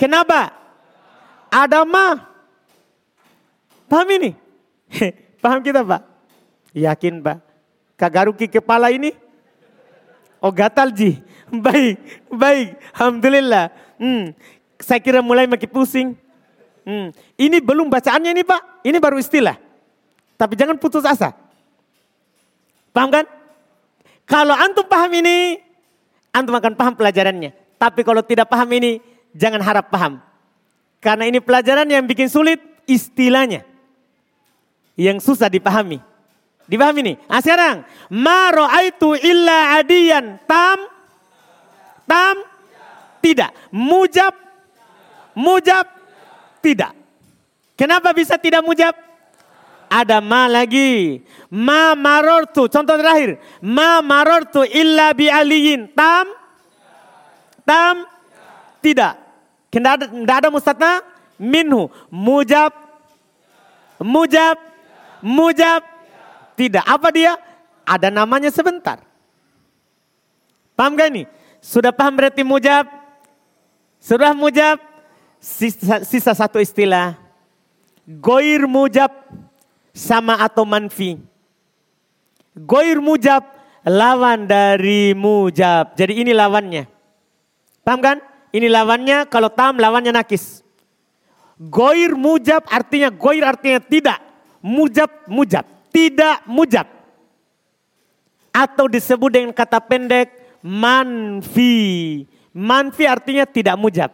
Kenapa? 0.00 0.50
Ada 1.52 1.84
ma. 1.84 2.16
Paham 3.86 4.08
ini? 4.16 4.34
Paham 5.44 5.62
kita 5.62 5.86
Pak? 5.86 6.02
Yakin 6.74 7.22
Pak? 7.22 7.38
Kagaruki 7.94 8.50
kepala 8.50 8.90
ini? 8.90 9.14
Oh 10.46 10.54
gatal 10.54 10.94
ji. 10.94 11.18
Baik, 11.66 11.98
baik. 12.30 12.74
Alhamdulillah. 12.94 13.70
Hmm. 14.02 14.34
Saya 14.82 14.98
kira 14.98 15.22
mulai 15.22 15.46
makin 15.46 15.70
pusing. 15.70 16.08
Hmm. 16.82 17.14
Ini 17.38 17.62
belum 17.62 17.86
bacaannya 17.86 18.34
ini 18.34 18.42
Pak. 18.42 18.82
Ini 18.86 18.98
baru 18.98 19.18
istilah. 19.18 19.54
Tapi 20.34 20.58
jangan 20.58 20.74
putus 20.78 21.06
asa. 21.06 21.34
Paham 22.90 23.14
kan? 23.14 23.26
Kalau 24.26 24.58
antum 24.58 24.86
paham 24.90 25.10
ini, 25.14 25.62
antum 26.34 26.54
akan 26.54 26.74
paham 26.74 26.94
pelajarannya. 26.98 27.54
Tapi 27.78 28.02
kalau 28.02 28.26
tidak 28.26 28.50
paham 28.50 28.66
ini, 28.74 28.98
jangan 29.30 29.62
harap 29.62 29.86
paham. 29.86 30.18
Karena 30.98 31.30
ini 31.30 31.38
pelajaran 31.38 31.86
yang 31.86 32.02
bikin 32.10 32.26
sulit 32.26 32.58
istilahnya. 32.90 33.62
Yang 34.98 35.30
susah 35.30 35.46
dipahami. 35.46 36.02
Dipahami 36.66 37.00
nih. 37.02 37.16
Nah 37.30 37.40
sekarang. 37.40 37.76
Ma 38.10 38.50
ro'aitu 38.50 39.14
illa 39.22 39.78
adiyan. 39.78 40.42
Tam. 40.50 40.78
Tam. 42.06 42.36
Tidak. 43.22 43.50
Mujab. 43.70 44.34
Mujab. 45.34 45.86
Tidak. 46.62 46.92
Kenapa 47.78 48.10
bisa 48.10 48.34
tidak 48.34 48.66
mujab? 48.66 48.94
Ada 49.86 50.18
ma 50.18 50.50
lagi. 50.50 51.22
Ma 51.46 51.94
marortu. 51.94 52.66
Contoh 52.66 52.98
terakhir. 52.98 53.38
Ma 53.62 54.02
marortu 54.02 54.66
illa 54.66 55.14
bi 55.14 55.30
aliyin. 55.30 55.86
Tam. 55.94 56.26
Tam. 57.62 58.02
Tidak. 58.82 59.14
Tidak 59.70 59.90
ada, 60.02 60.06
ada 60.10 60.48
mustatna. 60.50 60.98
Minhu. 61.38 61.86
Mujab. 62.10 62.74
Mujab. 64.02 64.58
Mujab. 65.22 65.95
Tidak. 66.56 66.82
Apa 66.82 67.12
dia? 67.12 67.36
Ada 67.86 68.08
namanya 68.10 68.50
sebentar. 68.50 69.04
Paham 70.74 70.96
gak 70.96 71.08
ini? 71.12 71.24
Sudah 71.60 71.92
paham 71.92 72.16
berarti 72.16 72.42
mujab? 72.42 72.88
Sudah 74.00 74.32
mujab? 74.32 74.80
Sisa, 75.38 76.02
sisa 76.02 76.32
satu 76.32 76.58
istilah. 76.58 77.14
Goir 78.08 78.64
mujab 78.64 79.12
sama 79.92 80.40
atau 80.40 80.64
manfi. 80.64 81.20
Goir 82.56 82.98
mujab 83.04 83.44
lawan 83.84 84.48
dari 84.48 85.12
mujab. 85.12 85.92
Jadi 85.94 86.24
ini 86.24 86.32
lawannya. 86.32 86.88
Paham 87.84 88.00
kan? 88.00 88.18
Ini 88.50 88.72
lawannya 88.72 89.28
kalau 89.28 89.52
tam 89.52 89.76
lawannya 89.76 90.16
nakis. 90.16 90.64
Goir 91.56 92.16
mujab 92.16 92.64
artinya 92.68 93.12
goir 93.12 93.44
artinya 93.44 93.80
tidak. 93.80 94.18
Mujab 94.64 95.28
mujab. 95.28 95.75
Tidak 95.96 96.44
mujab. 96.44 96.84
Atau 98.52 98.84
disebut 98.84 99.32
dengan 99.32 99.52
kata 99.56 99.80
pendek 99.80 100.28
manfi. 100.60 102.20
Manfi 102.52 103.08
artinya 103.08 103.48
tidak 103.48 103.80
mujab. 103.80 104.12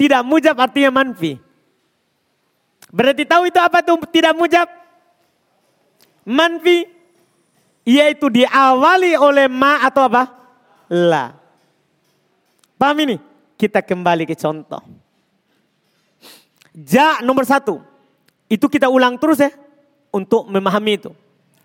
Tidak 0.00 0.24
mujab 0.24 0.56
artinya 0.56 0.88
manfi. 0.88 1.36
Berarti 2.88 3.28
tahu 3.28 3.52
itu 3.52 3.60
apa 3.60 3.84
tuh 3.84 4.00
tidak 4.08 4.32
mujab? 4.32 4.64
Manfi. 6.24 6.88
Yaitu 7.84 8.32
diawali 8.32 9.20
oleh 9.20 9.52
ma 9.52 9.84
atau 9.84 10.08
apa? 10.08 10.32
La. 10.88 11.36
Paham 12.80 12.96
ini? 13.04 13.16
Kita 13.60 13.84
kembali 13.84 14.24
ke 14.24 14.32
contoh. 14.32 14.80
Ja 16.72 17.20
nomor 17.20 17.44
satu. 17.44 17.84
Itu 18.48 18.72
kita 18.72 18.88
ulang 18.88 19.20
terus 19.20 19.44
ya 19.44 19.52
untuk 20.10 20.46
memahami 20.50 20.98
itu. 20.98 21.10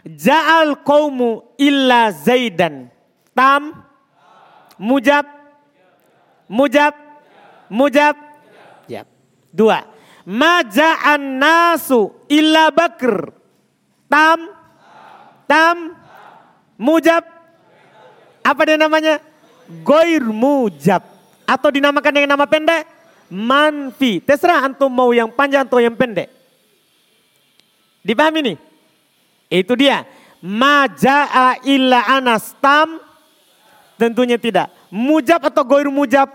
Ja'al 0.06 0.86
qawmu 0.86 1.42
illa 1.58 2.14
zaidan. 2.14 2.94
Tam. 3.34 3.74
Mujab. 4.78 5.26
Mujab. 6.46 6.94
Mujab. 7.68 8.16
Ya. 8.86 9.04
Dua. 9.50 9.82
Maja'an 10.26 11.42
nasu 11.42 12.14
illa 12.30 12.70
bakr. 12.70 13.34
Tam. 14.06 14.54
Tam. 15.50 15.98
Mujab. 16.78 17.26
Apa 18.46 18.62
dia 18.62 18.78
namanya? 18.78 19.18
Goir 19.82 20.22
mujab. 20.22 21.02
Atau 21.50 21.74
dinamakan 21.74 22.14
dengan 22.14 22.38
nama 22.38 22.46
pendek? 22.46 22.86
Manfi. 23.26 24.22
Terserah 24.22 24.70
antum 24.70 24.90
mau 24.94 25.10
yang 25.10 25.34
panjang 25.34 25.66
atau 25.66 25.82
yang 25.82 25.98
pendek. 25.98 26.35
Dipahami 28.06 28.54
nih? 28.54 28.58
Itu 29.50 29.74
dia. 29.74 30.06
Maja'a 30.46 31.66
illa 31.66 32.06
anas 32.06 32.54
tam. 32.62 33.02
Tentunya 33.98 34.38
tidak. 34.38 34.70
Mujab 34.94 35.42
atau 35.42 35.66
goir 35.66 35.90
mujab? 35.90 36.30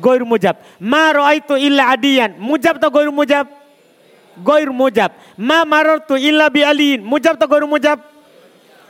Goir 0.00 0.24
mujab. 0.24 0.56
Ma 0.80 1.12
ro'aitu 1.12 1.60
illa 1.60 1.92
adiyan. 1.92 2.40
Mujab 2.40 2.80
atau 2.80 2.88
goir 2.88 3.12
mujab? 3.12 3.44
Goir 4.40 4.72
mujab. 4.72 5.12
Ma 5.36 5.68
marartu 5.68 6.16
illa 6.16 6.48
bi 6.48 6.64
aliin. 6.64 7.04
Mujab 7.04 7.36
atau 7.36 7.48
goir 7.52 7.68
mujab? 7.68 8.00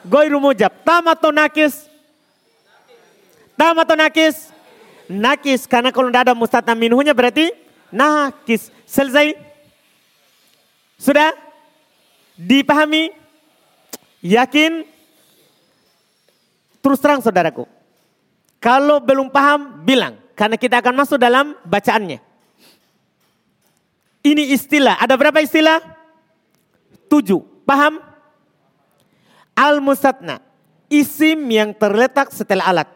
Goir 0.06 0.30
mujab. 0.38 0.70
Tam 0.86 1.02
atau 1.10 1.34
nakis? 1.34 1.90
Tam 3.58 3.74
atau 3.74 3.98
nakis? 3.98 4.54
Nakis. 5.10 5.66
Karena 5.66 5.90
kalau 5.90 6.14
tidak 6.14 6.30
ada 6.30 6.34
mustatna 6.38 6.78
minhunya 6.78 7.10
berarti 7.10 7.50
nakis. 7.90 8.70
Selesai? 8.86 9.34
Sudah? 10.94 11.34
Dipahami? 12.42 13.14
Yakin? 14.18 14.82
Terus 16.82 16.98
terang 16.98 17.22
saudaraku. 17.22 17.70
Kalau 18.58 18.98
belum 18.98 19.30
paham, 19.30 19.86
bilang. 19.86 20.18
Karena 20.34 20.58
kita 20.58 20.82
akan 20.82 20.94
masuk 20.98 21.22
dalam 21.22 21.54
bacaannya. 21.62 22.18
Ini 24.22 24.54
istilah. 24.54 24.98
Ada 24.98 25.14
berapa 25.14 25.38
istilah? 25.38 25.78
Tujuh. 27.06 27.42
Paham? 27.62 28.02
Al-mustatna. 29.54 30.42
Isim 30.90 31.46
yang 31.46 31.70
terletak 31.74 32.34
setelah 32.34 32.66
alat. 32.66 32.88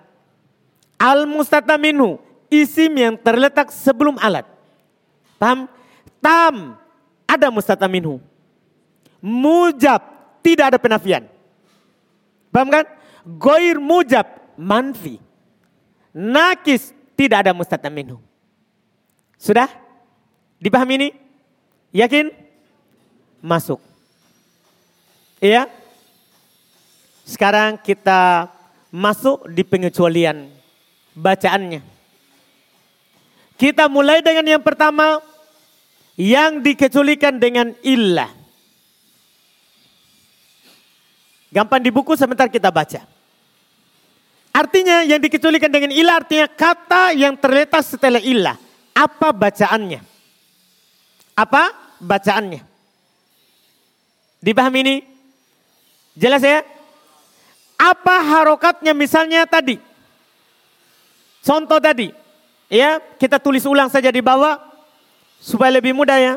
Al-mustatna 0.98 1.78
minhu. 1.78 2.18
Isim 2.50 2.94
yang 2.98 3.14
terletak 3.18 3.70
sebelum 3.70 4.18
alat. 4.18 4.46
Paham? 5.38 5.70
Tam. 6.18 6.78
Ada 7.26 7.50
mustatna 7.50 7.86
minhu. 7.90 8.22
Mujab, 9.26 9.98
tidak 10.38 10.70
ada 10.70 10.78
penafian. 10.78 11.26
Paham 12.54 12.70
kan? 12.70 12.86
Goir 13.26 13.82
mujab, 13.82 14.54
manfi. 14.54 15.18
Nakis, 16.14 16.94
tidak 17.18 17.42
ada 17.42 17.50
mustatna 17.50 17.90
minhu. 17.90 18.22
Sudah? 19.34 19.66
Dipahami 20.62 20.94
ini? 20.94 21.08
Yakin? 21.90 22.30
Masuk. 23.42 23.82
Iya? 25.42 25.66
Sekarang 27.26 27.82
kita 27.82 28.46
masuk 28.94 29.50
di 29.50 29.66
pengecualian 29.66 30.46
bacaannya. 31.18 31.82
Kita 33.56 33.88
mulai 33.88 34.20
dengan 34.20 34.44
yang 34.44 34.62
pertama 34.62 35.18
yang 36.14 36.60
dikecualikan 36.60 37.40
dengan 37.40 37.72
illah. 37.80 38.35
Gampang 41.50 41.82
di 41.82 41.90
buku 41.94 42.18
sebentar 42.18 42.50
kita 42.50 42.70
baca. 42.74 43.06
Artinya 44.56 45.04
yang 45.04 45.20
dikecualikan 45.20 45.68
dengan 45.68 45.92
ilah 45.92 46.24
artinya 46.24 46.48
kata 46.48 47.12
yang 47.12 47.36
terletak 47.36 47.84
setelah 47.84 48.18
ilah. 48.24 48.56
Apa 48.96 49.28
bacaannya? 49.28 50.00
Apa 51.36 51.76
bacaannya? 52.00 52.64
Dipahami 54.40 54.78
ini? 54.80 54.96
Jelas 56.16 56.40
ya? 56.40 56.64
Apa 57.76 58.24
harokatnya 58.24 58.96
misalnya 58.96 59.44
tadi? 59.44 59.76
Contoh 61.44 61.76
tadi. 61.76 62.08
Ya, 62.72 62.98
kita 63.20 63.36
tulis 63.36 63.68
ulang 63.68 63.92
saja 63.92 64.08
di 64.08 64.24
bawah 64.24 64.56
supaya 65.38 65.76
lebih 65.76 65.92
mudah 65.92 66.16
ya. 66.16 66.34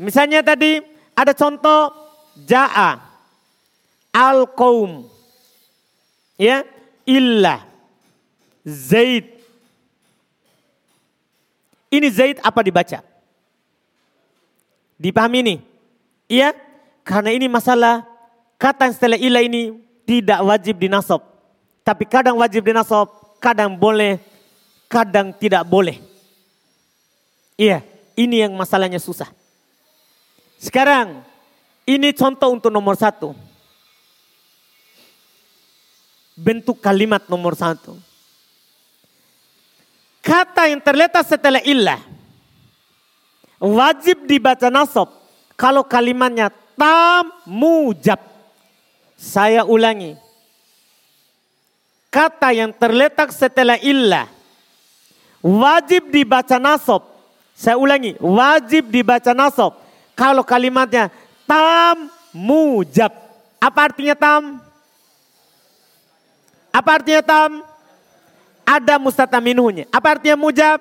Misalnya 0.00 0.40
tadi 0.40 0.80
ada 1.12 1.36
contoh 1.36 1.92
ja'a 2.48 3.11
al 4.12 4.46
qaum 4.52 5.08
ya? 6.38 6.62
Illa. 7.02 7.66
Zaid. 8.62 9.26
Ini 11.90 12.08
zaid 12.14 12.38
apa 12.38 12.62
dibaca? 12.62 13.02
Dipahami 15.02 15.38
ini? 15.42 15.56
Iya? 16.30 16.54
Karena 17.02 17.34
ini 17.34 17.50
masalah 17.50 18.06
kata 18.54 18.86
yang 18.86 18.94
setelah 18.94 19.18
illa 19.18 19.42
ini 19.42 19.74
tidak 20.06 20.38
wajib 20.46 20.78
dinasab 20.78 21.18
tapi 21.82 22.06
kadang 22.06 22.38
wajib 22.38 22.62
dinasab 22.62 23.10
kadang 23.42 23.74
boleh 23.74 24.22
kadang 24.86 25.34
tidak 25.34 25.66
boleh. 25.66 25.98
Iya 27.58 27.82
ini 28.14 28.46
yang 28.46 28.54
masalahnya 28.54 29.02
susah. 29.02 29.26
Sekarang 30.62 31.26
Ini 31.82 32.14
contoh 32.14 32.54
untuk 32.54 32.70
nomor 32.70 32.94
satu. 32.94 33.34
Bentuk 36.32 36.80
kalimat 36.80 37.24
nomor 37.28 37.52
satu. 37.52 37.96
Kata 40.22 40.70
yang 40.70 40.78
terletak 40.78 41.26
setelah 41.26 41.60
illah. 41.66 41.98
Wajib 43.58 44.24
dibaca 44.26 44.70
nasab. 44.70 45.10
Kalau 45.58 45.82
kalimatnya 45.82 46.50
tam 46.78 47.30
mujab. 47.46 48.18
Saya 49.18 49.66
ulangi. 49.66 50.18
Kata 52.10 52.54
yang 52.54 52.70
terletak 52.74 53.30
setelah 53.34 53.78
illah. 53.82 54.30
Wajib 55.42 56.10
dibaca 56.10 56.58
nasab. 56.58 57.02
Saya 57.54 57.78
ulangi. 57.78 58.14
Wajib 58.22 58.90
dibaca 58.90 59.34
nasab. 59.34 59.74
Kalau 60.14 60.46
kalimatnya 60.46 61.10
tam 61.46 62.10
mujab. 62.30 63.10
Apa 63.62 63.90
artinya 63.90 64.14
tam? 64.14 64.71
Apa 66.72 66.98
artinya 66.98 67.22
tam? 67.22 67.72
ada 68.66 68.94
mustataminhunya. 68.98 69.90
Apa 69.90 70.18
artinya 70.18 70.38
mujab? 70.38 70.78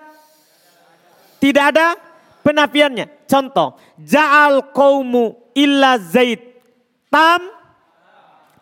Tidak 1.42 1.64
ada 1.74 1.98
penafiannya. 2.46 3.10
Contoh, 3.26 3.76
ja'al 3.98 4.72
qawmu 4.72 5.36
illa 5.58 5.98
zaid. 5.98 6.40
Tam, 7.10 7.42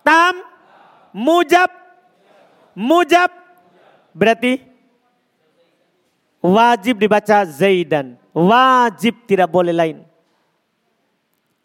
tam, 0.01 0.33
mujab, 1.13 1.69
mujab. 2.73 3.29
Berarti 4.15 4.63
wajib 6.41 6.97
dibaca 6.97 7.45
zaidan. 7.45 8.15
Wajib 8.33 9.27
tidak 9.27 9.51
boleh 9.51 9.75
lain. 9.75 9.97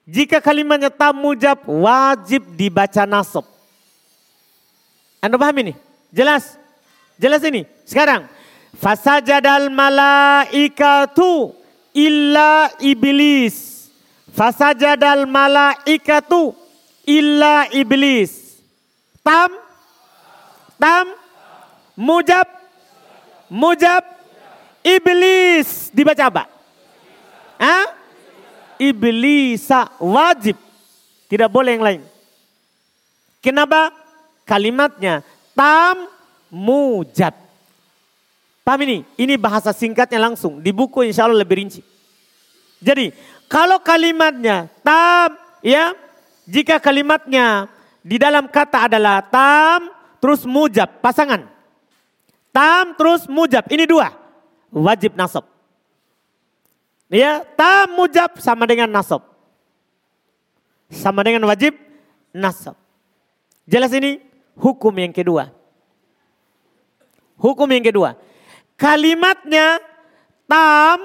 Jika 0.04 0.42
kalimatnya 0.42 0.92
tam 0.92 1.16
mujab, 1.16 1.64
wajib 1.64 2.44
dibaca 2.58 3.08
nasab. 3.08 3.53
Anda 5.24 5.40
paham 5.40 5.56
ini? 5.64 5.72
Jelas? 6.12 6.60
Jelas 7.16 7.40
ini. 7.48 7.64
Sekarang. 7.88 8.28
Fasajadal 8.76 9.72
malaikatu 9.72 11.56
illa 11.96 12.68
iblis. 12.76 13.88
Fasajadal 14.36 15.24
malaikatu 15.24 16.52
illa 17.08 17.64
iblis. 17.72 18.60
Tam. 19.24 19.48
Tam. 20.76 21.08
Mujab. 21.96 22.44
Mujab. 23.48 24.04
Iblis. 24.84 25.88
Dibaca 25.88 26.28
apa? 26.28 26.44
Hah? 27.56 27.96
Iblisa 28.76 29.88
wajib. 30.04 30.60
Tidak 31.32 31.48
boleh 31.48 31.80
yang 31.80 31.84
lain. 31.88 32.02
Kenapa? 33.40 34.03
Kalimatnya 34.44 35.24
tam 35.56 36.08
mujad. 36.52 37.32
Paham 38.64 38.80
ini? 38.88 39.04
Ini 39.20 39.36
bahasa 39.36 39.72
singkatnya 39.76 40.20
langsung. 40.20 40.60
Di 40.60 40.72
buku 40.72 41.04
insya 41.04 41.28
Allah 41.28 41.40
lebih 41.40 41.60
rinci. 41.60 41.84
Jadi 42.80 43.12
kalau 43.48 43.80
kalimatnya 43.80 44.72
tam, 44.80 45.36
ya, 45.60 45.92
jika 46.48 46.80
kalimatnya 46.80 47.68
di 48.00 48.16
dalam 48.16 48.48
kata 48.48 48.88
adalah 48.88 49.20
tam, 49.24 49.92
terus 50.20 50.48
mujab, 50.48 51.00
pasangan. 51.04 51.44
Tam 52.52 52.96
terus 52.96 53.28
mujab, 53.28 53.64
ini 53.68 53.84
dua. 53.84 54.12
Wajib 54.72 55.12
nasab. 55.16 55.44
Ya, 57.12 57.44
tam 57.56 58.00
mujab 58.00 58.40
sama 58.40 58.64
dengan 58.64 58.88
nasab. 58.88 59.20
Sama 60.88 61.20
dengan 61.20 61.44
wajib 61.48 61.76
nasab. 62.32 62.76
Jelas 63.64 63.92
ini 63.96 64.20
hukum 64.58 64.94
yang 64.94 65.12
kedua. 65.14 65.50
Hukum 67.38 67.68
yang 67.70 67.84
kedua. 67.84 68.16
Kalimatnya 68.74 69.78
tam, 70.46 70.98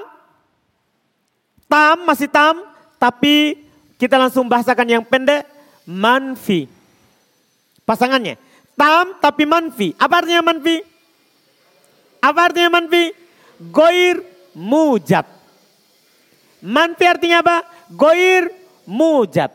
tam 1.70 1.96
masih 2.06 2.30
tam, 2.30 2.62
tapi 2.98 3.62
kita 4.00 4.16
langsung 4.18 4.46
bahasakan 4.46 4.88
yang 4.88 5.02
pendek, 5.04 5.46
manfi. 5.86 6.66
Pasangannya, 7.86 8.38
tam 8.78 9.18
tapi 9.18 9.44
manfi. 9.46 9.94
Apa 9.98 10.22
artinya 10.22 10.42
manfi? 10.46 10.82
Apa 12.22 12.50
artinya 12.50 12.80
manfi? 12.80 13.12
Goir 13.70 14.22
mujab. 14.54 15.26
Manfi 16.60 17.04
artinya 17.08 17.40
apa? 17.40 17.56
Goir 17.90 18.52
mujab. 18.84 19.50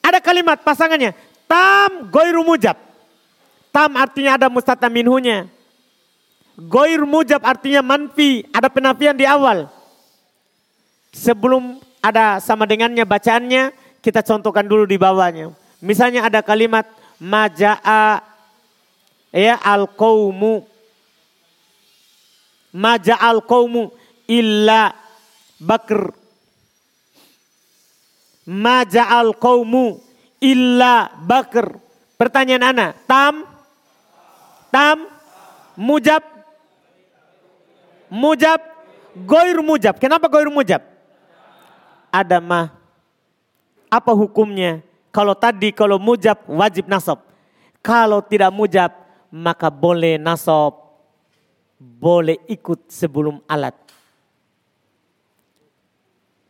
Ada 0.00 0.22
kalimat 0.22 0.62
pasangannya, 0.62 1.12
tam 1.50 2.06
goir 2.10 2.38
mujab. 2.46 2.85
Tam 3.76 3.92
artinya 3.92 4.40
ada 4.40 4.48
mustata 4.48 4.88
minhunya. 4.88 5.44
Goir 6.56 7.04
mujab 7.04 7.44
artinya 7.44 7.84
manfi, 7.84 8.48
ada 8.48 8.72
penafian 8.72 9.12
di 9.12 9.28
awal. 9.28 9.68
Sebelum 11.12 11.76
ada 12.00 12.40
sama 12.40 12.64
dengannya 12.64 13.04
bacaannya, 13.04 13.76
kita 14.00 14.24
contohkan 14.24 14.64
dulu 14.64 14.88
di 14.88 14.96
bawahnya. 14.96 15.52
Misalnya 15.84 16.24
ada 16.24 16.40
kalimat 16.40 16.88
maja'a 17.20 18.24
ya 19.36 19.60
al 19.60 19.84
qaumu 19.92 20.64
maja'al 22.72 23.44
qaumu 23.44 23.92
illa 24.24 24.96
bakr 25.60 26.16
maja'al 28.48 29.36
qaumu 29.36 30.00
illa 30.40 31.12
bakr 31.28 31.76
pertanyaan 32.16 32.72
ana 32.72 32.86
tam 33.04 33.55
tam 34.70 35.06
mujab 35.76 36.36
Mujab, 38.06 38.62
goir 39.26 39.58
mujab. 39.62 39.98
Kenapa 39.98 40.30
goir 40.30 40.46
mujab? 40.50 40.82
Ada 42.14 42.38
mah. 42.38 42.70
Apa 43.90 44.14
hukumnya? 44.14 44.82
Kalau 45.10 45.34
tadi 45.34 45.74
kalau 45.74 45.98
mujab 45.98 46.38
wajib 46.46 46.86
nasab. 46.86 47.22
Kalau 47.82 48.22
tidak 48.22 48.50
mujab 48.54 48.90
maka 49.30 49.70
boleh 49.70 50.18
nasab. 50.18 50.74
Boleh 51.76 52.40
ikut 52.48 52.88
sebelum 52.88 53.42
alat. 53.44 53.76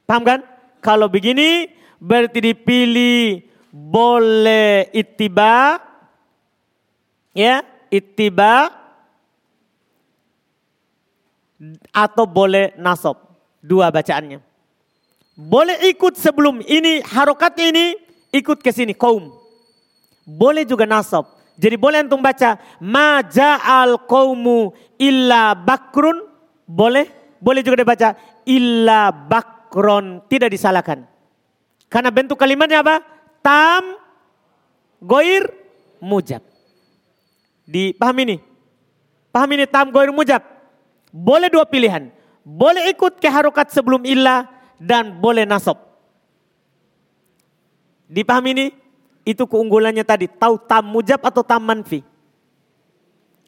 Paham 0.06 0.22
kan? 0.22 0.40
Kalau 0.78 1.10
begini 1.10 1.66
berarti 1.98 2.52
dipilih 2.52 3.42
boleh 3.72 4.86
ittiba. 4.94 5.82
Ya, 7.36 7.60
ittiba 7.90 8.70
atau 11.90 12.24
boleh 12.28 12.76
nasab. 12.76 13.16
Dua 13.66 13.90
bacaannya. 13.90 14.38
Boleh 15.36 15.76
ikut 15.90 16.14
sebelum 16.16 16.62
ini 16.64 17.02
harokatnya 17.02 17.66
ini 17.74 17.86
ikut 18.30 18.62
ke 18.62 18.70
sini 18.70 18.94
kaum. 18.94 19.34
Boleh 20.22 20.62
juga 20.62 20.86
nasab. 20.86 21.28
Jadi 21.56 21.76
boleh 21.80 22.04
antum 22.04 22.20
baca 22.20 22.60
maja'al 22.78 24.04
qaumu 24.04 24.76
illa 25.00 25.56
bakrun 25.56 26.20
boleh 26.68 27.08
boleh 27.40 27.60
juga 27.64 27.80
dibaca 27.80 28.08
illa 28.44 29.08
bakron 29.12 30.20
tidak 30.28 30.52
disalahkan. 30.52 31.04
Karena 31.88 32.10
bentuk 32.12 32.36
kalimatnya 32.36 32.84
apa? 32.84 33.00
Tam 33.40 33.96
goir 35.00 35.48
mujab. 36.02 36.55
Dipahami 37.66 38.22
ini? 38.22 38.36
Pahami 39.34 39.60
ini 39.60 39.66
tam 39.66 39.90
goir 39.90 40.14
mujab? 40.14 40.40
Boleh 41.10 41.50
dua 41.50 41.66
pilihan. 41.66 42.08
Boleh 42.46 42.88
ikut 42.94 43.18
ke 43.18 43.26
harokat 43.26 43.74
sebelum 43.74 44.06
ilah 44.06 44.46
dan 44.78 45.18
boleh 45.18 45.42
nasab. 45.42 45.76
Dipahami 48.06 48.50
ini? 48.54 48.66
Itu 49.26 49.50
keunggulannya 49.50 50.06
tadi. 50.06 50.30
Tahu 50.30 50.62
tam 50.70 50.86
mujab 50.94 51.18
atau 51.26 51.42
tam 51.42 51.66
manfi. 51.66 52.06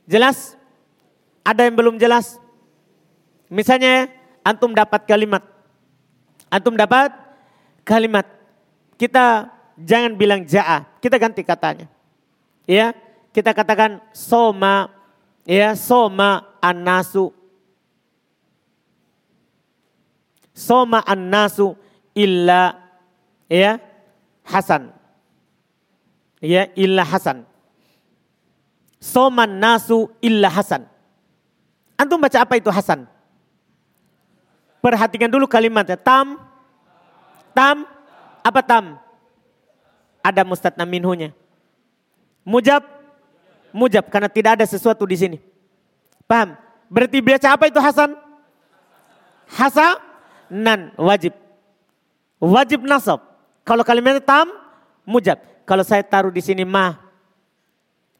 Jelas? 0.03 0.59
Ada 1.47 1.71
yang 1.71 1.79
belum 1.79 1.97
jelas? 1.97 2.43
Misalnya 3.47 4.11
antum 4.43 4.75
dapat 4.75 5.07
kalimat. 5.07 5.47
Antum 6.51 6.75
dapat 6.75 7.15
kalimat. 7.87 8.27
Kita 8.99 9.47
jangan 9.79 10.19
bilang 10.19 10.43
ja'a. 10.43 10.85
Kita 10.99 11.17
ganti 11.23 11.47
katanya. 11.47 11.87
Ya, 12.67 12.93
kita 13.33 13.53
katakan 13.55 14.01
soma 14.11 14.91
ya 15.45 15.73
soma 15.79 16.59
anasu 16.59 17.31
soma 20.53 21.01
an-nasu 21.07 21.79
illa 22.15 22.75
ya 23.47 23.79
Hasan. 24.49 24.97
Ya, 26.41 26.73
illa 26.73 27.05
Hasan. 27.05 27.45
Soma 28.97 29.45
nasu 29.45 30.09
illa 30.25 30.49
Hasan. 30.49 30.89
Antum 32.01 32.17
baca 32.17 32.41
apa 32.41 32.57
itu 32.57 32.73
Hasan? 32.73 33.05
Perhatikan 34.81 35.29
dulu 35.29 35.45
kalimatnya. 35.45 36.01
Tam, 36.01 36.41
tam, 37.53 37.85
apa 38.41 38.61
tam? 38.65 38.97
ada 40.29 40.43
mustadna 40.45 40.85
minhunya. 40.85 41.33
Mujab, 42.45 42.85
mujab 43.73 44.07
karena 44.09 44.29
tidak 44.31 44.61
ada 44.61 44.67
sesuatu 44.67 45.05
di 45.05 45.17
sini. 45.17 45.39
Paham? 46.29 46.57
Berarti 46.89 47.21
baca 47.21 47.49
apa 47.53 47.65
itu 47.69 47.81
Hasan? 47.81 48.17
Hasanan 49.49 50.93
wajib. 51.01 51.33
Wajib 52.39 52.85
nasab. 52.85 53.25
Kalau 53.65 53.83
kalimatnya 53.83 54.23
tam, 54.23 54.49
mujab. 55.09 55.41
Kalau 55.69 55.85
saya 55.85 56.05
taruh 56.05 56.33
di 56.33 56.41
sini 56.41 56.65
ma. 56.65 56.97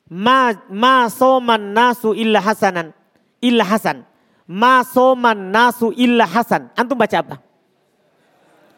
Ma, 0.09 0.57
ma 0.73 1.09
soman 1.09 1.73
nasu 1.73 2.17
illa 2.17 2.41
hasanan. 2.41 2.97
Illa 3.45 3.65
hasan. 3.65 4.05
Ma 4.49 4.81
soman 4.85 5.53
nasu 5.53 5.93
illa 5.95 6.25
hasan. 6.25 6.73
Antum 6.77 6.97
baca 6.97 7.21
apa? 7.21 7.37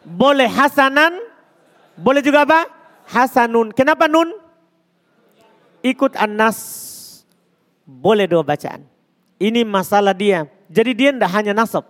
Boleh 0.03 0.51
hasanan. 0.51 1.15
Boleh 1.95 2.23
juga 2.23 2.43
apa? 2.43 2.67
Hasanun. 3.11 3.71
Kenapa 3.75 4.07
nun? 4.11 4.31
Ikut 5.81 6.17
anas. 6.17 6.59
Boleh 7.85 8.29
dua 8.31 8.45
bacaan. 8.45 8.87
Ini 9.41 9.65
masalah 9.67 10.15
dia. 10.15 10.47
Jadi 10.71 10.91
dia 10.95 11.11
tidak 11.11 11.31
hanya 11.33 11.53
nasab. 11.57 11.85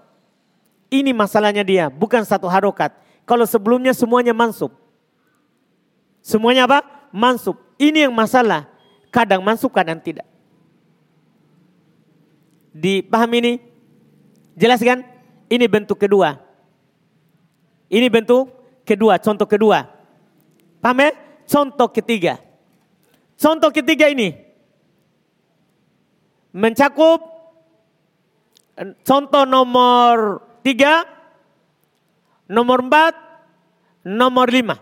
Ini 0.88 1.10
masalahnya 1.12 1.62
dia. 1.66 1.86
Bukan 1.90 2.24
satu 2.24 2.48
harokat. 2.48 2.94
Kalau 3.28 3.44
sebelumnya 3.44 3.94
semuanya 3.94 4.34
mansub. 4.34 4.74
Semuanya 6.22 6.66
apa? 6.66 6.82
Mansub. 7.14 7.58
Ini 7.76 8.08
yang 8.08 8.14
masalah. 8.14 8.66
Kadang 9.10 9.42
mansub, 9.42 9.74
kadang 9.74 9.98
tidak. 9.98 10.26
Dipahami 12.70 13.36
ini? 13.42 13.52
Jelaskan? 14.54 15.02
Ini 15.50 15.66
bentuk 15.66 15.98
kedua. 15.98 16.38
Ini 17.90 18.06
bentuk 18.06 18.46
kedua, 18.86 19.18
contoh 19.18 19.46
kedua. 19.50 19.90
Paham 20.78 21.02
ya? 21.02 21.10
Contoh 21.50 21.90
ketiga. 21.90 22.38
Contoh 23.40 23.72
ketiga 23.72 24.12
ini. 24.12 24.36
Mencakup 26.52 27.24
contoh 29.00 29.48
nomor 29.48 30.44
tiga, 30.60 31.08
nomor 32.44 32.84
empat, 32.84 33.16
nomor 34.04 34.44
lima. 34.52 34.76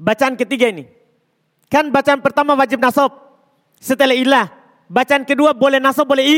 Bacaan 0.00 0.40
ketiga 0.40 0.72
ini. 0.72 0.88
Kan 1.68 1.92
bacaan 1.92 2.24
pertama 2.24 2.56
wajib 2.56 2.80
nasab. 2.80 3.12
Setelah 3.76 4.16
ilah. 4.16 4.48
Bacaan 4.88 5.28
kedua 5.28 5.52
boleh 5.52 5.76
nasab, 5.76 6.08
boleh 6.08 6.24
i, 6.24 6.36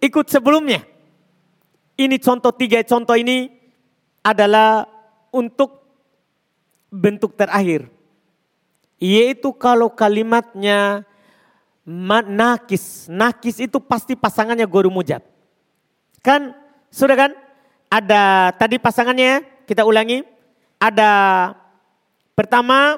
ikut 0.00 0.32
sebelumnya. 0.32 0.80
Ini 1.98 2.16
contoh 2.24 2.54
tiga 2.56 2.80
contoh 2.86 3.18
ini 3.18 3.52
adalah 4.24 4.86
untuk 5.34 5.76
bentuk 6.88 7.36
terakhir. 7.36 7.97
Yaitu 8.98 9.54
kalau 9.54 9.88
kalimatnya 9.90 11.06
nakis. 12.26 13.06
Nakis 13.06 13.62
itu 13.62 13.78
pasti 13.78 14.18
pasangannya 14.18 14.66
guru 14.66 14.90
mujab. 14.90 15.22
Kan 16.22 16.54
sudah 16.90 17.16
kan? 17.16 17.32
Ada 17.88 18.52
tadi 18.58 18.76
pasangannya 18.76 19.46
kita 19.64 19.86
ulangi. 19.86 20.26
Ada 20.78 21.10
Pertama, 22.38 22.94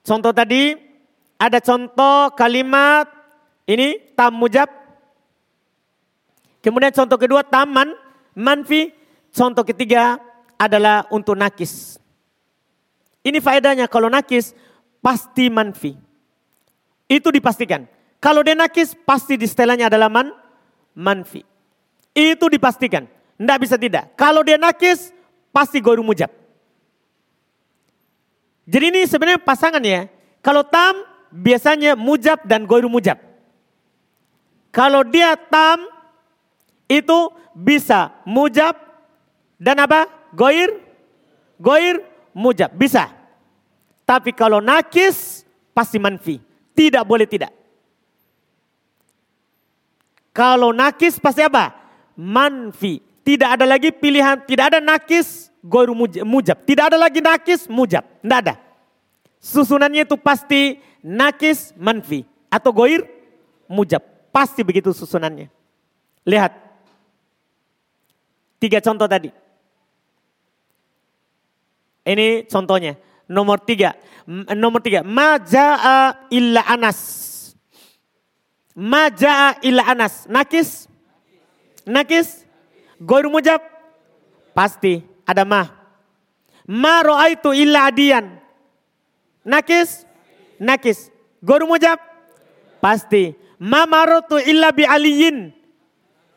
contoh 0.00 0.32
tadi 0.32 0.72
ada 1.36 1.60
contoh 1.60 2.32
kalimat 2.32 3.04
ini 3.68 4.00
tam 4.16 4.40
mujab. 4.40 4.72
Kemudian 6.64 6.96
contoh 6.96 7.20
kedua 7.20 7.44
taman 7.44 7.92
manfi. 8.32 8.96
Contoh 9.36 9.68
ketiga 9.68 10.16
adalah 10.56 11.04
untuk 11.12 11.36
nakis. 11.36 11.99
Ini 13.20 13.38
faedahnya 13.38 13.86
kalau 13.86 14.08
nakis 14.08 14.56
pasti 15.04 15.52
manfi. 15.52 15.96
Itu 17.10 17.28
dipastikan. 17.28 17.84
Kalau 18.20 18.44
dia 18.44 18.56
nakis 18.56 18.96
pasti 19.04 19.36
di 19.36 19.48
setelahnya 19.48 19.88
adalah 19.88 20.08
man, 20.08 20.32
manfi. 20.96 21.44
Itu 22.16 22.48
dipastikan. 22.48 23.08
Tidak 23.40 23.58
bisa 23.60 23.76
tidak. 23.80 24.12
Kalau 24.16 24.44
dia 24.44 24.60
nakis 24.60 25.12
pasti 25.52 25.80
goru 25.80 26.04
mujab. 26.04 26.28
Jadi 28.70 28.84
ini 28.94 29.02
sebenarnya 29.08 29.40
pasangan 29.42 29.82
ya. 29.82 30.06
Kalau 30.40 30.62
tam 30.62 31.02
biasanya 31.32 31.98
mujab 31.98 32.42
dan 32.46 32.64
goiru 32.66 32.86
mujab. 32.86 33.18
Kalau 34.70 35.02
dia 35.02 35.34
tam 35.34 35.82
itu 36.86 37.34
bisa 37.54 38.14
mujab 38.22 38.78
dan 39.58 39.82
apa? 39.82 40.06
Goir, 40.30 40.70
goir, 41.58 42.06
mujab. 42.34 42.70
Bisa. 42.74 43.10
Tapi 44.06 44.34
kalau 44.34 44.58
nakis 44.58 45.46
pasti 45.70 46.02
manfi. 46.02 46.42
Tidak 46.74 47.02
boleh 47.06 47.28
tidak. 47.28 47.52
Kalau 50.30 50.70
nakis 50.70 51.18
pasti 51.18 51.42
apa? 51.44 51.74
Manfi. 52.16 53.02
Tidak 53.20 53.46
ada 53.46 53.68
lagi 53.68 53.92
pilihan, 53.92 54.42
tidak 54.48 54.74
ada 54.74 54.80
nakis 54.80 55.52
goru 55.62 55.92
mujab. 56.24 56.58
Tidak 56.64 56.84
ada 56.90 56.98
lagi 56.98 57.20
nakis 57.20 57.68
mujab. 57.68 58.02
Tidak 58.02 58.38
ada. 58.42 58.54
Susunannya 59.38 60.08
itu 60.08 60.16
pasti 60.16 60.80
nakis 61.04 61.76
manfi. 61.76 62.24
Atau 62.50 62.74
goir 62.74 63.06
mujab. 63.70 64.02
Pasti 64.34 64.64
begitu 64.66 64.90
susunannya. 64.90 65.46
Lihat. 66.26 66.52
Tiga 68.60 68.78
contoh 68.82 69.08
tadi. 69.08 69.32
Ini 72.04 72.48
contohnya. 72.48 72.96
Nomor 73.30 73.62
tiga. 73.62 73.94
Nomor 74.56 74.82
tiga. 74.82 75.06
Maja'a 75.06 76.28
illa 76.32 76.64
anas. 76.66 76.98
Maja'a 78.74 79.60
illa 79.62 79.86
anas. 79.86 80.26
Nakis? 80.26 80.88
Nakis? 81.86 82.44
Goir 83.00 83.28
mujab? 83.30 83.62
Pasti 84.52 85.00
ada 85.24 85.46
ma. 85.46 85.70
Ma 86.66 87.02
ro'aitu 87.02 87.54
illa 87.54 87.88
adian. 87.88 88.38
Nakis? 89.46 90.04
Nakis. 90.60 91.08
Guru 91.40 91.64
mujab? 91.64 91.96
Pasti. 92.84 93.32
Ma 93.56 93.88
marotu 93.88 94.36
illa 94.36 94.68
bi 94.72 94.84
aliyin. 94.84 95.52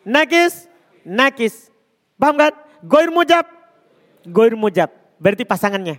Nakis? 0.07 0.67
Nakis. 1.03 1.67
Paham 2.15 2.39
kan? 2.39 2.55
Goir 2.83 3.11
mujab? 3.11 3.43
Goir 4.23 4.55
mujab. 4.55 5.02
Berarti 5.19 5.43
pasangannya. 5.43 5.97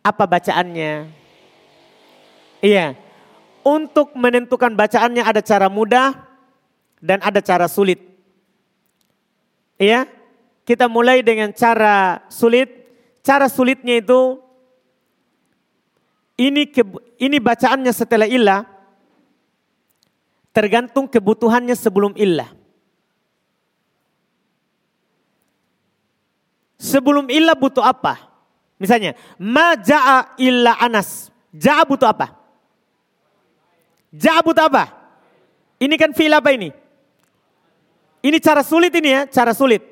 Apa 0.00 0.24
bacaannya? 0.24 1.10
Iya. 2.64 2.96
Untuk 3.60 4.16
menentukan 4.16 4.72
bacaannya 4.72 5.20
ada 5.24 5.44
cara 5.44 5.68
mudah 5.68 6.16
dan 7.00 7.20
ada 7.20 7.40
cara 7.40 7.68
sulit. 7.68 8.00
Iya. 9.80 10.08
Kita 10.64 10.86
mulai 10.86 11.24
dengan 11.24 11.50
cara 11.52 12.24
sulit. 12.28 12.68
Cara 13.20 13.52
sulitnya 13.52 14.00
itu 14.00 14.40
ini 16.40 16.64
ke, 16.72 16.80
ini 17.20 17.36
bacaannya 17.36 17.92
setelah 17.92 18.24
ilah 18.24 18.64
tergantung 20.56 21.04
kebutuhannya 21.04 21.76
sebelum 21.76 22.16
ilah. 22.16 22.48
Sebelum 26.80 27.28
ilah 27.28 27.52
butuh 27.52 27.84
apa? 27.84 28.16
Misalnya, 28.80 29.12
ma 29.36 29.76
ja'a 29.76 30.40
illa 30.40 30.80
anas. 30.80 31.28
Ja'a 31.52 31.84
butuh 31.84 32.08
apa? 32.08 32.32
Ja'a 34.16 34.40
butuh 34.40 34.64
apa? 34.64 34.88
Ini 35.76 35.92
kan 36.00 36.16
fi'il 36.16 36.32
apa 36.32 36.56
ini? 36.56 36.72
Ini 38.24 38.36
cara 38.40 38.64
sulit 38.64 38.92
ini 38.96 39.12
ya, 39.12 39.22
cara 39.28 39.52
sulit. 39.52 39.84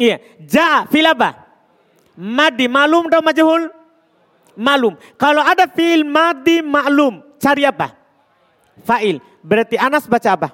Iya, 0.00 0.16
ja 0.40 0.88
fil 0.88 1.04
apa? 1.04 1.36
Madi 2.16 2.64
malum 2.68 3.08
atau 3.12 3.20
majhul? 3.20 3.68
Malum. 4.56 4.96
Kalau 5.20 5.44
ada 5.44 5.68
fil 5.68 6.08
madi 6.08 6.64
maklum, 6.64 7.20
cari 7.36 7.68
apa? 7.68 7.96
Fa'il. 8.84 9.20
Berarti 9.44 9.76
Anas 9.76 10.08
baca 10.08 10.28
apa? 10.32 10.48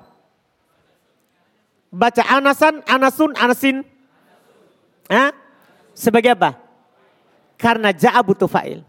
Baca 1.90 2.22
Anasan, 2.26 2.82
Anasun, 2.86 3.34
Anasin. 3.38 3.86
Hah? 5.06 5.30
Sebagai 5.96 6.34
apa? 6.36 6.58
Karena 7.56 7.94
ja'a 7.94 8.20
butuh 8.20 8.50
fa'il. 8.50 8.84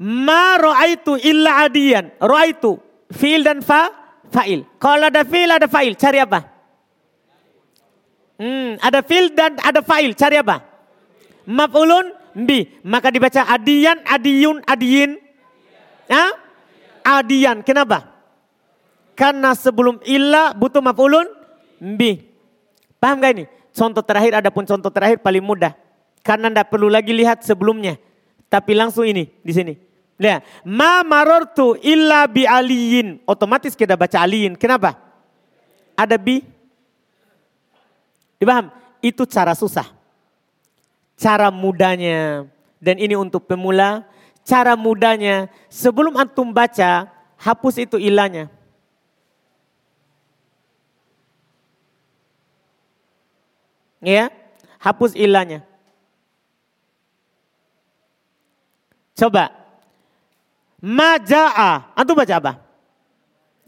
Ma 0.00 0.56
ro'aitu 0.56 1.20
illa 1.20 1.62
adiyan. 1.68 2.16
Ro'aitu. 2.18 2.80
Fi'il 3.12 3.44
dan 3.44 3.60
fa, 3.60 3.92
fa'il. 4.32 4.64
Kalau 4.80 5.06
ada 5.12 5.22
fi'il 5.22 5.50
ada 5.50 5.68
fa'il. 5.68 5.94
Cari 5.94 6.18
apa? 6.18 6.60
Hmm, 8.40 8.80
ada 8.80 9.04
fil 9.04 9.36
dan 9.36 9.60
ada 9.60 9.84
fa'il. 9.84 10.16
Cari 10.16 10.40
apa? 10.40 10.64
Maf'ulun 11.44 12.08
bi. 12.32 12.64
Maka 12.88 13.12
dibaca 13.12 13.44
adiyan, 13.44 14.00
adiyun, 14.08 14.64
adiyin. 14.64 15.20
Ya? 16.08 16.24
Adiyan. 17.04 17.60
Kenapa? 17.60 18.08
Karena 19.12 19.52
sebelum 19.52 20.00
illa 20.08 20.56
butuh 20.56 20.80
maf'ulun 20.80 21.28
bi. 22.00 22.16
Paham 22.96 23.20
gak 23.20 23.32
ini? 23.36 23.44
Contoh 23.80 24.04
terakhir, 24.04 24.36
ada 24.36 24.52
pun 24.52 24.68
contoh 24.68 24.92
terakhir 24.92 25.24
paling 25.24 25.40
mudah. 25.40 25.72
Karena 26.20 26.52
tidak 26.52 26.68
perlu 26.68 26.92
lagi 26.92 27.16
lihat 27.16 27.40
sebelumnya. 27.40 27.96
Tapi 28.52 28.76
langsung 28.76 29.08
ini, 29.08 29.32
di 29.40 29.52
sini. 29.56 29.72
Ya, 30.20 30.44
ma 30.68 31.00
marortu 31.00 31.80
illa 31.80 32.28
bi 32.28 32.44
aliyin. 32.44 33.24
Otomatis 33.24 33.72
kita 33.72 33.96
baca 33.96 34.20
aliyin. 34.20 34.52
Kenapa? 34.60 35.00
Ada 35.96 36.20
bi. 36.20 36.44
Dipaham? 38.36 38.68
Itu 39.00 39.24
cara 39.24 39.56
susah. 39.56 39.88
Cara 41.16 41.48
mudahnya. 41.48 42.44
Dan 42.76 43.00
ini 43.00 43.16
untuk 43.16 43.48
pemula. 43.48 44.04
Cara 44.44 44.76
mudahnya. 44.76 45.48
Sebelum 45.72 46.20
antum 46.20 46.52
baca, 46.52 47.08
hapus 47.40 47.80
itu 47.80 47.96
ilahnya. 47.96 48.52
Ya, 54.00 54.32
hapus 54.80 55.12
ilahnya. 55.12 55.64
Coba. 59.20 59.52
Maja'a. 60.80 61.92
Antum 61.92 62.16
baca 62.16 62.34
apa? 62.40 62.52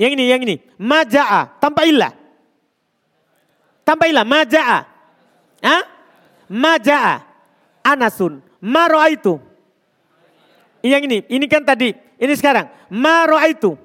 Yang 0.01 0.13
ini, 0.17 0.25
yang 0.33 0.41
ini. 0.41 0.57
Maja'a. 0.81 1.61
Tanpa 1.61 1.85
ilah. 1.85 2.17
Tanpa 3.85 4.09
ilah. 4.09 4.25
Maja'a. 4.25 4.79
Hah? 5.61 5.83
Maja'a. 6.49 7.15
Anasun. 7.85 8.41
Maro'a 8.65 9.13
itu. 9.13 9.37
Yang 10.81 11.03
ini. 11.05 11.19
Ini 11.29 11.45
kan 11.53 11.69
tadi. 11.69 11.93
Ini 12.17 12.33
sekarang. 12.33 12.73
Maro'a 12.89 13.45
itu. 13.53 13.77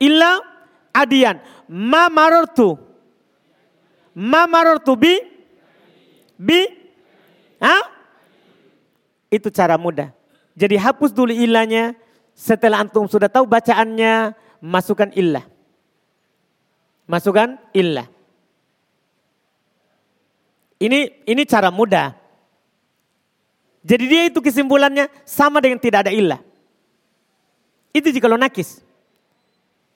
Illa 0.00 0.40
adian. 0.96 1.36
Ma 1.68 2.08
marortu. 2.08 2.80
Ma 4.16 4.48
marortu 4.48 4.96
bi. 4.96 5.31
Bi. 6.42 6.66
Hah? 7.62 7.86
Itu 9.30 9.54
cara 9.54 9.78
mudah. 9.78 10.10
Jadi 10.58 10.74
hapus 10.74 11.14
dulu 11.14 11.30
ilahnya, 11.30 11.94
setelah 12.34 12.82
antum 12.82 13.06
sudah 13.06 13.30
tahu 13.30 13.46
bacaannya, 13.46 14.34
masukkan 14.58 15.14
illah. 15.14 15.46
Masukkan 17.06 17.54
illah. 17.70 18.10
Ini 20.82 21.22
ini 21.30 21.42
cara 21.46 21.70
mudah. 21.70 22.18
Jadi 23.86 24.04
dia 24.10 24.22
itu 24.26 24.42
kesimpulannya 24.42 25.06
sama 25.22 25.62
dengan 25.62 25.78
tidak 25.78 26.10
ada 26.10 26.12
illah. 26.14 26.42
Itu 27.94 28.10
jika 28.10 28.26
lo 28.26 28.34
nakis. 28.34 28.82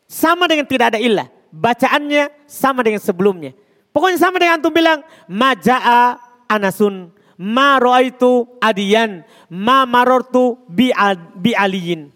Sama 0.07 0.47
dengan 0.47 0.67
tidak 0.67 0.95
ada 0.95 1.01
illah. 1.03 1.27
Bacaannya 1.51 2.31
sama 2.47 2.87
dengan 2.87 3.03
sebelumnya. 3.03 3.51
Pokoknya 3.91 4.19
sama 4.21 4.39
dengan 4.39 4.61
antum 4.61 4.71
bilang 4.71 5.03
maja'a 5.27 6.26
anasun 6.49 7.15
ma 7.37 7.77
roaitu 7.77 8.49
adiyan, 8.59 9.23
ma 9.53 9.85
marortu 9.85 10.57
bi, 10.67 10.91
bi 11.37 11.53
aliyin. 11.53 12.09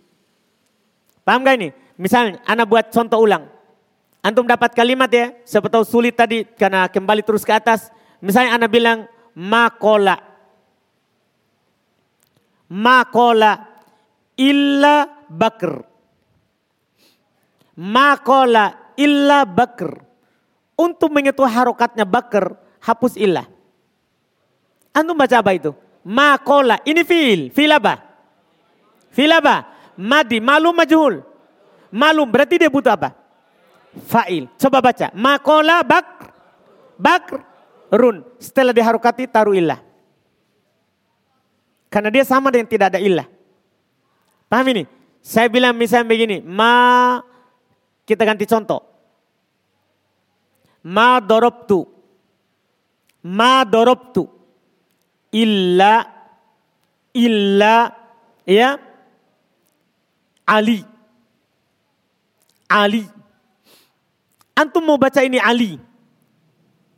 Paham 1.25 1.45
gak 1.45 1.57
ini? 1.61 1.69
Misalnya, 2.01 2.41
anak 2.49 2.67
buat 2.67 2.89
contoh 2.89 3.21
ulang. 3.21 3.45
Antum 4.21 4.45
dapat 4.49 4.73
kalimat 4.73 5.09
ya, 5.13 5.33
siapa 5.45 5.69
tahu 5.69 5.85
sulit 5.85 6.17
tadi 6.17 6.45
karena 6.45 6.89
kembali 6.89 7.25
terus 7.25 7.45
ke 7.45 7.53
atas. 7.53 7.93
Misalnya 8.21 8.57
anak 8.57 8.73
bilang 8.73 8.99
makola. 9.37 10.17
Makola 12.69 13.53
illa 14.37 15.09
bakr. 15.29 15.85
Makola 17.81 18.93
illa 18.97 19.49
bakr. 19.49 20.05
Untuk 20.81 21.13
mengetahui 21.13 21.53
harokatnya 21.53 22.09
bakr, 22.09 22.57
hapus 22.81 23.21
illah. 23.21 23.45
Antum 24.91 25.15
baca 25.15 25.37
apa 25.39 25.55
itu? 25.55 25.71
Makola. 26.03 26.83
Ini 26.83 27.03
fil. 27.07 27.41
Fil 27.55 27.71
apa? 27.71 28.03
Fil 29.15 29.31
apa? 29.31 29.71
Madi. 29.95 30.43
Malum 30.43 30.75
majhul. 30.75 31.23
Malum. 31.95 32.27
Berarti 32.27 32.59
dia 32.59 32.73
butuh 32.73 32.95
apa? 32.95 33.15
Fa'il. 34.11 34.51
Coba 34.59 34.83
baca. 34.83 35.15
Makola 35.15 35.87
bak. 35.87 36.07
Bak. 36.99 37.25
Run. 37.95 38.27
Setelah 38.43 38.75
diharukati 38.75 39.31
taruh 39.31 39.55
ilah. 39.55 39.79
Karena 41.91 42.11
dia 42.11 42.23
sama 42.27 42.55
dengan 42.55 42.71
tidak 42.71 42.95
ada 42.95 43.01
ilah. 43.03 43.27
Paham 44.47 44.67
ini? 44.75 44.85
Saya 45.23 45.47
bilang 45.47 45.75
misalnya 45.79 46.11
begini. 46.11 46.43
Ma. 46.43 47.19
Kita 48.03 48.27
ganti 48.27 48.43
contoh. 48.43 48.83
Ma 50.83 51.23
dorobtu. 51.23 51.87
Ma 53.23 53.63
dorobtu 53.63 54.40
illa 55.31 56.07
illa 57.15 57.95
ya 58.47 58.91
Ali. 60.51 60.83
Ali. 62.67 63.07
Antum 64.59 64.83
mau 64.83 64.99
baca 64.99 65.23
ini 65.23 65.39
Ali. 65.39 65.79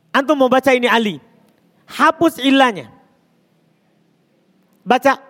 Antum 0.09 0.41
mau 0.41 0.49
baca 0.49 0.73
ini 0.73 0.89
Ali. 0.89 1.21
Hapus 1.85 2.41
illanya. 2.41 2.89
Baca. 4.81 5.21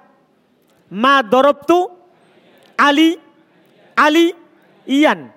Ma 0.88 1.19
dorobtu 1.19 1.91
Ali. 2.80 3.19
Ali. 3.99 4.31
Iyan. 4.88 5.27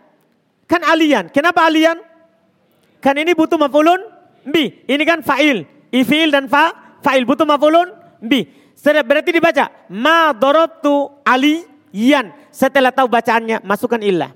Kan 0.70 0.82
alian. 0.86 1.30
Kenapa 1.30 1.66
alian? 1.66 1.98
Kan 3.02 3.18
ini 3.18 3.34
butuh 3.34 3.58
mafulun 3.58 3.98
bi. 4.46 4.86
Ini 4.86 5.02
kan 5.02 5.26
fa'il. 5.26 5.66
Ifil 5.90 6.30
dan 6.30 6.46
fa 6.46 6.85
fa'il 7.06 7.22
butuh 7.22 7.46
maf'ulun 7.46 7.94
bi. 8.18 8.50
Berarti 8.82 9.30
dibaca 9.30 9.70
ma 9.86 10.34
darabtu 10.34 11.14
yan. 11.94 12.34
Setelah 12.50 12.90
tahu 12.90 13.06
bacaannya 13.06 13.62
masukkan 13.62 14.02
illah. 14.02 14.34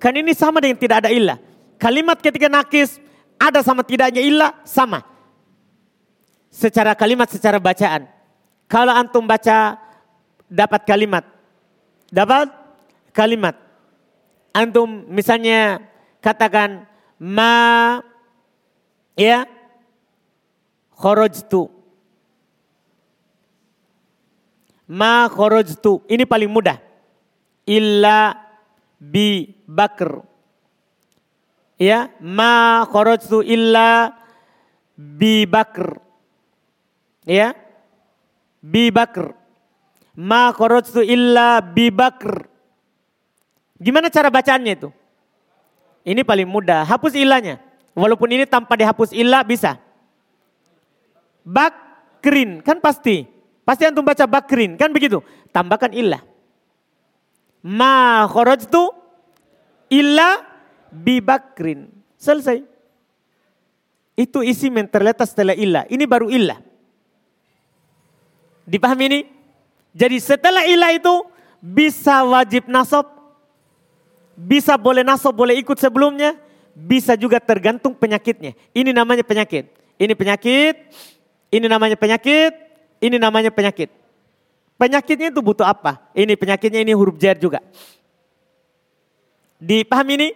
Kan 0.00 0.16
ini 0.16 0.32
sama 0.32 0.64
dengan 0.64 0.80
tidak 0.80 1.04
ada 1.04 1.10
illah. 1.12 1.36
Kalimat 1.76 2.16
ketika 2.24 2.48
nakis 2.48 2.96
ada 3.36 3.60
sama 3.60 3.84
tidaknya 3.84 4.24
illah 4.24 4.56
sama. 4.64 5.04
Secara 6.48 6.96
kalimat, 6.96 7.28
secara 7.28 7.60
bacaan. 7.60 8.08
Kalau 8.64 8.94
antum 8.94 9.28
baca 9.28 9.76
dapat 10.48 10.80
kalimat. 10.88 11.24
Dapat 12.08 12.48
kalimat. 13.12 13.58
Antum 14.56 15.04
misalnya 15.10 15.84
katakan 16.24 16.88
ma 17.20 18.00
ya 19.18 19.44
kharajtu. 20.96 21.68
Ma 24.88 25.28
kharajtu. 25.28 26.02
Ini 26.08 26.24
paling 26.24 26.50
mudah. 26.50 26.80
Illa 27.68 28.34
bi 28.98 29.52
bakr. 29.68 30.24
Ya, 31.76 32.08
ma 32.18 32.82
kharajtu 32.88 33.44
illa 33.44 34.16
bi 34.96 35.44
bakr. 35.44 36.00
Ya. 37.28 37.52
Bi 38.64 38.88
bakr. 38.88 39.36
Ma 40.16 40.48
kharajtu 40.56 41.04
illa 41.04 41.60
bi 41.60 41.92
bakr. 41.92 42.48
Gimana 43.76 44.08
cara 44.08 44.32
bacaannya 44.32 44.72
itu? 44.72 44.88
Ini 46.06 46.24
paling 46.24 46.48
mudah. 46.48 46.86
Hapus 46.86 47.12
ilahnya. 47.12 47.60
Walaupun 47.92 48.32
ini 48.32 48.48
tanpa 48.48 48.78
dihapus 48.78 49.12
ilah 49.12 49.44
bisa. 49.44 49.76
Bakrin, 51.46 52.58
kan 52.66 52.82
pasti. 52.82 53.22
Pasti 53.62 53.86
antum 53.86 54.02
baca 54.02 54.26
bakrin, 54.26 54.74
kan 54.74 54.90
begitu. 54.90 55.22
Tambahkan 55.54 55.94
illah. 55.94 56.22
Ma 57.62 58.26
kharajtu 58.26 58.90
illa 59.90 60.42
bi 60.90 61.22
bakrin. 61.22 61.90
Selesai. 62.18 62.66
Itu 64.18 64.42
isi 64.42 64.72
yang 64.72 64.90
terletak 64.90 65.28
setelah 65.28 65.54
illah. 65.54 65.86
Ini 65.86 66.04
baru 66.08 66.26
illah. 66.32 66.58
Dipahami 68.66 69.04
ini? 69.06 69.20
Jadi 69.94 70.16
setelah 70.18 70.66
illah 70.66 70.90
itu 70.90 71.14
bisa 71.62 72.26
wajib 72.26 72.66
nasab. 72.66 73.06
Bisa 74.36 74.76
boleh 74.76 75.06
nasab, 75.06 75.32
boleh 75.32 75.56
ikut 75.60 75.78
sebelumnya. 75.78 76.34
Bisa 76.76 77.16
juga 77.16 77.40
tergantung 77.40 77.96
penyakitnya. 77.96 78.52
Ini 78.76 78.92
namanya 78.92 79.24
penyakit. 79.24 79.72
Ini 79.96 80.12
penyakit, 80.12 80.92
ini 81.50 81.66
namanya 81.70 81.94
penyakit, 81.94 82.52
ini 82.98 83.16
namanya 83.16 83.54
penyakit. 83.54 83.90
Penyakitnya 84.76 85.32
itu 85.32 85.40
butuh 85.40 85.64
apa? 85.64 86.12
Ini 86.12 86.36
penyakitnya 86.36 86.84
ini 86.84 86.92
huruf 86.92 87.16
jar 87.16 87.38
juga. 87.40 87.64
Dipahami 89.56 90.12
ini? 90.20 90.28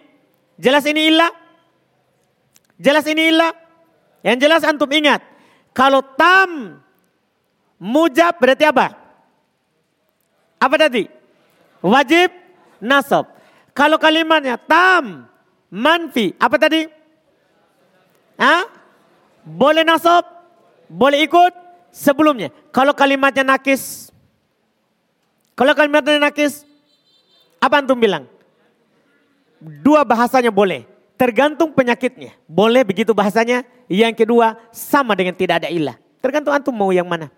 Jelas 0.57 0.81
ini 0.89 1.13
ilah? 1.13 1.29
Jelas 2.81 3.05
ini 3.05 3.29
ilah? 3.29 3.53
Yang 4.25 4.37
jelas 4.41 4.65
antum 4.65 4.89
ingat. 4.89 5.21
Kalau 5.77 6.01
tam 6.01 6.81
mujab 7.77 8.41
berarti 8.41 8.65
apa? 8.65 8.97
Apa 10.57 10.75
tadi? 10.77 11.05
Wajib 11.81 12.33
nasab. 12.81 13.29
Kalau 13.77 14.01
kalimatnya 14.01 14.57
tam 14.57 15.29
manfi, 15.69 16.33
apa 16.41 16.57
tadi? 16.57 16.89
Hah? 18.41 18.65
Boleh 19.45 19.85
nasab? 19.85 20.40
Boleh 20.91 21.23
ikut 21.23 21.55
sebelumnya. 21.87 22.51
Kalau 22.75 22.91
kalimatnya 22.91 23.47
nakis, 23.47 24.11
kalau 25.55 25.71
kalimatnya 25.71 26.19
nakis, 26.19 26.67
apa 27.63 27.79
antum 27.79 27.95
bilang? 27.95 28.27
Dua 29.61 30.03
bahasanya 30.03 30.51
boleh. 30.51 30.83
Tergantung 31.15 31.69
penyakitnya. 31.71 32.33
Boleh 32.49 32.81
begitu 32.81 33.13
bahasanya. 33.13 33.61
Yang 33.85 34.25
kedua, 34.25 34.57
sama 34.73 35.13
dengan 35.13 35.37
tidak 35.37 35.63
ada 35.63 35.69
ilah. 35.69 35.95
Tergantung 36.17 36.49
antum 36.49 36.73
mau 36.73 36.89
yang 36.89 37.05
mana. 37.05 37.29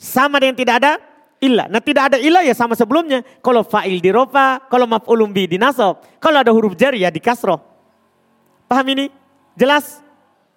Sama 0.00 0.40
dengan 0.40 0.56
tidak 0.56 0.80
ada 0.80 0.96
ilah. 1.44 1.68
Nah 1.68 1.84
tidak 1.84 2.12
ada 2.12 2.16
ilah 2.16 2.40
ya 2.40 2.56
sama 2.56 2.72
sebelumnya. 2.72 3.20
Kalau 3.44 3.60
fa'il 3.60 4.00
di 4.00 4.08
rofa, 4.08 4.64
kalau 4.72 4.88
maf'ulum 4.88 5.28
bi 5.28 5.44
di 5.44 5.60
nasob. 5.60 6.00
Kalau 6.16 6.40
ada 6.40 6.48
huruf 6.56 6.72
jari 6.72 7.04
ya 7.04 7.12
di 7.12 7.20
kasroh. 7.20 7.60
Paham 8.64 8.96
ini? 8.96 9.12
Jelas? 9.52 10.00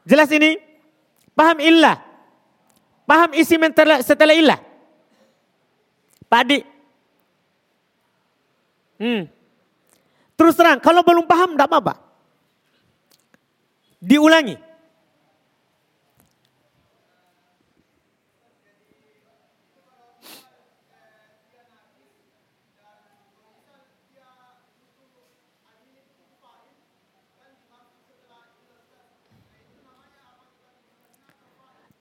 Jelas 0.07 0.31
ini? 0.31 0.66
Paham 1.37 1.61
ilah? 1.61 2.01
Paham 3.05 3.37
isi 3.37 3.55
setelah 4.01 4.33
ilah? 4.33 4.59
Pak 6.25 6.41
Adi? 6.43 6.59
Hmm. 8.97 9.29
Terus 10.33 10.57
terang, 10.57 10.81
kalau 10.81 11.05
belum 11.05 11.29
paham 11.29 11.53
tidak 11.53 11.69
apa-apa. 11.69 11.93
Diulangi. 14.01 14.66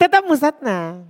Tetap 0.07 0.23
musatna. 0.23 1.03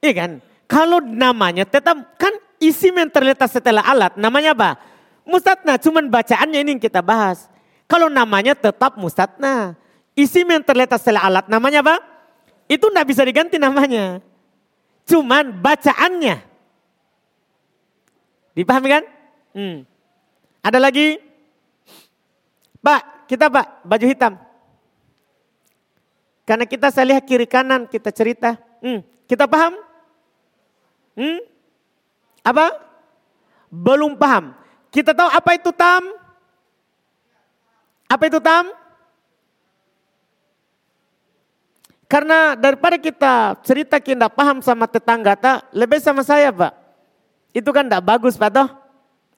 Iya 0.00 0.12
kan? 0.16 0.30
Kalau 0.64 1.04
namanya 1.04 1.68
tetap 1.68 2.16
kan 2.16 2.32
isi 2.56 2.88
yang 2.88 3.12
terletak 3.12 3.52
setelah 3.52 3.84
alat 3.84 4.16
namanya 4.16 4.56
apa? 4.56 4.80
Musatna, 5.22 5.78
cuman 5.78 6.10
bacaannya 6.10 6.58
ini 6.64 6.70
yang 6.74 6.82
kita 6.82 7.04
bahas. 7.04 7.46
Kalau 7.86 8.08
namanya 8.08 8.56
tetap 8.56 8.96
musatna. 8.96 9.76
Isi 10.16 10.42
yang 10.42 10.64
terletak 10.64 10.98
setelah 10.98 11.28
alat 11.28 11.46
namanya 11.46 11.84
apa? 11.84 12.00
Itu 12.66 12.88
tidak 12.88 13.06
bisa 13.12 13.22
diganti 13.22 13.60
namanya. 13.60 14.24
Cuman 15.04 15.52
bacaannya. 15.60 16.40
Dipahami 18.56 18.88
kan? 18.88 19.04
Hmm. 19.52 19.76
Ada 20.64 20.78
lagi? 20.80 21.20
Pak, 22.82 23.28
kita 23.30 23.46
pak, 23.48 23.86
baju 23.86 24.06
hitam. 24.08 24.32
Karena 26.52 26.68
kita 26.68 26.92
saya 26.92 27.16
lihat 27.16 27.24
kiri 27.24 27.48
kanan 27.48 27.88
kita 27.88 28.12
cerita. 28.12 28.60
Hmm, 28.84 29.00
kita 29.24 29.48
paham? 29.48 29.72
Hmm? 31.16 31.40
Apa? 32.44 32.76
Belum 33.72 34.12
paham. 34.12 34.52
Kita 34.92 35.16
tahu 35.16 35.32
apa 35.32 35.56
itu 35.56 35.72
tam? 35.72 36.12
Apa 38.04 38.28
itu 38.28 38.36
tam? 38.36 38.68
Karena 42.04 42.52
daripada 42.52 43.00
kita 43.00 43.56
cerita 43.64 43.96
kita 43.96 44.28
paham 44.28 44.60
sama 44.60 44.84
tetangga, 44.84 45.32
tak, 45.32 45.72
lebih 45.72 46.04
sama 46.04 46.20
saya 46.20 46.52
pak. 46.52 46.76
Itu 47.56 47.72
kan 47.72 47.88
tidak 47.88 48.04
bagus 48.04 48.36
pak 48.36 48.52
toh? 48.52 48.68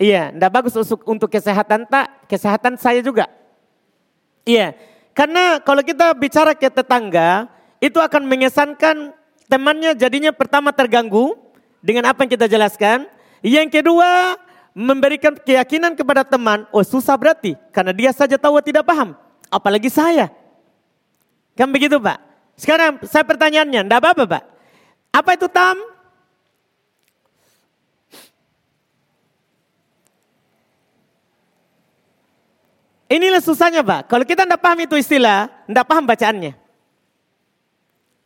Iya, 0.02 0.34
tidak 0.34 0.50
bagus 0.50 0.74
untuk 1.06 1.30
kesehatan 1.30 1.86
tak, 1.86 2.26
kesehatan 2.26 2.74
saya 2.74 2.98
juga. 3.06 3.30
Iya, 4.42 4.74
karena 5.14 5.62
kalau 5.62 5.80
kita 5.86 6.10
bicara 6.18 6.58
ke 6.58 6.66
tetangga, 6.66 7.46
itu 7.78 8.02
akan 8.02 8.26
mengesankan 8.26 9.14
temannya 9.46 9.94
jadinya 9.94 10.34
pertama 10.34 10.74
terganggu 10.74 11.38
dengan 11.78 12.10
apa 12.10 12.26
yang 12.26 12.34
kita 12.34 12.50
jelaskan. 12.50 13.06
Yang 13.38 13.78
kedua, 13.78 14.34
memberikan 14.74 15.38
keyakinan 15.38 15.94
kepada 15.94 16.26
teman, 16.26 16.66
oh 16.74 16.82
susah 16.82 17.14
berarti 17.14 17.54
karena 17.70 17.94
dia 17.94 18.10
saja 18.10 18.34
tahu 18.34 18.58
tidak 18.58 18.82
paham, 18.82 19.14
apalagi 19.46 19.86
saya. 19.86 20.34
Kan 21.54 21.70
begitu 21.70 22.02
Pak? 22.02 22.18
Sekarang 22.58 22.98
saya 23.06 23.22
pertanyaannya, 23.22 23.86
enggak 23.86 24.02
apa-apa 24.02 24.24
Pak. 24.26 24.42
Apa 25.14 25.30
itu 25.38 25.46
tam? 25.46 25.78
Inilah 33.14 33.38
susahnya 33.38 33.86
Pak. 33.86 34.10
Kalau 34.10 34.26
kita 34.26 34.42
tidak 34.42 34.58
paham 34.58 34.78
itu 34.82 34.98
istilah, 34.98 35.46
tidak 35.70 35.86
paham 35.86 36.02
bacaannya. 36.02 36.52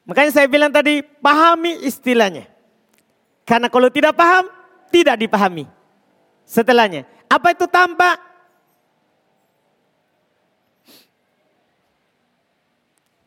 Makanya 0.08 0.32
saya 0.32 0.48
bilang 0.48 0.72
tadi, 0.72 1.04
pahami 1.04 1.84
istilahnya. 1.84 2.48
Karena 3.44 3.68
kalau 3.68 3.92
tidak 3.92 4.16
paham, 4.16 4.48
tidak 4.88 5.20
dipahami. 5.20 5.68
Setelahnya, 6.48 7.04
apa 7.28 7.52
itu 7.52 7.68
tampak? 7.68 8.16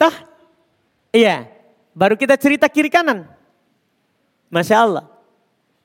Tah? 0.01 0.15
Iya, 1.13 1.45
baru 1.93 2.17
kita 2.17 2.33
cerita 2.41 2.65
kiri 2.65 2.89
kanan. 2.89 3.29
Masya 4.49 4.81
Allah. 4.81 5.05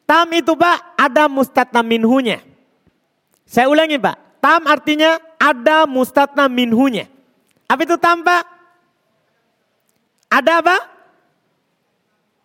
Tam 0.08 0.24
itu 0.32 0.56
Pak, 0.56 0.96
ada 0.96 1.28
mustatna 1.28 1.84
minhunya. 1.84 2.40
Saya 3.44 3.68
ulangi 3.68 4.00
Pak, 4.00 4.16
tam 4.46 4.62
artinya 4.70 5.18
ada 5.42 5.90
mustatna 5.90 6.46
minhunya. 6.46 7.10
Apa 7.66 7.82
itu 7.82 7.98
tanpa? 7.98 8.46
Ada 10.30 10.62
apa? 10.62 10.76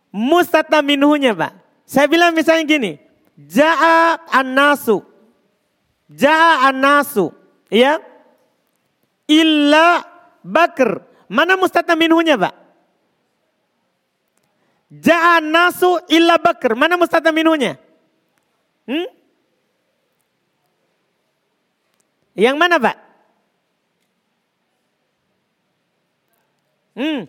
Mustatna 0.10 0.82
minhunya 0.82 1.38
Pak. 1.38 1.54
Saya 1.86 2.10
bilang 2.10 2.34
misalnya 2.34 2.66
gini. 2.66 2.98
Ja'a 3.38 4.18
an-nasu. 4.34 5.06
Ja'a 6.10 6.74
an-nasu. 6.74 7.30
Ya. 7.70 8.02
Illa 9.30 10.02
bakr. 10.42 11.06
Mana 11.30 11.54
mustatna 11.54 11.94
minhunya 11.94 12.34
Pak? 12.34 12.54
Ja'a 14.90 15.38
nasu 15.38 16.02
illa 16.10 16.42
bakr. 16.42 16.74
Mana 16.74 16.98
mustatna 16.98 17.30
minhunya? 17.30 17.78
Hmm? 18.90 19.21
Yang 22.36 22.56
mana 22.56 22.76
Pak? 22.80 22.98
Hmm. 26.96 27.28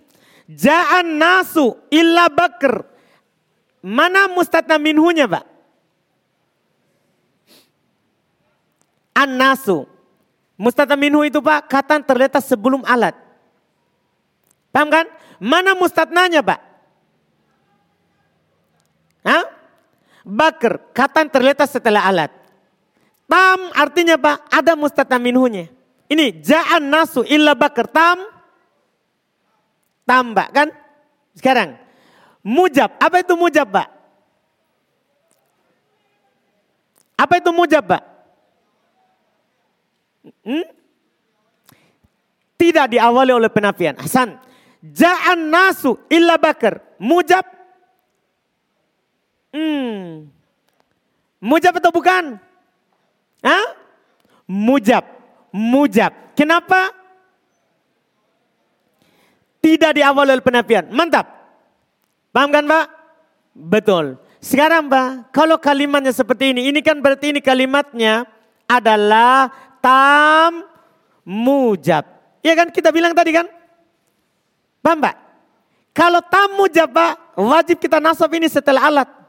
Ja'an 0.51 1.07
nasu 1.19 1.79
illa 1.91 2.27
bakr. 2.31 2.87
Mana 3.83 4.31
mustatna 4.31 4.79
minhunya 4.79 5.27
Pak? 5.27 5.45
An-nasu. 9.12 9.87
Mustatna 10.57 10.95
minhu 10.95 11.27
itu 11.27 11.43
Pak, 11.43 11.66
kata 11.66 11.99
terletak 12.07 12.43
sebelum 12.43 12.87
alat. 12.87 13.19
Paham 14.70 14.89
kan? 14.89 15.07
Mana 15.43 15.74
mustatnanya 15.74 16.41
Pak? 16.41 16.61
Hah? 19.27 19.45
Bakr, 20.23 20.95
kata 20.95 21.27
terletak 21.27 21.66
setelah 21.66 22.07
alat. 22.07 22.31
Tam 23.33 23.73
artinya 23.73 24.21
apa? 24.21 24.45
Ada 24.53 24.77
mustatna 24.77 25.17
minhunya. 25.17 25.73
Ini 26.05 26.45
ja'an 26.45 26.85
nasu 26.85 27.25
illa 27.25 27.57
bakar 27.57 27.89
tam. 27.89 28.21
Tambah 30.05 30.53
kan? 30.53 30.69
Sekarang. 31.33 31.81
Mujab. 32.45 32.93
Apa 33.01 33.25
itu 33.25 33.33
mujab 33.33 33.73
pak? 33.73 33.89
Apa 37.17 37.41
itu 37.41 37.49
mujab 37.57 37.81
pak? 37.89 38.03
Hmm? 40.45 40.69
Tidak 42.61 42.87
diawali 42.93 43.33
oleh 43.33 43.49
penafian. 43.49 43.97
Hasan. 43.97 44.37
Ja'an 44.85 45.49
nasu 45.49 45.97
illa 46.13 46.37
bakar. 46.37 46.85
Mujab. 47.01 47.49
Hmm. 49.57 50.29
Mujab 51.41 51.81
atau 51.81 51.89
bukan? 51.89 52.52
Hah? 53.43 53.66
Mujab. 54.47 55.05
Mujab. 55.52 56.12
Kenapa? 56.39 56.94
Tidak 59.62 59.93
diawal 59.94 60.27
oleh 60.27 60.43
penafian. 60.43 60.90
Mantap. 60.90 61.27
Paham 62.35 62.51
kan 62.51 62.64
Pak? 62.66 62.86
Betul. 63.52 64.19
Sekarang 64.43 64.90
Pak, 64.90 65.31
kalau 65.31 65.55
kalimatnya 65.60 66.10
seperti 66.10 66.51
ini, 66.51 66.66
ini 66.66 66.82
kan 66.82 66.98
berarti 66.98 67.31
ini 67.31 67.39
kalimatnya 67.39 68.27
adalah 68.66 69.52
tam 69.78 70.66
mujab. 71.23 72.02
Iya 72.43 72.59
kan 72.59 72.69
kita 72.74 72.90
bilang 72.90 73.14
tadi 73.14 73.31
kan? 73.31 73.47
Paham 74.82 74.98
Pak? 74.98 75.14
Kalau 75.94 76.19
tam 76.27 76.59
mujab 76.59 76.90
Pak, 76.90 77.39
wajib 77.39 77.78
kita 77.78 78.02
nasab 78.02 78.35
ini 78.35 78.51
setelah 78.51 78.90
alat. 78.90 79.22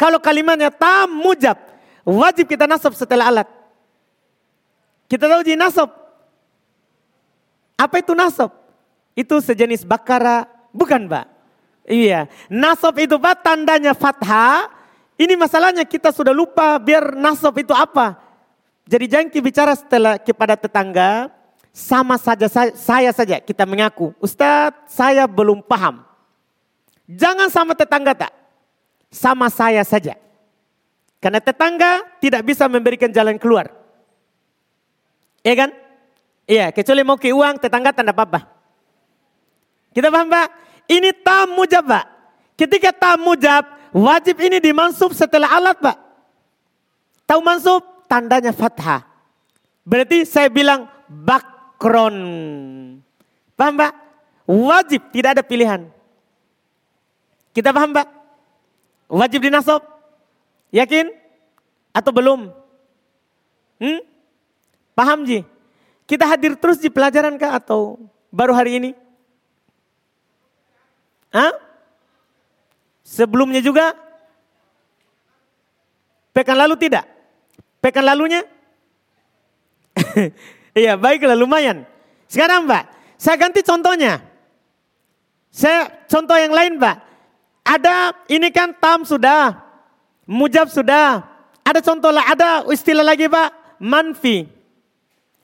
Kalau 0.00 0.16
kalimatnya 0.16 0.72
tam 0.72 1.12
mujab, 1.12 1.60
wajib 2.08 2.48
kita 2.48 2.64
nasab 2.64 2.96
setelah 2.96 3.28
alat. 3.28 3.48
Kita 5.04 5.28
tahu 5.28 5.44
di 5.44 5.60
nasab. 5.60 5.92
Apa 7.76 8.00
itu 8.00 8.16
nasab? 8.16 8.48
Itu 9.12 9.44
sejenis 9.44 9.84
bakara, 9.84 10.48
bukan 10.72 11.04
Pak? 11.04 11.26
Iya, 11.84 12.32
nasab 12.48 12.96
itu 12.96 13.20
Pak 13.20 13.44
tandanya 13.44 13.92
fathah. 13.92 14.72
Ini 15.20 15.36
masalahnya 15.36 15.84
kita 15.84 16.16
sudah 16.16 16.32
lupa 16.32 16.80
biar 16.80 17.12
nasab 17.12 17.60
itu 17.60 17.76
apa. 17.76 18.16
Jadi 18.88 19.04
jangan 19.04 19.28
bicara 19.44 19.76
setelah 19.76 20.16
kepada 20.16 20.56
tetangga, 20.56 21.28
sama 21.76 22.16
saja 22.16 22.48
saya, 22.48 22.72
saya 22.72 23.10
saja 23.12 23.36
kita 23.36 23.68
mengaku, 23.68 24.16
Ustadz 24.16 24.96
saya 24.96 25.28
belum 25.28 25.60
paham. 25.60 26.00
Jangan 27.04 27.52
sama 27.52 27.76
tetangga 27.76 28.16
tak, 28.16 28.32
sama 29.10 29.50
saya 29.50 29.82
saja. 29.82 30.14
Karena 31.20 31.42
tetangga 31.42 32.00
tidak 32.22 32.46
bisa 32.48 32.64
memberikan 32.70 33.12
jalan 33.12 33.36
keluar. 33.36 33.68
Iya 35.44 35.54
kan? 35.66 35.70
Iya, 36.48 36.66
kecuali 36.72 37.02
mau 37.04 37.20
ke 37.20 37.28
uang, 37.30 37.60
tetangga 37.60 37.92
tanda 37.92 38.16
apa-apa. 38.16 38.48
Kita 39.92 40.08
paham 40.08 40.30
Pak? 40.30 40.48
Ini 40.88 41.10
tam 41.20 41.54
mujab 41.54 41.84
Pak. 41.84 42.06
Ketika 42.56 42.90
tam 42.94 43.20
mujab, 43.22 43.62
wajib 43.92 44.40
ini 44.40 44.58
dimansub 44.62 45.12
setelah 45.12 45.50
alat 45.52 45.76
Pak. 45.78 45.98
Tahu 47.28 47.40
mansub? 47.44 47.82
Tandanya 48.10 48.50
fathah. 48.50 49.06
Berarti 49.86 50.26
saya 50.26 50.50
bilang 50.50 50.90
bakron. 51.06 52.16
Paham 53.54 53.74
Pak? 53.78 53.92
Wajib, 54.50 55.14
tidak 55.14 55.38
ada 55.38 55.42
pilihan. 55.46 55.86
Kita 57.54 57.70
paham 57.70 57.94
Pak? 57.94 58.19
Wajib 59.10 59.42
dinasab? 59.42 59.82
Yakin? 60.70 61.10
Atau 61.90 62.14
belum? 62.14 62.54
Hmm? 63.82 64.00
Paham 64.94 65.26
Ji? 65.26 65.42
Kita 66.06 66.30
hadir 66.30 66.54
terus 66.54 66.78
di 66.78 66.86
pelajaran 66.86 67.34
kah 67.34 67.58
atau 67.58 67.98
baru 68.30 68.54
hari 68.54 68.78
ini? 68.78 68.90
Hah? 71.34 71.54
Sebelumnya 73.02 73.58
juga? 73.58 73.98
Pekan 76.30 76.54
lalu 76.54 76.78
tidak? 76.78 77.06
Pekan 77.82 78.06
lalunya? 78.06 78.46
iya 80.78 80.94
baiklah 80.94 81.34
lumayan. 81.34 81.82
Sekarang 82.30 82.70
Mbak, 82.70 82.84
saya 83.18 83.34
ganti 83.34 83.66
contohnya. 83.66 84.22
Saya 85.50 85.90
contoh 86.06 86.38
yang 86.38 86.54
lain 86.54 86.78
Mbak. 86.78 87.09
Ada 87.64 88.16
ini 88.26 88.48
kan 88.50 88.74
tam 88.76 89.04
sudah, 89.04 89.56
mujab 90.26 90.68
sudah. 90.72 91.22
Ada 91.60 91.78
contoh 91.84 92.10
lah, 92.10 92.24
ada 92.26 92.66
istilah 92.72 93.04
lagi 93.04 93.30
Pak, 93.30 93.78
manfi. 93.78 94.48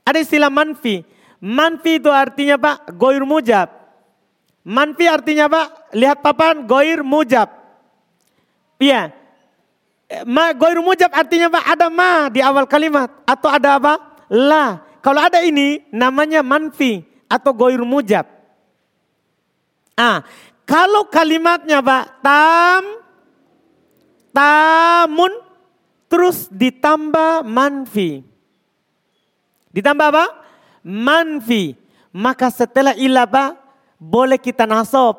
Ada 0.03 0.23
istilah 0.23 0.51
manfi. 0.51 1.07
Manfi 1.39 2.01
itu 2.01 2.11
artinya 2.11 2.57
Pak, 2.59 2.97
goir 2.97 3.23
mujab. 3.23 3.69
Manfi 4.67 5.07
artinya 5.07 5.47
Pak, 5.47 5.95
lihat 5.95 6.19
papan, 6.25 6.67
goir 6.67 7.07
mujab. 7.07 7.47
Iya. 8.83 9.15
Ma, 10.27 10.51
goir 10.55 10.83
mujab 10.83 11.11
artinya 11.15 11.51
Pak, 11.51 11.65
ada 11.79 11.87
ma 11.87 12.27
di 12.27 12.43
awal 12.43 12.67
kalimat. 12.67 13.11
Atau 13.23 13.47
ada 13.47 13.79
apa? 13.79 13.95
La. 14.27 14.83
Kalau 14.99 15.23
ada 15.23 15.39
ini, 15.47 15.87
namanya 15.95 16.43
manfi 16.43 17.07
atau 17.31 17.55
goir 17.55 17.79
mujab. 17.87 18.27
Ah, 19.95 20.27
kalau 20.67 21.07
kalimatnya 21.07 21.79
Pak, 21.79 22.27
tam, 22.27 22.83
tamun, 24.35 25.33
terus 26.11 26.51
ditambah 26.51 27.47
manfi. 27.47 28.27
Ditambah 29.71 30.07
apa? 30.11 30.27
Manfi. 30.83 31.79
Maka 32.11 32.51
setelah 32.51 32.99
ilaba 32.99 33.55
boleh 34.03 34.43
kita 34.43 34.67
nasab 34.67 35.15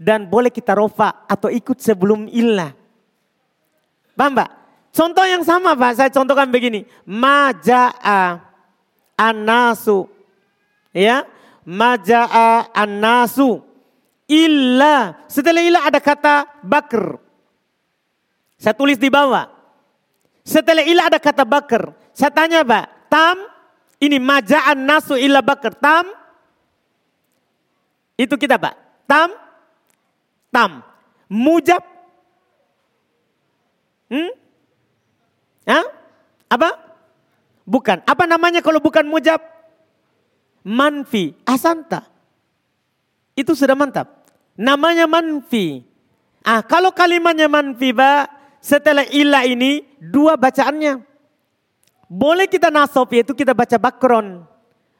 dan 0.00 0.24
boleh 0.24 0.48
kita 0.48 0.72
rofa 0.72 1.28
atau 1.28 1.52
ikut 1.52 1.76
sebelum 1.76 2.24
ilah. 2.32 2.72
Paham 4.16 4.40
Pak? 4.40 4.50
Contoh 4.90 5.22
yang 5.28 5.44
sama 5.44 5.76
Pak, 5.76 6.00
saya 6.00 6.10
contohkan 6.10 6.48
begini. 6.48 6.88
Maja'a 7.04 8.40
anasu. 9.20 10.08
Ya, 10.96 11.28
maja'a 11.68 12.72
anasu. 12.72 13.69
Illa. 14.30 15.26
Setelah 15.26 15.58
illa 15.58 15.80
ada 15.82 15.98
kata 15.98 16.62
bakr. 16.62 17.18
Saya 18.54 18.78
tulis 18.78 18.94
di 18.94 19.10
bawah. 19.10 19.50
Setelah 20.46 20.86
illa 20.86 21.10
ada 21.10 21.18
kata 21.18 21.42
bakr. 21.42 21.90
Saya 22.14 22.30
tanya 22.30 22.62
Pak, 22.62 23.10
tam 23.10 23.36
ini 23.98 24.16
maja'an 24.22 24.78
nasu 24.80 25.18
illa 25.18 25.44
bakar 25.44 25.76
tam 25.76 26.08
itu 28.16 28.34
kita 28.36 28.56
Pak. 28.56 28.74
Tam 29.04 29.28
tam 30.50 30.84
mujab 31.30 31.82
hmm? 34.10 34.30
Hah? 35.68 35.86
Apa? 36.50 36.70
Bukan. 37.62 38.02
Apa 38.02 38.24
namanya 38.26 38.58
kalau 38.58 38.82
bukan 38.82 39.06
mujab? 39.06 39.38
Manfi, 40.66 41.32
asanta. 41.46 42.10
Itu 43.38 43.54
sudah 43.54 43.78
mantap. 43.78 44.19
Namanya 44.60 45.08
manfi. 45.08 45.80
Ah, 46.44 46.60
kalau 46.60 46.92
kalimatnya 46.92 47.48
manfi, 47.48 47.96
Pak, 47.96 48.28
setelah 48.60 49.08
ilah 49.08 49.48
ini 49.48 49.88
dua 49.96 50.36
bacaannya. 50.36 51.00
Boleh 52.04 52.44
kita 52.44 52.68
nasab 52.68 53.08
yaitu 53.16 53.32
kita 53.32 53.56
baca 53.56 53.80
bakron. 53.80 54.44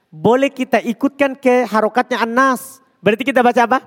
Boleh 0.08 0.48
kita 0.48 0.80
ikutkan 0.80 1.36
ke 1.36 1.68
harokatnya 1.68 2.24
anas. 2.24 2.80
Berarti 3.04 3.20
kita 3.20 3.44
baca 3.44 3.60
apa? 3.68 3.78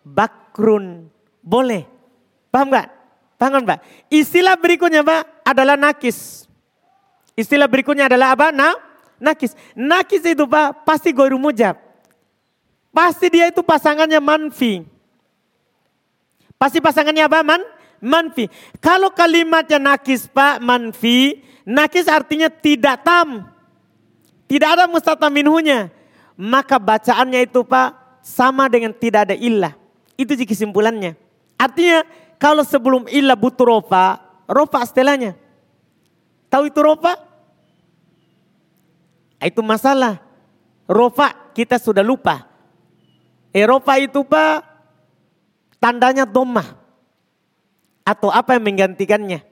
Bakrun. 0.00 1.12
Boleh. 1.44 1.84
Paham 2.48 2.72
gak? 2.72 2.88
Paham 3.36 3.68
Pak? 3.68 3.84
Istilah 4.08 4.56
berikutnya 4.56 5.04
Pak 5.04 5.44
adalah 5.44 5.76
nakis. 5.76 6.48
Istilah 7.38 7.68
berikutnya 7.68 8.08
adalah 8.08 8.34
apa? 8.34 8.50
Nah, 8.50 8.74
nakis. 9.20 9.52
Nakis 9.76 10.24
itu 10.24 10.44
Pak 10.48 10.88
pasti 10.88 11.12
goru 11.12 11.38
mujab. 11.38 11.87
Pasti 12.98 13.30
dia 13.30 13.46
itu 13.46 13.62
pasangannya 13.62 14.18
manfi. 14.18 14.82
Pasti 16.58 16.82
pasangannya 16.82 17.30
apa? 17.30 17.46
Man, 17.46 17.62
manfi. 18.02 18.50
Kalau 18.82 19.14
kalimatnya 19.14 19.78
nakis 19.78 20.26
Pak 20.26 20.58
manfi, 20.58 21.46
Nakis 21.68 22.08
artinya 22.08 22.48
tidak 22.48 23.04
tam. 23.04 23.44
Tidak 24.48 24.64
ada 24.64 24.88
mustata 24.88 25.28
minhunya. 25.28 25.92
Maka 26.32 26.80
bacaannya 26.80 27.44
itu 27.44 27.60
Pak 27.60 28.24
sama 28.24 28.72
dengan 28.72 28.96
tidak 28.96 29.28
ada 29.28 29.36
ilah. 29.36 29.76
Itu 30.16 30.32
jadi 30.32 30.48
kesimpulannya. 30.48 31.12
Artinya 31.60 32.08
kalau 32.40 32.64
sebelum 32.64 33.04
ilah 33.12 33.36
butuh 33.36 33.68
rofa, 33.68 34.16
rofa 34.48 34.80
setelahnya. 34.88 35.36
Tahu 36.48 36.72
itu 36.72 36.80
rofa? 36.80 37.20
Itu 39.44 39.60
masalah. 39.60 40.24
Rofa 40.88 41.52
kita 41.52 41.76
sudah 41.76 42.00
lupa. 42.00 42.48
Eropa 43.58 43.98
itu 43.98 44.22
Pak 44.22 44.62
tandanya 45.82 46.22
domah. 46.22 46.78
Atau 48.06 48.32
apa 48.32 48.56
yang 48.56 48.64
menggantikannya. 48.64 49.44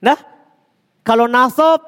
Nah 0.00 0.18
kalau 1.02 1.26
nasab 1.26 1.82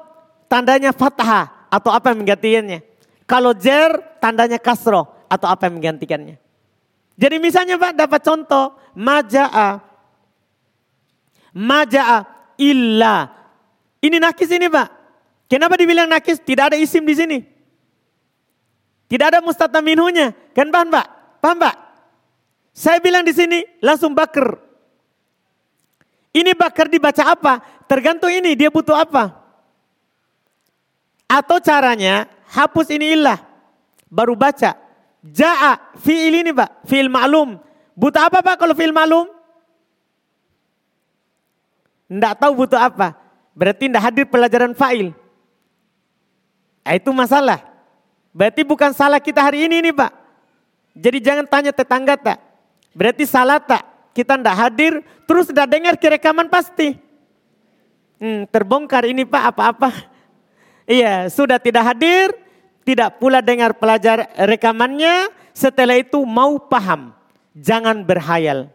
tandanya 0.51 0.91
fathah 0.91 1.71
atau 1.71 1.89
apa 1.89 2.11
yang 2.11 2.21
menggantikannya. 2.21 2.79
Kalau 3.25 3.57
jer 3.57 3.89
tandanya 4.21 4.61
kasroh 4.61 5.09
atau 5.25 5.47
apa 5.49 5.65
yang 5.65 5.81
menggantikannya. 5.81 6.37
Jadi 7.15 7.35
misalnya 7.39 7.79
Pak 7.79 7.95
dapat 7.95 8.21
contoh 8.21 8.75
maja'a. 8.93 9.79
Maja'a 11.55 12.17
illa. 12.59 13.31
Ini 14.03 14.19
nakis 14.19 14.51
ini 14.51 14.67
Pak. 14.67 14.87
Kenapa 15.47 15.79
dibilang 15.79 16.11
nakis? 16.11 16.37
Tidak 16.43 16.75
ada 16.75 16.77
isim 16.77 17.01
di 17.07 17.15
sini. 17.15 17.39
Tidak 19.07 19.25
ada 19.25 19.39
mustata 19.39 19.79
minhunya. 19.79 20.35
Kan 20.51 20.69
paham 20.69 20.91
Pak? 20.91 21.14
Paham 21.45 21.61
Pak? 21.61 21.77
Saya 22.73 22.97
bilang 22.97 23.21
di 23.21 23.29
sini 23.29 23.61
langsung 23.77 24.17
bakar. 24.17 24.57
Ini 26.33 26.57
bakar 26.57 26.89
dibaca 26.89 27.21
apa? 27.21 27.61
Tergantung 27.85 28.33
ini 28.33 28.57
dia 28.57 28.73
butuh 28.73 28.97
apa. 28.97 29.29
Atau 31.29 31.61
caranya 31.61 32.25
hapus 32.49 32.97
ini 32.97 33.13
ilah. 33.13 33.37
Baru 34.09 34.33
baca. 34.33 34.73
Ja'a 35.21 35.93
fi'il 36.01 36.41
ini 36.41 36.49
pak. 36.49 36.81
Fi'il 36.89 37.13
maklum. 37.13 37.61
Butuh 37.93 38.25
apa 38.25 38.41
pak 38.41 38.57
kalau 38.57 38.73
fi'il 38.73 38.89
maklum? 38.89 39.29
Tidak 42.09 42.33
tahu 42.41 42.65
butuh 42.65 42.81
apa. 42.81 43.13
Berarti 43.53 43.85
tidak 43.85 44.01
hadir 44.01 44.25
pelajaran 44.25 44.73
fa'il. 44.73 45.13
Nah, 46.81 46.93
itu 46.97 47.13
masalah. 47.13 47.61
Berarti 48.33 48.65
bukan 48.65 48.97
salah 48.97 49.21
kita 49.21 49.45
hari 49.45 49.69
ini 49.69 49.85
nih 49.85 49.93
pak. 49.93 50.24
Jadi 50.95 51.17
jangan 51.19 51.45
tanya 51.45 51.75
tetangga 51.75 52.15
tak. 52.15 52.39
Berarti 52.95 53.27
salah 53.27 53.59
tak 53.59 53.83
kita 54.15 54.39
ndak 54.39 54.55
hadir, 54.55 54.93
terus 55.27 55.51
ndak 55.51 55.67
dengar 55.67 55.93
kerekaman 55.99 56.47
pasti. 56.47 56.95
Hmm, 58.15 58.47
terbongkar 58.47 59.03
ini 59.03 59.27
Pak 59.27 59.43
apa-apa. 59.51 59.91
Iya, 60.87 61.27
sudah 61.27 61.59
tidak 61.59 61.83
hadir, 61.83 62.31
tidak 62.87 63.19
pula 63.19 63.43
dengar 63.43 63.75
pelajar 63.75 64.31
rekamannya, 64.47 65.27
setelah 65.51 65.99
itu 65.99 66.23
mau 66.23 66.55
paham. 66.55 67.11
Jangan 67.51 68.07
berhayal. 68.07 68.71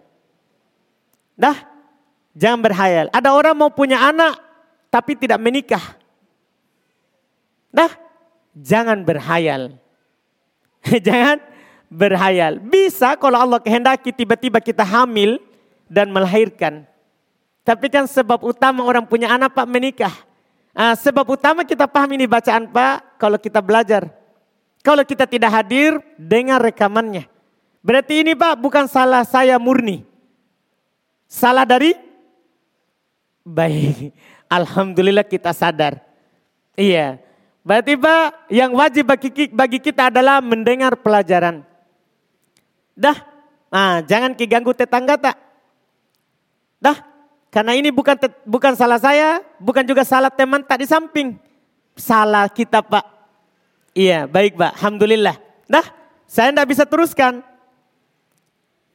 Dah, 1.40 1.56
jangan 2.36 2.60
berhayal. 2.60 3.06
Ada 3.09 3.32
orang 3.32 3.56
mau 3.56 3.72
punya 3.72 4.12
anak, 4.12 4.36
tapi 4.92 5.16
tidak 5.16 5.40
menikah. 5.40 5.97
Dah, 7.72 7.97
jangan 8.52 9.01
berhayal. 9.01 9.72
jangan 11.06 11.40
berhayal. 11.91 12.62
Bisa 12.62 13.19
kalau 13.19 13.37
Allah 13.43 13.59
kehendaki 13.59 14.15
tiba-tiba 14.15 14.62
kita 14.62 14.87
hamil 14.87 15.43
dan 15.91 16.09
melahirkan. 16.15 16.87
Tapi 17.67 17.91
kan 17.91 18.07
sebab 18.07 18.41
utama 18.47 18.87
orang 18.87 19.05
punya 19.05 19.29
anak 19.35 19.53
pak 19.53 19.67
menikah. 19.69 20.15
Nah, 20.71 20.95
sebab 20.95 21.27
utama 21.27 21.67
kita 21.67 21.85
paham 21.91 22.15
ini 22.15 22.25
bacaan 22.31 22.71
pak 22.71 23.19
kalau 23.19 23.37
kita 23.37 23.59
belajar. 23.61 24.09
Kalau 24.81 25.05
kita 25.05 25.29
tidak 25.29 25.53
hadir, 25.53 26.01
dengar 26.17 26.62
rekamannya. 26.62 27.29
Berarti 27.85 28.25
ini 28.25 28.33
pak 28.33 28.57
bukan 28.57 28.89
salah 28.89 29.27
saya 29.27 29.61
murni. 29.61 30.07
Salah 31.29 31.69
dari? 31.69 31.93
Baik. 33.45 34.15
Alhamdulillah 34.57 35.27
kita 35.27 35.53
sadar. 35.53 36.01
Iya. 36.75 37.21
Berarti 37.61 37.93
Pak, 37.93 38.51
yang 38.51 38.73
wajib 38.73 39.05
bagi, 39.07 39.53
bagi 39.53 39.79
kita 39.79 40.09
adalah 40.09 40.41
mendengar 40.41 40.97
pelajaran. 40.97 41.62
Dah, 42.97 43.17
nah, 43.71 44.03
jangan 44.05 44.35
keganggu 44.35 44.75
tetangga 44.75 45.17
tak. 45.17 45.37
Dah, 46.81 46.97
karena 47.51 47.75
ini 47.75 47.91
bukan 47.91 48.15
bukan 48.47 48.73
salah 48.79 49.03
saya, 49.03 49.43
bukan 49.59 49.83
juga 49.83 50.07
salah 50.07 50.31
teman 50.31 50.62
tak 50.62 50.81
di 50.83 50.87
samping. 50.87 51.35
Salah 51.99 52.47
kita 52.47 52.81
Pak. 52.81 53.05
Iya, 53.93 54.31
baik 54.31 54.55
Pak. 54.55 54.79
Alhamdulillah. 54.79 55.37
Dah, 55.67 55.87
saya 56.31 56.55
tidak 56.55 56.71
bisa 56.71 56.87
teruskan. 56.87 57.43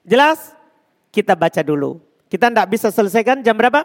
Jelas? 0.08 0.56
Kita 1.12 1.36
baca 1.36 1.60
dulu. 1.60 2.00
Kita 2.32 2.48
tidak 2.48 2.68
bisa 2.72 2.88
selesaikan 2.92 3.44
jam 3.44 3.56
berapa? 3.60 3.84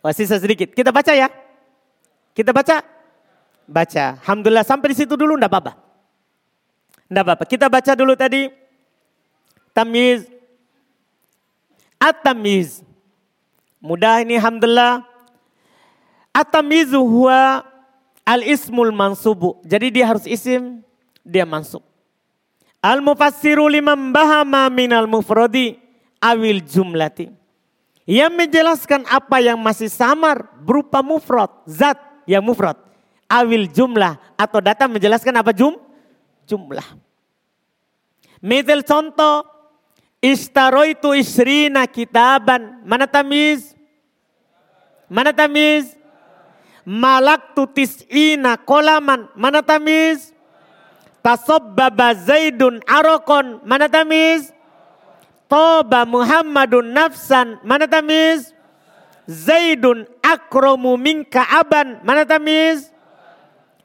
Wah, 0.00 0.12
sisa 0.16 0.40
sedikit. 0.40 0.72
Kita 0.72 0.88
baca 0.88 1.12
ya. 1.12 1.28
Kita 2.32 2.56
baca? 2.56 2.80
Baca. 3.68 4.04
Alhamdulillah 4.24 4.64
sampai 4.64 4.96
di 4.96 4.96
situ 4.96 5.12
dulu 5.12 5.36
enggak 5.36 5.52
apa-apa. 5.52 5.72
Enggak 7.10 7.24
apa-apa. 7.26 7.44
Kita 7.50 7.66
baca 7.66 7.92
dulu 7.98 8.14
tadi. 8.14 8.46
Tamiz. 9.74 10.30
At-tamiz. 11.98 12.86
Mudah 13.82 14.22
ini 14.22 14.38
Alhamdulillah. 14.38 15.02
At-tamizu 16.30 17.02
huwa 17.02 17.66
al-ismul 18.22 18.94
mansubu. 18.94 19.58
Jadi 19.66 19.90
dia 19.90 20.06
harus 20.06 20.22
isim, 20.30 20.86
dia 21.26 21.42
mansub. 21.42 21.82
Al-mufassiru 22.78 23.66
liman 23.66 24.14
bahama 24.14 24.70
minal 24.70 25.10
mufrodi 25.10 25.76
awil 26.22 26.62
jumlati. 26.62 27.34
Yang 28.06 28.32
menjelaskan 28.38 29.02
apa 29.10 29.42
yang 29.42 29.58
masih 29.60 29.90
samar 29.90 30.46
berupa 30.62 31.02
mufrad, 31.04 31.50
zat 31.66 31.98
yang 32.24 32.40
mufrad. 32.40 32.78
Awil 33.30 33.70
jumlah 33.70 34.18
atau 34.34 34.58
data 34.62 34.86
menjelaskan 34.86 35.34
apa 35.34 35.50
jum? 35.54 35.78
Jumlah. 36.50 36.82
Misal 38.42 38.82
contoh, 38.82 39.46
istaroitu 40.18 41.14
isrina 41.14 41.86
kitaban. 41.86 42.82
Mana 42.82 43.06
tamiz? 43.06 43.78
Mana 45.06 45.30
tamiz? 45.30 45.94
Malak 46.82 47.54
tutis 47.54 48.02
ina 48.10 48.58
kolaman. 48.58 49.30
Mana 49.38 49.62
tamiz? 49.62 50.34
Tasobbaba 51.22 52.16
zaidun 52.18 52.82
arokon. 52.88 53.62
Mana 53.62 53.86
tamiz? 53.86 54.50
Toba 55.46 56.02
Muhammadun 56.02 56.90
nafsan. 56.90 57.62
Mana 57.62 57.86
tamiz? 57.86 58.50
Zaidun 59.30 60.08
akromu 60.24 60.98
minka 60.98 61.46
aban. 61.46 62.02
Mana 62.02 62.26
tamis? 62.26 62.90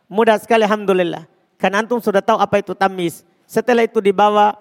Mudah 0.10 0.42
sekali 0.42 0.66
Alhamdulillah. 0.66 1.35
Karena 1.66 1.82
antum 1.82 1.98
sudah 1.98 2.22
tahu 2.22 2.38
apa 2.38 2.62
itu 2.62 2.78
tamis. 2.78 3.26
Setelah 3.50 3.90
itu 3.90 3.98
dibawa 3.98 4.54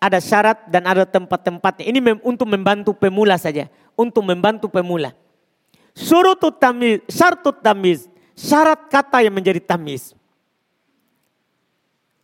ada 0.00 0.16
syarat 0.16 0.64
dan 0.72 0.88
ada 0.88 1.04
tempat-tempatnya. 1.04 1.84
Ini 1.84 2.00
mem 2.00 2.16
untuk 2.24 2.48
membantu 2.48 2.96
pemula 2.96 3.36
saja. 3.36 3.68
Untuk 3.92 4.24
membantu 4.24 4.72
pemula. 4.72 5.12
Surutut 5.92 6.56
tamis, 6.56 7.04
syartut 7.04 7.60
tamis. 7.60 8.08
Syarat 8.32 8.88
kata 8.88 9.20
yang 9.20 9.36
menjadi 9.36 9.60
tamis. 9.60 10.16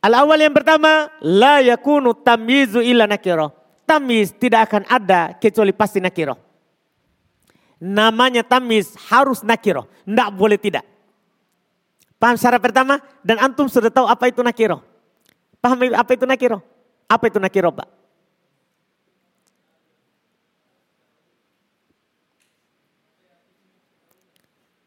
Al-awal 0.01 0.41
yang 0.41 0.57
pertama, 0.57 1.13
la 1.21 1.61
yakunu 1.61 2.17
tamizu 2.17 2.81
illa 2.81 3.05
nakiro. 3.05 3.53
Tamis 3.85 4.33
tidak 4.41 4.73
akan 4.73 4.89
ada 4.89 5.37
kecuali 5.37 5.77
pasti 5.77 6.01
nakiro 6.01 6.41
namanya 7.85 8.41
tamis 8.41 8.97
harus 9.13 9.45
nakiro. 9.45 9.85
Tidak 10.09 10.29
boleh 10.33 10.57
tidak. 10.57 10.85
Paham 12.25 12.41
syarat 12.41 12.57
pertama? 12.57 13.05
Dan 13.21 13.37
antum 13.37 13.69
sudah 13.69 13.93
tahu 13.93 14.09
apa 14.09 14.33
itu 14.33 14.41
nakiro. 14.41 14.81
Paham 15.61 15.93
apa 15.93 16.17
itu 16.17 16.25
nakiro? 16.25 16.65
Apa 17.05 17.29
itu 17.29 17.37
nakiro 17.37 17.69
Pak? 17.69 17.85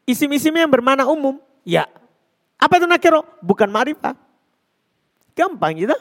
Isim-isim 0.02 0.50
yang 0.50 0.66
bermana 0.66 1.06
umum. 1.06 1.38
Ya. 1.62 1.86
Apa 2.58 2.82
itu 2.82 2.90
nakiro? 2.90 3.22
Bukan 3.38 3.70
marifah. 3.70 4.18
Gampang 5.38 5.78
gitu. 5.78 5.94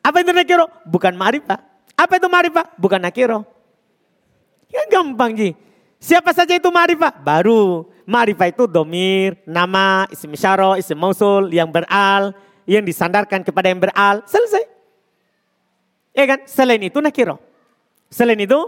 Apa 0.00 0.24
itu 0.24 0.32
nakiro? 0.32 0.64
Bukan 0.88 1.12
marifah. 1.12 1.60
Apa 1.92 2.16
itu 2.16 2.24
marifah? 2.32 2.72
Bukan 2.80 3.04
nakiro. 3.04 3.44
Ya 4.72 4.88
gampang 4.88 5.36
ji. 5.36 5.52
Siapa 6.00 6.32
saja 6.32 6.56
itu 6.56 6.72
ma'rifah? 6.72 7.20
Baru. 7.20 7.92
Ma'rifah 8.08 8.48
itu 8.48 8.64
domir, 8.64 9.36
nama, 9.44 10.08
isim 10.08 10.32
syaro, 10.32 10.74
isim 10.80 10.96
mausul, 10.96 11.52
yang 11.52 11.68
beral, 11.68 12.32
yang 12.64 12.80
disandarkan 12.82 13.44
kepada 13.44 13.68
yang 13.68 13.78
beral. 13.78 14.24
Selesai. 14.24 14.64
Ya 16.16 16.24
kan? 16.24 16.40
Selain 16.48 16.80
itu 16.80 16.98
nakiro. 16.98 17.36
Selain 18.08 18.40
itu 18.40 18.58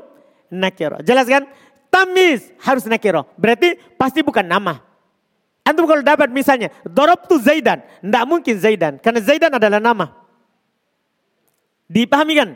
nakiro. 0.52 1.00
Jelas 1.02 1.26
kan? 1.26 1.48
Tamis 1.88 2.52
harus 2.62 2.84
nakiro. 2.84 3.26
Berarti 3.40 3.80
pasti 3.96 4.20
bukan 4.20 4.44
nama. 4.44 4.78
Antum 5.64 5.88
kalau 5.88 6.04
dapat 6.04 6.28
misalnya, 6.28 6.68
dorob 6.84 7.24
tu 7.26 7.40
Zaidan. 7.40 7.80
Tidak 8.04 8.24
mungkin 8.28 8.54
Zaidan. 8.60 9.00
Karena 9.00 9.20
Zaidan 9.24 9.52
adalah 9.56 9.80
nama. 9.80 10.10
Dipahami 11.88 12.34
kan? 12.36 12.50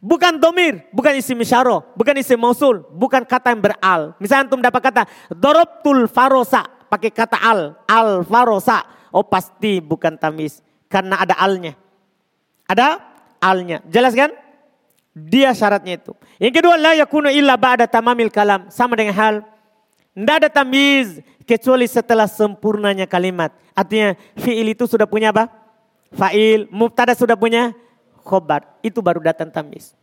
Bukan 0.00 0.36
domir, 0.36 0.84
bukan 0.92 1.16
isim 1.16 1.40
isyaro, 1.40 1.82
bukan 1.96 2.20
isim 2.20 2.36
mausul, 2.36 2.84
bukan 2.92 3.24
kata 3.24 3.56
yang 3.56 3.62
beral. 3.64 4.12
Misalnya 4.20 4.48
antum 4.48 4.60
dapat 4.60 4.82
kata 4.92 5.02
dorobtul 5.32 6.04
farosa, 6.06 6.68
pakai 6.92 7.10
kata 7.10 7.40
al, 7.40 7.60
al 7.88 8.20
farosa. 8.22 8.84
Oh 9.08 9.24
pasti 9.24 9.80
bukan 9.80 10.20
tamis, 10.20 10.60
karena 10.92 11.24
ada 11.24 11.34
alnya. 11.40 11.72
Ada 12.68 13.00
alnya, 13.40 13.80
jelas 13.88 14.12
kan? 14.12 14.34
Dia 15.16 15.56
syaratnya 15.56 15.96
itu. 15.96 16.12
Yang 16.36 16.60
kedua, 16.60 16.76
la 16.76 16.92
yakunu 16.92 17.32
illa 17.32 17.56
ba'da 17.56 17.88
tamamil 17.88 18.28
kalam. 18.28 18.68
Sama 18.68 19.00
dengan 19.00 19.16
hal, 19.16 19.34
tidak 20.12 20.36
ada 20.44 20.48
tamiz 20.52 21.24
kecuali 21.48 21.88
setelah 21.88 22.28
sempurnanya 22.28 23.08
kalimat. 23.08 23.48
Artinya 23.72 24.12
fi'il 24.36 24.76
itu 24.76 24.84
sudah 24.84 25.08
punya 25.08 25.32
apa? 25.32 25.48
Fa'il, 26.12 26.68
mubtada 26.68 27.16
sudah 27.16 27.32
punya 27.32 27.72
khobar. 28.26 28.66
Itu 28.82 28.98
baru 28.98 29.22
datang 29.22 29.54
tamis. 29.54 29.94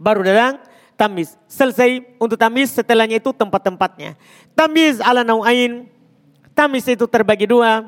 Baru 0.00 0.24
datang 0.24 0.64
tamis. 0.96 1.36
Selesai 1.46 2.16
untuk 2.16 2.40
tamis 2.40 2.72
setelahnya 2.72 3.20
itu 3.20 3.30
tempat-tempatnya. 3.36 4.16
Tamis 4.56 4.98
ala 5.04 5.20
nau'ain. 5.20 5.86
Tamis 6.56 6.88
itu 6.88 7.04
terbagi 7.04 7.44
dua. 7.44 7.86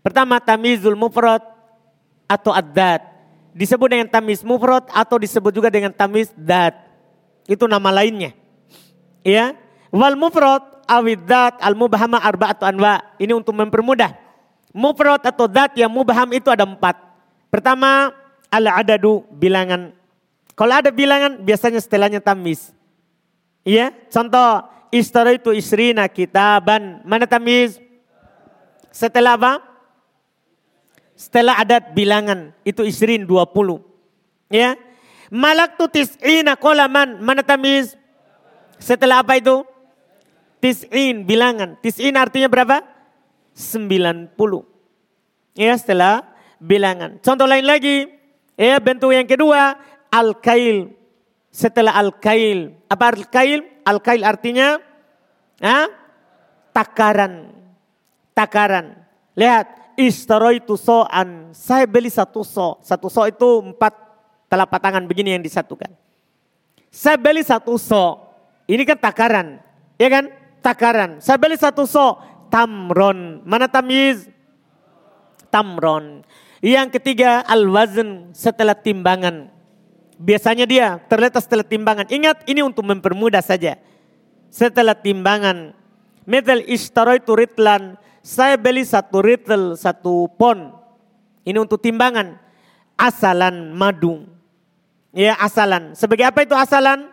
Pertama 0.00 0.40
tamizul 0.40 0.96
mufrad 0.96 1.44
atau 2.24 2.52
adat. 2.54 3.04
Disebut 3.50 3.88
dengan 3.90 4.08
tamis 4.08 4.40
mufrad 4.46 4.86
atau 4.94 5.18
disebut 5.18 5.50
juga 5.50 5.68
dengan 5.68 5.90
tamis 5.90 6.30
dat. 6.38 6.76
Itu 7.50 7.66
nama 7.66 7.90
lainnya. 7.90 8.32
Ya. 9.26 9.58
Wal 9.90 10.14
mufrad 10.14 10.62
awidat 10.86 11.58
al 11.58 11.74
mubahama 11.74 12.22
arba'atu 12.22 12.62
anwa. 12.62 13.02
Ini 13.18 13.34
untuk 13.34 13.58
mempermudah. 13.58 14.14
Mufrad 14.70 15.26
atau 15.26 15.50
dat 15.50 15.74
yang 15.74 15.90
mubaham 15.90 16.30
itu 16.30 16.46
ada 16.46 16.62
empat. 16.62 17.09
Pertama, 17.50 18.14
al-adadu 18.48 19.26
bilangan. 19.34 19.90
Kalau 20.54 20.74
ada 20.78 20.94
bilangan 20.94 21.42
biasanya 21.42 21.82
setelahnya 21.82 22.22
tamis. 22.22 22.70
Iya, 23.66 23.92
contoh 24.08 24.64
istri 24.94 25.38
itu 25.38 25.50
isrina 25.54 26.06
kitaban. 26.06 27.02
Mana 27.06 27.26
tamis? 27.26 27.78
Setelah 28.90 29.38
apa? 29.38 29.52
Setelah 31.14 31.60
adat 31.60 31.92
bilangan 31.92 32.56
itu 32.64 32.82
isrin 32.86 33.28
20. 33.28 33.82
Ya. 34.50 34.74
Malak 35.30 35.78
tu 35.78 35.86
tis'ina 35.86 36.58
kolaman. 36.58 37.22
Mana 37.22 37.44
tamis? 37.44 37.94
Setelah 38.80 39.22
apa 39.22 39.38
itu? 39.38 39.62
Tis'in 40.58 41.22
bilangan. 41.22 41.78
Tis'in 41.78 42.16
artinya 42.16 42.48
berapa? 42.50 42.82
90. 43.54 44.32
Ya 45.54 45.76
setelah 45.76 46.29
bilangan. 46.60 47.18
Contoh 47.24 47.48
lain 47.48 47.64
lagi. 47.64 48.06
Ya 48.54 48.76
bentuk 48.78 49.10
yang 49.10 49.24
kedua. 49.24 49.74
Al-kail. 50.12 50.92
Setelah 51.50 51.96
al-kail. 51.96 52.76
Apa 52.86 53.16
al-kail? 53.16 53.64
Al-kail 53.82 54.22
artinya 54.22 54.78
ha? 55.64 55.88
takaran. 56.70 57.50
Takaran. 58.36 58.94
Lihat. 59.34 59.80
Istaraitu 60.00 60.80
so'an. 60.80 61.52
Saya 61.52 61.84
beli 61.84 62.08
satu 62.08 62.40
so. 62.40 62.80
Satu 62.80 63.12
so 63.12 63.20
itu 63.28 63.60
empat 63.60 63.92
telapak 64.48 64.80
tangan 64.80 65.04
begini 65.04 65.36
yang 65.36 65.44
disatukan. 65.44 65.92
Saya 66.88 67.20
beli 67.20 67.44
satu 67.44 67.76
so. 67.76 68.16
Ini 68.64 68.88
kan 68.88 68.96
takaran. 68.96 69.60
Ya 70.00 70.08
kan? 70.08 70.32
Takaran. 70.64 71.20
Saya 71.20 71.36
beli 71.36 71.60
satu 71.60 71.84
so. 71.84 72.16
Tamron. 72.48 73.44
Mana 73.44 73.68
tamiz? 73.68 74.24
Tamron. 75.52 76.24
Yang 76.60 77.00
ketiga 77.00 77.40
al-wazn 77.48 78.36
setelah 78.36 78.76
timbangan. 78.76 79.48
Biasanya 80.20 80.68
dia 80.68 81.00
terletak 81.08 81.40
setelah 81.40 81.64
timbangan. 81.64 82.04
Ingat 82.12 82.44
ini 82.44 82.60
untuk 82.60 82.84
mempermudah 82.84 83.40
saja. 83.40 83.80
Setelah 84.52 84.92
timbangan. 84.92 85.72
Metal 86.28 86.60
itu 86.60 87.32
ritlan. 87.32 87.96
Saya 88.20 88.60
beli 88.60 88.84
satu 88.84 89.24
ritel, 89.24 89.80
satu 89.80 90.28
pon. 90.36 90.76
Ini 91.48 91.56
untuk 91.56 91.80
timbangan. 91.80 92.36
Asalan 93.00 93.72
madu. 93.72 94.28
Ya 95.16 95.40
asalan. 95.40 95.96
Sebagai 95.96 96.28
apa 96.28 96.44
itu 96.44 96.52
asalan? 96.52 97.08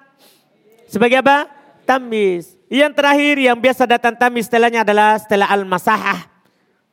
Sebagai 0.92 1.24
apa? 1.24 1.48
Tamis. 1.88 2.60
Yang 2.68 3.00
terakhir 3.00 3.36
yang 3.40 3.56
biasa 3.56 3.88
datang 3.88 4.20
tamis 4.20 4.52
setelahnya 4.52 4.84
adalah 4.84 5.16
setelah 5.16 5.48
al-masahah. 5.48 6.28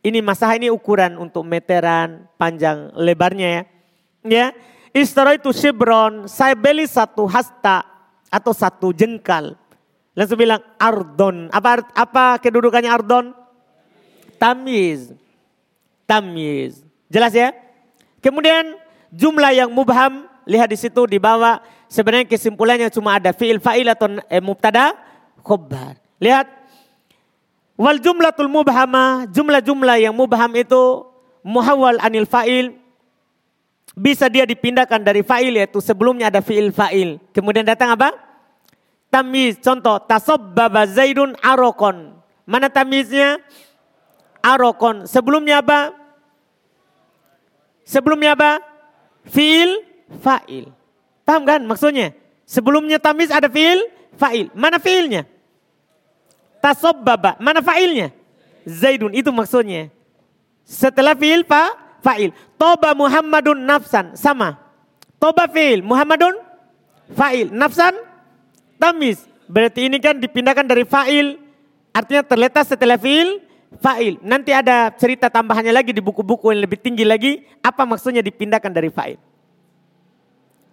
Ini 0.05 0.21
masahah 0.21 0.61
ini 0.61 0.69
ukuran 0.69 1.17
untuk 1.17 1.49
meteran, 1.49 2.29
panjang, 2.37 2.93
lebarnya 2.93 3.49
ya. 3.49 3.63
Ya, 4.25 4.47
Istara 4.95 5.35
itu 5.35 5.51
shibron, 5.51 6.31
saya 6.31 6.55
beli 6.55 6.87
satu 6.87 7.27
hasta 7.27 7.83
atau 8.31 8.55
satu 8.55 8.95
jengkal. 8.95 9.59
Langsung 10.15 10.39
bilang 10.39 10.63
ardon. 10.79 11.51
Apa 11.51 11.83
apa 11.91 12.39
kedudukannya 12.39 12.87
ardon? 12.87 13.35
Tamiz. 14.39 15.11
Tamiz. 16.07 16.87
Jelas 17.11 17.35
ya? 17.35 17.51
Kemudian 18.23 18.79
jumlah 19.11 19.51
yang 19.51 19.75
mubham, 19.75 20.31
lihat 20.47 20.71
di 20.71 20.79
situ 20.79 21.11
di 21.11 21.19
bawah 21.19 21.59
sebenarnya 21.91 22.31
kesimpulannya 22.31 22.87
cuma 22.95 23.19
ada 23.19 23.35
fi'il 23.35 23.59
fa'il 23.59 23.91
atau 23.91 24.23
eh, 24.31 24.39
mubtada 24.39 24.95
khobar. 25.43 25.99
Lihat 26.23 26.47
wal 27.75 27.99
jumlatul 27.99 28.51
mubhama, 28.51 29.27
jumlah-jumlah 29.31 29.97
yang 29.99 30.15
mubham 30.15 30.51
itu 30.55 31.07
muhawwal 31.45 32.01
anil 32.01 32.27
fa'il 32.27 32.79
bisa 33.95 34.27
dia 34.27 34.43
dipindahkan 34.43 34.99
dari 34.99 35.23
fa'il 35.23 35.55
yaitu 35.55 35.79
sebelumnya 35.79 36.27
ada 36.31 36.43
fi'il 36.43 36.75
fa'il. 36.75 37.23
Kemudian 37.31 37.63
datang 37.63 37.95
apa? 37.95 38.11
Tamiz. 39.11 39.63
Contoh, 39.63 40.03
tasobbaba 40.03 40.91
zaidun 40.91 41.39
arokon. 41.39 42.19
Mana 42.43 42.67
tamiznya? 42.67 43.39
Arokon. 44.43 45.07
Sebelumnya 45.07 45.63
apa? 45.63 45.95
Sebelumnya 47.87 48.35
apa? 48.35 48.59
Fi'il 49.31 49.79
fa'il. 50.19 50.75
Paham 51.23 51.47
kan 51.47 51.63
maksudnya? 51.63 52.13
Sebelumnya 52.45 52.99
tamiz 52.99 53.31
ada 53.31 53.47
fi'il 53.47 53.79
fa'il. 54.19 54.51
Mana 54.53 54.83
fi'ilnya? 54.83 55.31
Tasobbaba. 56.65 57.37
Mana 57.37 57.61
fa'ilnya? 57.61 58.09
Zaidun. 58.65 59.13
Itu 59.13 59.29
maksudnya. 59.37 59.93
Setelah 60.65 61.13
fi'il 61.13 61.45
fa, 61.45 61.77
fa'il. 62.01 62.33
Toba 62.57 62.97
Muhammadun 62.97 63.61
nafsan 63.69 64.17
sama. 64.17 64.57
Toba 65.21 65.45
fi'il, 65.45 65.85
Muhammadun 65.85 66.41
fa'il. 67.13 67.53
Nafsan 67.53 67.93
tamis. 68.81 69.29
Berarti 69.45 69.93
ini 69.93 70.01
kan 70.01 70.17
dipindahkan 70.17 70.65
dari 70.65 70.89
fa'il. 70.89 71.37
Artinya 71.93 72.25
terletak 72.25 72.65
setelah 72.65 72.97
fi'il 72.97 73.45
fa'il. 73.85 74.17
Nanti 74.25 74.57
ada 74.57 74.89
cerita 74.97 75.29
tambahannya 75.29 75.69
lagi 75.69 75.93
di 75.93 76.01
buku-buku 76.01 76.49
yang 76.49 76.65
lebih 76.65 76.81
tinggi 76.81 77.05
lagi. 77.05 77.45
Apa 77.61 77.85
maksudnya 77.85 78.25
dipindahkan 78.25 78.73
dari 78.73 78.89
fa'il. 78.89 79.21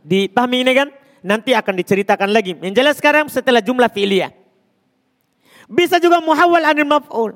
Dipahami 0.07 0.63
ini 0.63 0.71
kan? 0.71 0.87
Nanti 1.19 1.51
akan 1.51 1.75
diceritakan 1.75 2.31
lagi. 2.31 2.55
Yang 2.63 2.79
jelas 2.79 2.95
sekarang 2.95 3.27
setelah 3.27 3.59
jumlah 3.59 3.91
fi'liyah. 3.91 4.40
Bisa 5.71 6.03
juga 6.03 6.19
muhawal 6.19 6.67
anil 6.67 6.83
maf'ul. 6.83 7.31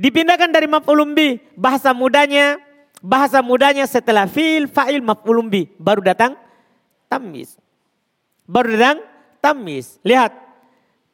Dipindahkan 0.00 0.48
dari 0.48 0.64
maf'ulun 0.64 1.12
bi. 1.12 1.36
Bahasa 1.52 1.92
mudanya 1.92 2.56
bahasa 3.04 3.44
mudanya 3.44 3.84
setelah 3.84 4.24
fil, 4.24 4.64
fa'il, 4.64 5.04
maf'ulun 5.04 5.52
bi. 5.52 5.68
Baru 5.76 6.00
datang 6.00 6.40
tamis. 7.12 7.60
Baru 8.48 8.72
datang 8.72 9.04
tamis. 9.44 10.00
Lihat. 10.00 10.32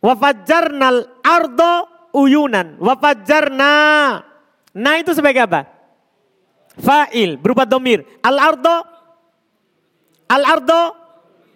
Wafajjarnal 0.02 1.22
ardo 1.22 1.74
uyunan. 2.14 2.78
Wafajjarna. 2.78 3.74
Nah 4.74 4.94
itu 4.98 5.14
sebagai 5.14 5.46
apa? 5.46 5.66
Fa'il 6.78 7.38
berupa 7.38 7.66
domir. 7.66 8.06
Al 8.22 8.38
ardo. 8.38 8.76
Al 10.30 10.42
ardo 10.46 10.82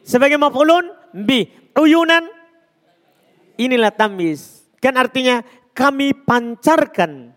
sebagai 0.02 0.38
maf'ulun 0.38 0.90
bi. 1.14 1.46
Uyunan. 1.78 2.26
Inilah 3.58 3.94
tamis. 3.94 4.55
Kan 4.86 4.94
artinya 4.94 5.42
kami 5.74 6.14
pancarkan 6.14 7.34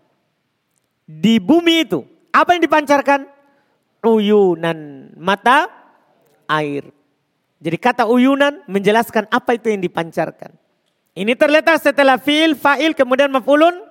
di 1.02 1.42
bumi 1.42 1.82
itu 1.82 2.06
apa 2.30 2.54
yang 2.54 2.62
dipancarkan? 2.62 3.26
Uyunan 4.06 5.10
mata 5.18 5.66
air. 6.46 6.94
Jadi 7.58 7.76
kata 7.76 8.06
uyunan 8.06 8.62
menjelaskan 8.70 9.26
apa 9.34 9.58
itu 9.58 9.66
yang 9.66 9.82
dipancarkan. 9.82 10.54
Ini 11.18 11.34
terletak 11.34 11.82
setelah 11.82 12.22
fi'il, 12.22 12.54
fa'il, 12.54 12.94
kemudian 12.94 13.34
maf'ulun. 13.34 13.82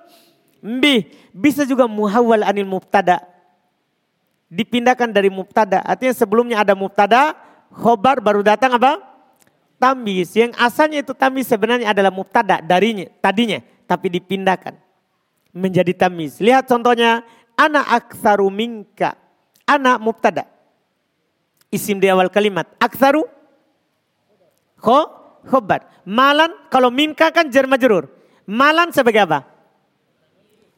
Bi, 0.80 1.04
bisa 1.36 1.68
juga 1.68 1.84
muhawal 1.84 2.48
anil 2.48 2.64
mubtada. 2.64 3.20
Dipindahkan 4.48 5.12
dari 5.12 5.28
mubtada. 5.28 5.84
Artinya 5.84 6.16
sebelumnya 6.16 6.64
ada 6.64 6.72
mubtada, 6.72 7.36
khobar 7.76 8.24
baru 8.24 8.40
datang 8.40 8.80
apa? 8.80 9.09
Tamis. 9.80 10.36
Yang 10.36 10.52
asalnya 10.60 11.00
itu 11.00 11.16
tamis 11.16 11.48
sebenarnya 11.48 11.88
adalah 11.88 12.12
mubtada 12.12 12.60
darinya, 12.60 13.08
tadinya. 13.24 13.64
Tapi 13.88 14.12
dipindahkan 14.12 14.76
menjadi 15.50 15.96
tamis. 15.96 16.38
Lihat 16.38 16.68
contohnya 16.68 17.24
Ana 17.60 17.84
aktsaru 17.84 18.48
minka. 18.48 19.20
Ana 19.68 20.00
mubtada. 20.00 20.48
Isim 21.68 22.00
di 22.00 22.08
awal 22.08 22.32
kalimat. 22.32 22.64
Aktsaru 22.80 23.28
kho 24.80 25.00
khobar. 25.44 25.84
Malan 26.08 26.56
kalau 26.72 26.88
minka 26.88 27.28
kan 27.28 27.52
majrur. 27.68 28.08
Malan 28.48 28.96
sebagai 28.96 29.28
apa? 29.28 29.44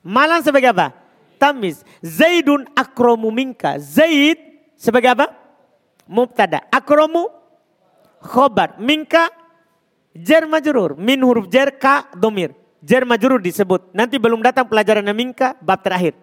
Malan 0.03 0.43
sebagai 0.43 0.75
apa? 0.75 0.91
Tamis. 1.39 1.87
Zaidun 2.03 2.67
akromu 2.75 3.31
minka. 3.31 3.79
Zaid 3.79 4.43
sebagai 4.75 5.15
apa? 5.15 5.31
Mubtada. 6.11 6.67
Akromu 6.67 7.31
khobar. 8.23 8.79
Minka 8.79 9.29
jar 10.15 10.47
majrur. 10.47 10.95
Min 10.97 11.21
huruf 11.21 11.51
jar 11.51 11.75
ka 11.75 12.09
domir. 12.15 12.55
Jar 12.83 13.03
majrur 13.03 13.43
disebut. 13.43 13.91
Nanti 13.95 14.17
belum 14.17 14.43
datang 14.43 14.67
pelajaran 14.71 15.07
minka 15.15 15.59
bab 15.59 15.83
terakhir. 15.83 16.15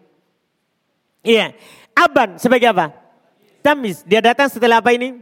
Iya. 1.24 1.56
Aban 1.96 2.40
sebagai 2.40 2.72
apa? 2.72 2.96
Tamis. 3.60 4.04
Dia 4.08 4.24
datang 4.24 4.48
setelah 4.48 4.80
apa 4.80 4.96
ini? 4.96 5.20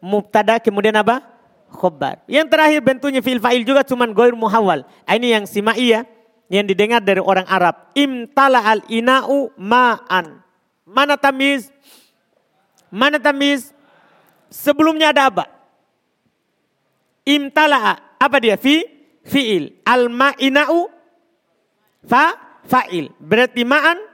Mubtada 0.00 0.60
kemudian 0.60 0.96
apa? 0.96 1.24
Khobar. 1.72 2.20
Yang 2.28 2.52
terakhir 2.52 2.80
bentuknya 2.84 3.20
fil 3.24 3.40
fa'il 3.40 3.64
juga 3.64 3.84
cuman 3.84 4.12
goir 4.12 4.36
muhawal. 4.36 4.84
Ah, 5.08 5.16
ini 5.16 5.32
yang 5.32 5.44
simai 5.48 5.92
ya. 5.92 6.04
Yang 6.50 6.74
didengar 6.74 7.00
dari 7.00 7.22
orang 7.22 7.46
Arab. 7.46 7.94
Imtala 7.94 8.60
al 8.64 8.82
ina'u 8.90 9.54
ma'an. 9.56 10.42
Mana 10.82 11.14
tamis? 11.14 11.70
Mana 12.90 13.22
tamis? 13.22 13.70
Sebelumnya 14.50 15.14
ada 15.14 15.30
apa? 15.30 15.59
Imtala 17.30 18.18
apa 18.18 18.36
dia? 18.42 18.58
Fi 18.58 18.82
fi'il. 19.22 19.78
Al 19.86 20.10
ma'ina'u 20.10 20.90
fa 22.02 22.34
fa'il. 22.66 23.14
Berarti 23.22 23.62
ma'an 23.62 24.10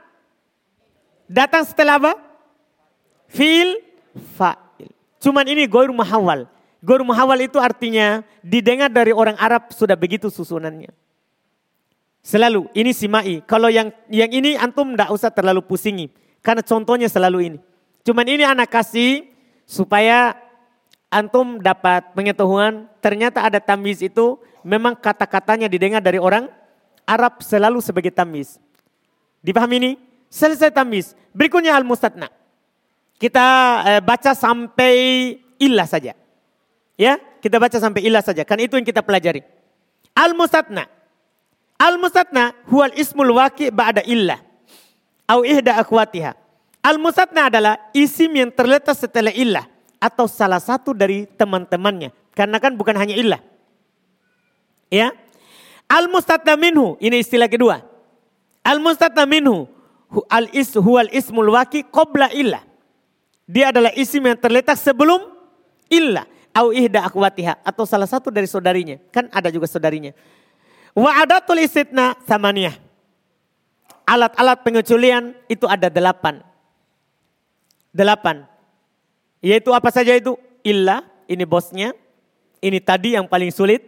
Datang 1.27 1.67
setelah 1.67 1.99
apa? 1.99 2.15
Fil 3.27 3.83
fa'il. 4.39 4.89
Cuman 5.19 5.43
ini 5.43 5.67
goir 5.67 5.91
muhawal. 5.91 6.47
Goir 6.79 7.03
muhawal 7.03 7.43
itu 7.43 7.59
artinya 7.59 8.23
didengar 8.39 8.87
dari 8.87 9.11
orang 9.11 9.35
Arab 9.35 9.75
sudah 9.75 9.99
begitu 9.99 10.31
susunannya. 10.31 10.89
Selalu 12.23 12.71
ini 12.71 12.95
simai. 12.95 13.43
Kalau 13.43 13.67
yang 13.67 13.91
yang 14.07 14.31
ini 14.31 14.55
antum 14.55 14.95
tidak 14.95 15.11
usah 15.11 15.31
terlalu 15.31 15.59
pusingi. 15.67 16.07
Karena 16.39 16.63
contohnya 16.63 17.11
selalu 17.11 17.39
ini. 17.51 17.59
Cuman 18.07 18.23
ini 18.23 18.47
anak 18.47 18.71
kasih 18.71 19.27
supaya 19.67 20.31
antum 21.07 21.59
dapat 21.63 22.11
pengetahuan 22.11 22.87
ternyata 22.99 23.43
ada 23.43 23.59
tamis 23.63 24.03
itu 24.03 24.39
memang 24.63 24.95
kata-katanya 24.95 25.71
didengar 25.71 26.03
dari 26.03 26.19
orang 26.19 26.51
Arab 27.07 27.39
selalu 27.39 27.79
sebagai 27.79 28.11
tamis. 28.11 28.59
Dipahami 29.39 29.75
ini? 29.79 29.91
Selesai 30.27 30.75
tamis. 30.75 31.15
Berikutnya 31.31 31.71
al-mustatna. 31.71 32.27
Kita 33.15 33.45
eh, 33.87 34.01
baca 34.03 34.35
sampai 34.35 34.93
ilah 35.55 35.87
saja. 35.87 36.11
Ya, 36.99 37.15
kita 37.39 37.61
baca 37.61 37.79
sampai 37.79 38.03
ilah 38.03 38.19
saja. 38.19 38.43
Kan 38.43 38.59
itu 38.59 38.75
yang 38.75 38.83
kita 38.83 38.99
pelajari. 38.99 39.45
Al-mustatna. 40.11 40.89
Al-mustatna 41.79 42.57
huwal 42.67 42.91
ismul 42.97 43.37
waqi 43.37 43.71
ba'da 43.71 44.03
illah. 44.03 44.41
Au 45.29 45.47
ihda 45.47 45.79
akwatiha. 45.79 46.35
Al-mustatna 46.83 47.47
adalah 47.47 47.77
isim 47.95 48.33
yang 48.35 48.51
terletak 48.51 48.97
setelah 48.97 49.31
illah. 49.31 49.76
Atau 49.97 50.29
salah 50.29 50.61
satu 50.61 50.93
dari 50.93 51.25
teman-temannya. 51.25 52.13
Karena 52.37 52.61
kan 52.61 52.77
bukan 52.77 52.93
hanya 52.93 53.17
illah. 53.17 53.41
Ya. 54.93 55.11
Al-mustatna 55.89 56.53
minhu. 56.53 56.99
Ini 57.01 57.23
istilah 57.23 57.49
kedua. 57.49 57.81
Al-mustatna 58.61 59.25
minhu. 59.25 59.65
Al-is 60.31 60.71
huwal 60.77 61.09
ismul 61.11 61.51
waqi 61.51 61.83
qabla 61.87 62.31
illah. 62.31 62.63
Dia 63.47 63.71
adalah 63.71 63.95
isim 63.95 64.23
yang 64.27 64.35
terletak 64.35 64.75
sebelum 64.75 65.23
illa 65.87 66.27
au 66.51 66.75
ihda 66.75 67.07
akwatiha 67.07 67.63
atau 67.63 67.87
salah 67.87 68.09
satu 68.09 68.27
dari 68.27 68.49
saudarinya. 68.49 68.99
Kan 69.13 69.31
ada 69.31 69.47
juga 69.47 69.71
saudarinya. 69.71 70.11
Wa 70.97 71.23
adatul 71.23 71.61
istitna 71.63 72.17
samaniyah. 72.27 72.75
Alat-alat 74.07 74.63
pengecualian 74.63 75.35
itu 75.51 75.67
ada 75.67 75.91
delapan. 75.91 76.39
Delapan. 77.91 78.47
Yaitu 79.41 79.73
apa 79.73 79.93
saja 79.93 80.13
itu? 80.17 80.35
Illa, 80.65 81.05
ini 81.29 81.45
bosnya. 81.45 81.93
Ini 82.61 82.81
tadi 82.81 83.13
yang 83.13 83.29
paling 83.29 83.53
sulit. 83.53 83.85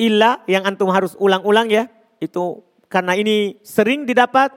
Illa 0.00 0.42
yang 0.50 0.66
antum 0.66 0.90
harus 0.90 1.14
ulang-ulang 1.18 1.70
ya. 1.70 1.86
Itu 2.18 2.66
karena 2.90 3.16
ini 3.16 3.56
sering 3.62 4.04
didapat 4.04 4.52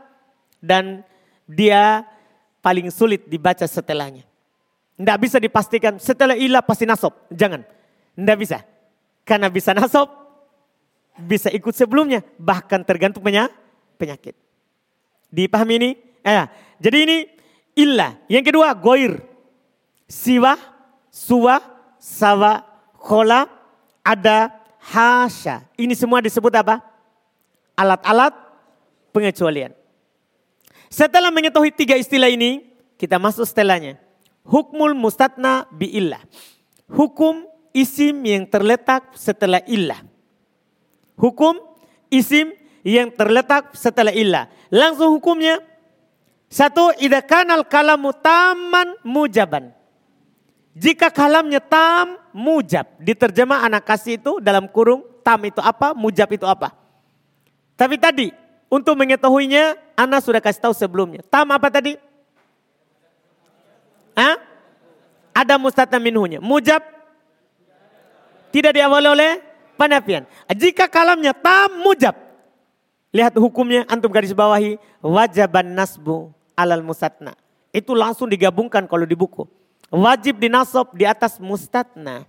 dan 0.59 1.05
dia 1.45 2.03
paling 2.59 2.89
sulit 2.89 3.29
dibaca 3.29 3.63
setelahnya. 3.69 4.25
Tidak 4.95 5.17
bisa 5.21 5.37
dipastikan 5.37 5.99
setelah 6.01 6.33
ilah 6.33 6.65
pasti 6.65 6.87
nasab. 6.87 7.13
Jangan. 7.29 7.61
Tidak 8.15 8.37
bisa. 8.39 8.63
Karena 9.27 9.51
bisa 9.51 9.75
nasab, 9.75 10.07
bisa 11.19 11.51
ikut 11.51 11.75
sebelumnya. 11.75 12.23
Bahkan 12.39 12.81
tergantung 12.87 13.21
penyakit. 13.21 14.33
Dipahami 15.29 15.73
ini? 15.77 15.89
Eh, 16.25 16.47
jadi 16.79 16.97
ini 17.05 17.17
ilah. 17.75 18.17
Yang 18.31 18.43
kedua, 18.49 18.71
goir. 18.73 19.34
Siwa, 20.05 20.57
suwa, 21.09 21.57
sawa, 21.97 22.61
khola, 22.93 23.49
ada, 24.05 24.53
hasya. 24.77 25.65
Ini 25.73 25.97
semua 25.97 26.21
disebut 26.21 26.53
apa? 26.53 26.81
Alat-alat 27.73 28.33
pengecualian. 29.09 29.73
Setelah 30.93 31.33
mengetahui 31.33 31.73
tiga 31.73 31.97
istilah 31.97 32.29
ini, 32.29 32.63
kita 32.95 33.17
masuk 33.17 33.43
setelahnya. 33.49 33.97
Hukmul 34.45 34.93
mustatna 34.93 35.65
illah. 35.81 36.21
Hukum 36.85 37.49
isim 37.73 38.21
yang 38.23 38.45
terletak 38.45 39.17
setelah 39.17 39.59
illah. 39.65 40.05
Hukum 41.17 41.57
isim 42.13 42.53
yang 42.85 43.09
terletak 43.09 43.73
setelah 43.73 44.13
illah. 44.13 44.45
Langsung 44.69 45.09
hukumnya. 45.09 45.57
Satu, 46.45 46.93
idha 47.01 47.25
kanal 47.25 47.65
kalamu 47.65 48.13
taman 48.13 48.95
mujaban. 49.01 49.73
Jika 50.75 51.07
kalamnya 51.07 51.63
tam 51.63 52.19
mujab. 52.35 52.83
Diterjemah 52.99 53.63
anak 53.63 53.87
kasih 53.87 54.19
itu 54.19 54.43
dalam 54.43 54.67
kurung 54.67 55.07
tam 55.23 55.39
itu 55.47 55.63
apa, 55.63 55.95
mujab 55.95 56.27
itu 56.35 56.43
apa. 56.43 56.75
Tapi 57.79 57.95
tadi 57.95 58.27
untuk 58.67 58.99
mengetahuinya, 58.99 59.79
Ana 59.95 60.19
sudah 60.19 60.43
kasih 60.43 60.59
tahu 60.67 60.75
sebelumnya. 60.75 61.23
Tam 61.31 61.47
apa 61.55 61.71
tadi? 61.71 61.95
Hah? 64.19 64.35
Ada 65.31 65.55
mustatna 65.55 65.95
minhunya. 65.99 66.43
Mujab 66.43 66.83
tidak 68.51 68.75
diawali 68.75 69.07
oleh 69.07 69.31
penafian. 69.79 70.27
Jika 70.51 70.91
kalamnya 70.91 71.31
tam 71.31 71.79
mujab. 71.83 72.15
Lihat 73.15 73.35
hukumnya 73.39 73.87
antum 73.87 74.11
garis 74.11 74.35
bawahi. 74.35 74.75
Wajaban 74.99 75.71
nasbu 75.71 76.31
alal 76.55 76.83
mustatna. 76.83 77.35
Itu 77.71 77.95
langsung 77.95 78.27
digabungkan 78.31 78.87
kalau 78.87 79.03
di 79.03 79.15
buku. 79.15 79.47
Wajib 79.93 80.41
dinasab 80.41 80.93
di 80.97 81.05
atas 81.05 81.37
mustatna. 81.37 82.25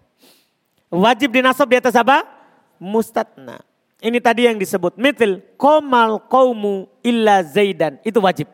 Wajib 0.92 1.32
dinasab 1.32 1.66
di 1.66 1.76
atas 1.80 1.96
apa? 1.96 2.22
Mustatna. 2.76 3.64
Ini 3.96 4.20
tadi 4.20 4.44
yang 4.44 4.60
disebut 4.60 5.00
mitil 5.00 5.40
komal 5.56 6.20
kaumu 6.28 6.86
illa 7.00 7.40
zaidan. 7.40 7.96
Itu 8.04 8.20
wajib. 8.20 8.46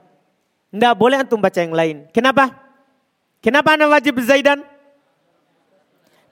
Tidak 0.73 0.95
boleh 0.97 1.21
antum 1.21 1.43
baca 1.43 1.59
yang 1.59 1.75
lain. 1.75 2.09
Kenapa? 2.15 2.55
Kenapa 3.43 3.75
anda 3.75 3.91
wajib 3.91 4.23
zaidan? 4.23 4.63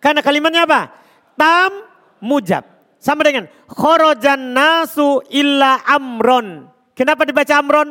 Karena 0.01 0.25
kalimatnya 0.25 0.65
apa? 0.65 0.95
Tam 1.37 1.85
mujab. 2.23 2.65
Sama 2.97 3.27
dengan 3.27 3.51
khorojan 3.69 4.57
nasu 4.57 5.21
illa 5.29 5.83
amron. 5.85 6.71
Kenapa 6.97 7.29
dibaca 7.29 7.53
amron? 7.61 7.89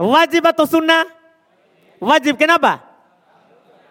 Wajib 0.00 0.48
atau 0.48 0.66
sunnah? 0.66 1.06
Wajib. 2.02 2.34
Kenapa? 2.40 2.89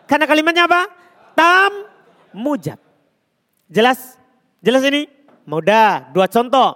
Karena 0.09 0.25
kalimatnya 0.25 0.65
apa? 0.65 0.89
Tam 1.37 1.85
mujab. 2.33 2.81
Jelas? 3.69 4.17
Jelas 4.57 4.81
ini? 4.89 5.05
Mudah. 5.45 6.09
Dua 6.09 6.25
contoh. 6.25 6.73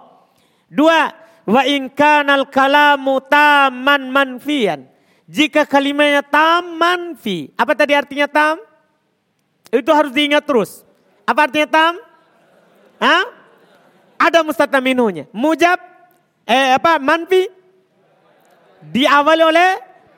Dua. 0.69 1.09
Wa 1.43 1.65
inkanal 1.65 2.47
kalamu 2.47 3.17
taman 3.25 4.13
manfian. 4.13 4.85
Jika 5.25 5.65
kalimatnya 5.65 6.21
tam 6.21 6.77
manfi. 6.77 7.49
Apa 7.57 7.73
tadi 7.73 7.97
artinya 7.97 8.29
tam? 8.29 8.61
Itu 9.73 9.89
harus 9.89 10.13
diingat 10.13 10.45
terus. 10.45 10.85
Apa 11.25 11.49
artinya 11.49 11.65
tam? 11.65 11.93
Hah? 13.01 13.25
Ada 14.21 14.45
mustatna 14.45 14.77
minunya. 14.77 15.25
Mujab. 15.33 15.81
Eh 16.45 16.77
apa? 16.77 17.01
Manfi. 17.01 17.49
Diawali 18.93 19.41
oleh 19.41 19.69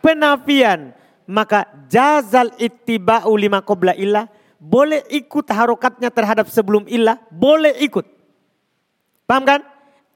penafian. 0.04 0.92
Maka 1.26 1.66
jazal 1.90 2.54
ittiba'u 2.62 3.34
lima 3.34 3.62
qobla 3.66 3.98
illah. 3.98 4.30
Boleh 4.62 5.06
ikut 5.10 5.46
harokatnya 5.50 6.10
terhadap 6.10 6.50
sebelum 6.50 6.86
illah. 6.90 7.22
Boleh 7.34 7.74
ikut. 7.82 8.06
Paham 9.26 9.44
kan? 9.46 9.62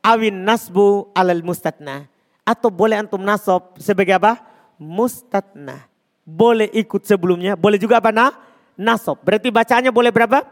Awin 0.05 0.45
nasbu 0.45 1.11
alal 1.17 1.41
mustatna. 1.41 2.07
Atau 2.45 2.73
boleh 2.73 2.97
antum 2.97 3.21
nasab 3.21 3.77
sebagai 3.77 4.17
apa? 4.17 4.41
Mustatna. 4.79 5.85
Boleh 6.25 6.69
ikut 6.73 7.05
sebelumnya. 7.05 7.57
Boleh 7.57 7.81
juga 7.81 8.01
apa? 8.01 8.13
Nah, 8.13 8.33
nasab. 8.77 9.21
Berarti 9.21 9.49
bacanya 9.49 9.91
boleh 9.93 10.13
berapa? 10.13 10.45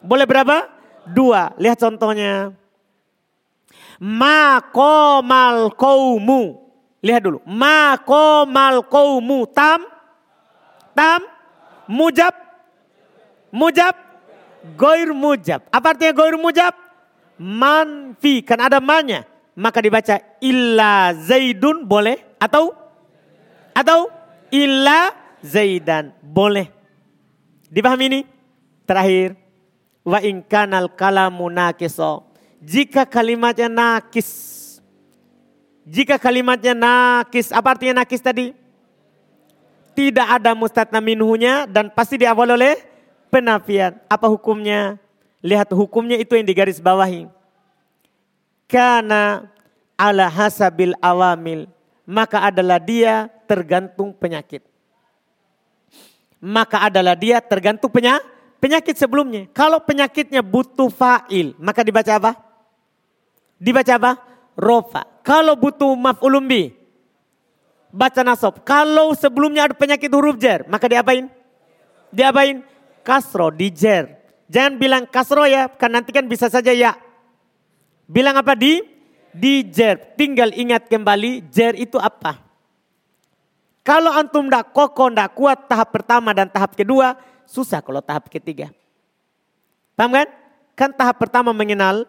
Boleh 0.00 0.24
berapa? 0.28 0.68
Dua. 1.08 1.52
Lihat 1.58 1.80
contohnya. 1.80 2.54
Ma 3.98 4.62
komal 4.72 5.74
kaumu. 5.74 6.61
Lihat 7.02 7.20
dulu. 7.26 7.38
Ma 7.44 7.98
komal 7.98 8.86
kaumu. 8.86 9.44
Tam. 9.50 9.84
Tam. 10.94 11.20
Mujab. 11.90 12.34
Mujab. 13.50 13.94
Goir 14.78 15.10
mujab. 15.10 15.66
Apa 15.74 15.98
artinya 15.98 16.14
goir 16.14 16.38
mujab? 16.38 16.72
manfi 17.42 18.46
kan 18.46 18.62
ada 18.62 18.78
manya 18.78 19.26
maka 19.58 19.82
dibaca 19.82 20.22
illa 20.38 21.10
zaidun 21.10 21.82
boleh 21.82 22.38
atau 22.38 22.70
atau 23.74 24.06
illa 24.54 25.10
zaidan 25.42 26.14
boleh 26.22 26.70
dipahami 27.66 28.04
ini 28.06 28.20
terakhir 28.86 29.34
wa 30.06 30.22
in 30.22 30.38
kanal 30.46 30.86
kalamu 30.94 31.50
nakiso 31.50 32.30
jika 32.62 33.02
kalimatnya 33.02 33.66
nakis 33.66 34.61
jika 35.86 36.16
kalimatnya 36.18 36.74
nakis 36.74 37.50
apa 37.50 37.74
artinya 37.74 38.02
nakis 38.02 38.22
tadi 38.22 38.54
tidak 39.92 40.28
ada 40.40 40.56
mustatna 40.56 41.02
minhunya 41.02 41.68
dan 41.68 41.92
pasti 41.92 42.16
diawali 42.16 42.52
oleh 42.54 42.74
penafian 43.28 43.98
apa 44.08 44.26
hukumnya 44.30 45.02
Lihat 45.42 45.74
hukumnya 45.74 46.14
itu 46.22 46.38
yang 46.38 46.46
digaris 46.46 46.78
bawahi. 46.78 47.26
Karena 48.70 49.50
ala 49.98 50.30
hasabil 50.30 50.94
awamil. 51.02 51.66
Maka 52.06 52.46
adalah 52.46 52.78
dia 52.78 53.26
tergantung 53.50 54.14
penyakit. 54.14 54.62
Maka 56.38 56.86
adalah 56.90 57.14
dia 57.18 57.42
tergantung 57.42 57.90
penyakit, 57.90 58.26
penyakit 58.62 58.94
sebelumnya. 58.98 59.46
Kalau 59.54 59.82
penyakitnya 59.82 60.42
butuh 60.42 60.90
fa'il, 60.90 61.54
maka 61.58 61.86
dibaca 61.86 62.10
apa? 62.18 62.32
Dibaca 63.58 63.92
apa? 63.94 64.12
Rofa. 64.58 65.08
Kalau 65.22 65.56
butuh 65.56 65.94
maf'ulumbi, 65.94 66.74
baca 67.92 68.20
nasab. 68.26 68.60
Kalau 68.66 69.12
sebelumnya 69.16 69.70
ada 69.70 69.74
penyakit 69.76 70.10
huruf 70.12 70.36
jer, 70.40 70.66
maka 70.66 70.88
diapain? 70.88 71.30
Diapain? 72.10 72.64
Kasro, 73.02 73.50
dijer. 73.50 74.20
Jangan 74.52 74.76
bilang 74.76 75.04
kasro 75.08 75.48
ya, 75.48 75.70
kan 75.70 75.90
nanti 75.90 76.12
kan 76.12 76.28
bisa 76.28 76.46
saja 76.52 76.70
ya. 76.74 76.94
Bilang 78.04 78.36
apa 78.36 78.52
di? 78.52 78.92
di 79.32 79.64
jer. 79.64 80.14
Tinggal 80.14 80.52
ingat 80.52 80.86
kembali 80.86 81.48
jer 81.48 81.72
itu 81.80 81.96
apa. 81.96 82.38
Kalau 83.82 84.14
antum 84.14 84.46
tidak 84.46 84.70
kokoh, 84.70 85.10
tidak 85.10 85.34
kuat 85.34 85.58
tahap 85.66 85.90
pertama 85.90 86.30
dan 86.30 86.46
tahap 86.46 86.78
kedua, 86.78 87.18
susah 87.48 87.82
kalau 87.82 87.98
tahap 87.98 88.30
ketiga. 88.30 88.70
Paham 89.98 90.14
kan? 90.14 90.28
Kan 90.78 90.90
tahap 90.94 91.18
pertama 91.18 91.50
mengenal 91.50 92.06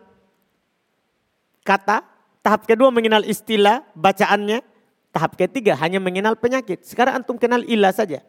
kata, 1.65 2.05
tahap 2.43 2.67
kedua 2.67 2.91
mengenal 2.91 3.23
istilah, 3.23 3.87
bacaannya, 3.95 4.61
tahap 5.15 5.39
ketiga 5.39 5.79
hanya 5.79 6.03
mengenal 6.03 6.35
penyakit. 6.35 6.83
Sekarang 6.83 7.23
antum 7.23 7.39
kenal 7.39 7.63
ilah 7.63 7.95
saja. 7.95 8.19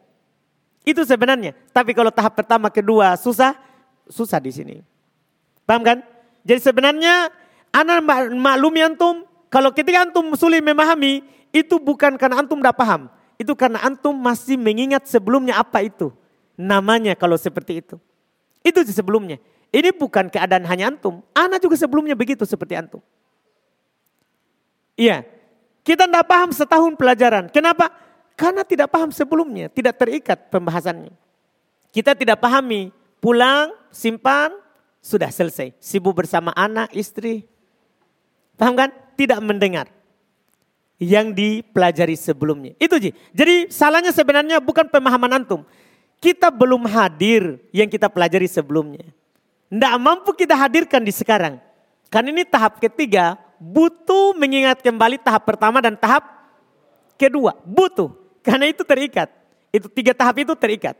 Itu 0.87 1.03
sebenarnya. 1.03 1.53
Tapi 1.75 1.91
kalau 1.91 2.09
tahap 2.09 2.39
pertama, 2.39 2.71
kedua 2.71 3.19
susah, 3.19 3.53
susah 4.07 4.39
di 4.39 4.55
sini. 4.55 4.75
Paham 5.67 5.83
kan? 5.83 5.97
Jadi 6.45 6.61
sebenarnya 6.61 7.33
anak 7.73 7.99
maklumi 8.33 8.85
antum, 8.85 9.27
kalau 9.51 9.73
ketika 9.73 10.05
antum 10.05 10.31
sulit 10.37 10.63
memahami, 10.63 11.25
itu 11.49 11.75
bukan 11.81 12.15
karena 12.15 12.39
antum 12.39 12.61
tidak 12.61 12.77
paham. 12.77 13.11
Itu 13.35 13.57
karena 13.57 13.83
antum 13.83 14.15
masih 14.15 14.55
mengingat 14.55 15.09
sebelumnya 15.09 15.59
apa 15.59 15.83
itu. 15.83 16.13
Namanya 16.55 17.17
kalau 17.19 17.35
seperti 17.35 17.83
itu. 17.83 17.99
Itu 18.63 18.85
sebelumnya. 18.87 19.41
Ini 19.73 19.91
bukan 19.91 20.31
keadaan 20.31 20.63
hanya 20.69 20.93
antum. 20.93 21.19
Anak 21.35 21.59
juga 21.59 21.75
sebelumnya 21.75 22.15
begitu 22.15 22.47
seperti 22.47 22.79
antum. 22.79 23.03
Iya. 24.95 25.27
Kita 25.85 26.09
tidak 26.09 26.25
paham 26.25 26.49
setahun 26.49 26.97
pelajaran. 26.97 27.51
Kenapa? 27.53 27.93
Karena 28.33 28.65
tidak 28.65 28.89
paham 28.89 29.13
sebelumnya. 29.13 29.69
Tidak 29.69 29.93
terikat 29.93 30.49
pembahasannya. 30.49 31.13
Kita 31.93 32.17
tidak 32.17 32.41
pahami. 32.41 32.89
Pulang, 33.21 33.71
simpan, 33.93 34.51
sudah 34.99 35.29
selesai. 35.29 35.77
Sibuk 35.77 36.17
bersama 36.17 36.49
anak, 36.57 36.89
istri. 36.97 37.45
Paham 38.57 38.73
kan? 38.73 38.89
Tidak 39.15 39.39
mendengar 39.39 39.87
yang 40.99 41.35
dipelajari 41.35 42.15
sebelumnya. 42.15 42.73
Itu 42.79 42.99
Ji. 42.99 43.11
Jadi 43.35 43.71
salahnya 43.71 44.15
sebenarnya 44.15 44.63
bukan 44.63 44.87
pemahaman 44.87 45.43
antum. 45.43 45.61
Kita 46.23 46.49
belum 46.49 46.87
hadir 46.87 47.59
yang 47.75 47.91
kita 47.91 48.07
pelajari 48.07 48.47
sebelumnya. 48.47 49.03
Tidak 49.67 49.93
mampu 49.99 50.31
kita 50.31 50.55
hadirkan 50.55 51.03
di 51.03 51.11
sekarang. 51.11 51.59
Karena 52.07 52.31
ini 52.31 52.43
tahap 52.47 52.79
ketiga 52.79 53.35
butuh 53.59 54.35
mengingat 54.37 54.79
kembali 54.83 55.19
tahap 55.21 55.43
pertama 55.47 55.79
dan 55.79 55.95
tahap 55.95 56.23
kedua. 57.15 57.55
Butuh. 57.63 58.13
Karena 58.45 58.69
itu 58.69 58.85
terikat. 58.85 59.31
Itu 59.73 59.89
tiga 59.89 60.13
tahap 60.13 60.39
itu 60.39 60.53
terikat. 60.53 60.95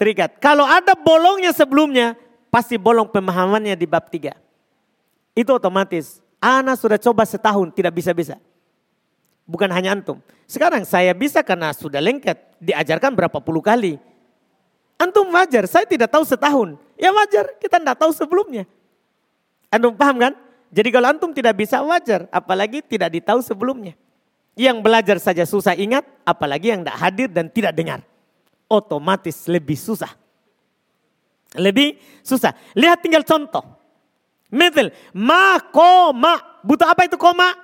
Terikat. 0.00 0.40
Kalau 0.40 0.64
ada 0.64 0.96
bolongnya 0.96 1.52
sebelumnya, 1.52 2.16
pasti 2.48 2.80
bolong 2.80 3.08
pemahamannya 3.08 3.76
di 3.76 3.86
bab 3.88 4.08
tiga. 4.08 4.36
Itu 5.36 5.56
otomatis. 5.56 6.24
Ana 6.40 6.76
sudah 6.76 7.00
coba 7.00 7.24
setahun, 7.24 7.72
tidak 7.72 7.96
bisa-bisa. 7.96 8.36
Bukan 9.46 9.68
hanya 9.72 9.94
antum. 9.94 10.18
Sekarang 10.48 10.82
saya 10.82 11.12
bisa 11.12 11.44
karena 11.44 11.72
sudah 11.72 12.00
lengket. 12.00 12.38
Diajarkan 12.60 13.12
berapa 13.12 13.38
puluh 13.40 13.60
kali. 13.60 14.00
Antum 14.96 15.28
wajar, 15.32 15.68
saya 15.68 15.84
tidak 15.84 16.08
tahu 16.08 16.24
setahun. 16.24 16.80
Ya 16.96 17.12
wajar, 17.12 17.52
kita 17.60 17.76
tidak 17.76 17.96
tahu 18.00 18.12
sebelumnya. 18.16 18.64
Antum 19.68 19.92
paham 19.92 20.16
kan? 20.16 20.32
Jadi 20.76 20.92
kalau 20.92 21.08
antum 21.08 21.32
tidak 21.32 21.56
bisa 21.56 21.80
wajar, 21.80 22.28
apalagi 22.28 22.84
tidak 22.84 23.08
ditahu 23.16 23.40
sebelumnya. 23.40 23.96
Yang 24.52 24.84
belajar 24.84 25.16
saja 25.16 25.48
susah 25.48 25.72
ingat, 25.72 26.04
apalagi 26.20 26.76
yang 26.76 26.84
tidak 26.84 26.98
hadir 27.00 27.28
dan 27.32 27.48
tidak 27.48 27.72
dengar. 27.72 28.04
Otomatis 28.68 29.48
lebih 29.48 29.80
susah. 29.80 30.12
Lebih 31.56 31.96
susah. 32.20 32.52
Lihat 32.76 33.00
tinggal 33.00 33.24
contoh. 33.24 33.64
Metal, 34.52 34.92
ma, 35.16 35.56
koma. 35.72 36.60
Butuh 36.60 36.92
apa 36.92 37.08
itu 37.08 37.16
koma? 37.16 37.56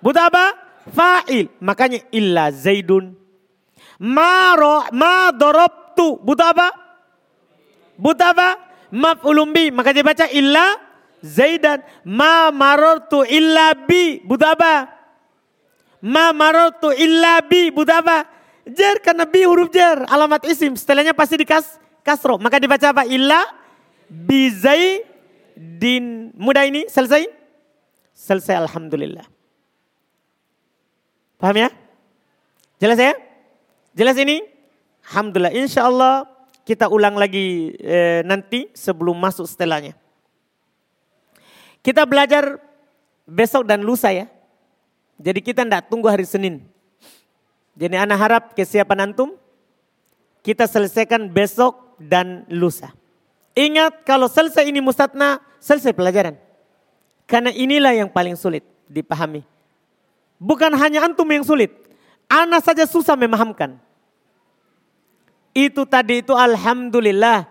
Buta 0.00 0.32
apa? 0.32 0.56
Fa'il. 0.88 1.52
Makanya 1.60 2.08
illa 2.08 2.48
zaidun. 2.56 3.12
Ma, 4.00 4.56
ro, 4.56 4.88
ma 4.96 5.28
dorobtu. 5.28 6.24
Buta 6.24 6.56
apa? 6.56 6.68
Buta 8.00 8.32
apa? 8.32 8.48
Maf'ulun 8.96 9.52
bi. 9.52 9.68
Maka 9.68 9.92
dia 9.92 10.06
baca 10.06 10.24
illa 10.32 10.85
zaidan. 11.26 11.82
Ma 12.06 12.54
marortu 12.54 13.26
illa 13.26 13.74
bi. 13.74 14.22
Buta 14.22 14.54
apa? 14.54 14.86
Ma 16.06 16.30
marortu 16.30 16.94
illa 16.94 17.42
bi. 17.42 17.74
Buta 17.74 17.98
apa? 17.98 18.30
Jer 18.62 19.02
karena 19.02 19.26
bi 19.26 19.42
huruf 19.42 19.74
jer. 19.74 20.06
Alamat 20.06 20.46
isim. 20.46 20.78
Setelahnya 20.78 21.10
pasti 21.10 21.34
dikas 21.34 21.82
kasro. 22.06 22.38
Maka 22.38 22.62
dibaca 22.62 22.94
apa? 22.94 23.02
Illa 23.10 23.42
bi 24.06 24.46
zaidin. 24.54 26.30
Mudah 26.38 26.62
ini 26.62 26.86
selesai? 26.86 27.26
Selesai 28.14 28.62
Alhamdulillah. 28.62 29.26
Paham 31.36 31.56
ya? 31.58 31.68
Jelas 32.80 32.96
ya? 32.96 33.12
Jelas 33.92 34.16
ini? 34.16 34.40
Alhamdulillah. 35.04 35.52
Insya 35.52 35.88
Allah 35.88 36.28
kita 36.66 36.90
ulang 36.90 37.14
lagi 37.14 37.72
e, 37.78 38.26
nanti 38.26 38.68
sebelum 38.74 39.14
masuk 39.16 39.46
setelahnya. 39.46 39.94
Kita 41.86 42.02
belajar 42.02 42.58
besok 43.22 43.62
dan 43.62 43.86
lusa 43.86 44.10
ya. 44.10 44.26
Jadi 45.22 45.38
kita 45.38 45.62
tidak 45.62 45.86
tunggu 45.86 46.10
hari 46.10 46.26
Senin. 46.26 46.66
Jadi 47.78 47.94
anak 47.94 48.18
harap 48.18 48.42
kesiapan 48.58 49.06
antum 49.06 49.38
kita 50.42 50.66
selesaikan 50.66 51.30
besok 51.30 51.94
dan 52.02 52.42
lusa. 52.50 52.90
Ingat 53.54 54.02
kalau 54.02 54.26
selesai 54.26 54.66
ini 54.66 54.82
mustatna, 54.82 55.38
selesai 55.62 55.94
pelajaran. 55.94 56.34
Karena 57.30 57.54
inilah 57.54 57.94
yang 57.94 58.10
paling 58.10 58.34
sulit 58.34 58.66
dipahami. 58.90 59.46
Bukan 60.42 60.74
hanya 60.74 61.06
antum 61.06 61.30
yang 61.30 61.46
sulit. 61.46 61.70
Anak 62.26 62.66
saja 62.66 62.82
susah 62.82 63.14
memahamkan. 63.14 63.78
Itu 65.54 65.86
tadi 65.86 66.18
itu 66.18 66.34
alhamdulillah 66.34 67.46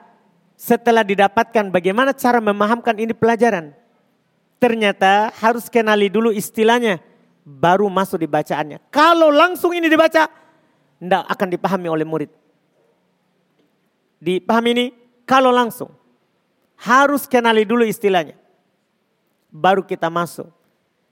setelah 0.59 1.07
didapatkan 1.07 1.71
bagaimana 1.71 2.11
cara 2.11 2.43
memahamkan 2.43 2.99
ini 2.99 3.15
pelajaran. 3.15 3.84
Ternyata 4.59 5.35
harus 5.35 5.67
kenali 5.67 6.07
dulu 6.07 6.31
istilahnya 6.31 7.03
baru 7.45 7.85
masuk 7.91 8.23
di 8.23 8.27
bacaannya. 8.27 8.81
Kalau 8.89 9.29
langsung 9.29 9.75
ini 9.77 9.85
dibaca, 9.85 10.25
tidak 10.97 11.23
akan 11.29 11.47
dipahami 11.53 11.87
oleh 11.91 12.07
murid. 12.07 12.31
Dipahami 14.17 14.69
ini 14.73 14.85
kalau 15.29 15.53
langsung. 15.53 15.93
Harus 16.75 17.29
kenali 17.29 17.63
dulu 17.63 17.85
istilahnya. 17.87 18.35
Baru 19.53 19.85
kita 19.85 20.11
masuk. 20.11 20.51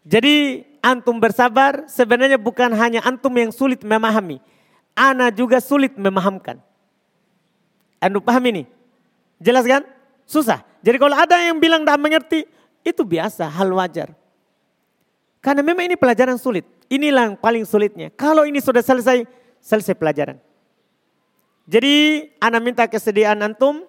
Jadi 0.04 0.68
antum 0.84 1.16
bersabar 1.16 1.88
sebenarnya 1.88 2.36
bukan 2.36 2.76
hanya 2.76 3.00
antum 3.08 3.32
yang 3.40 3.54
sulit 3.54 3.80
memahami. 3.86 4.44
Ana 4.92 5.32
juga 5.32 5.64
sulit 5.64 5.96
memahamkan. 5.96 6.60
Anda 8.04 8.20
paham 8.20 8.44
ini? 8.52 8.64
Jelas 9.40 9.64
kan? 9.64 9.88
Susah. 10.28 10.60
Jadi 10.84 11.00
kalau 11.00 11.16
ada 11.16 11.40
yang 11.40 11.56
bilang 11.56 11.88
tidak 11.88 12.00
mengerti, 12.04 12.40
itu 12.84 13.02
biasa, 13.08 13.48
hal 13.48 13.72
wajar. 13.72 14.12
Karena 15.44 15.60
memang 15.60 15.88
ini 15.88 16.00
pelajaran 16.00 16.40
sulit. 16.40 16.64
Inilah 16.88 17.32
yang 17.32 17.38
paling 17.40 17.68
sulitnya. 17.68 18.12
Kalau 18.16 18.48
ini 18.48 18.64
sudah 18.64 18.80
selesai, 18.80 19.28
selesai 19.60 19.96
pelajaran. 19.96 20.40
Jadi 21.68 22.28
Ana 22.44 22.60
minta 22.60 22.88
kesediaan 22.88 23.40
antum, 23.44 23.88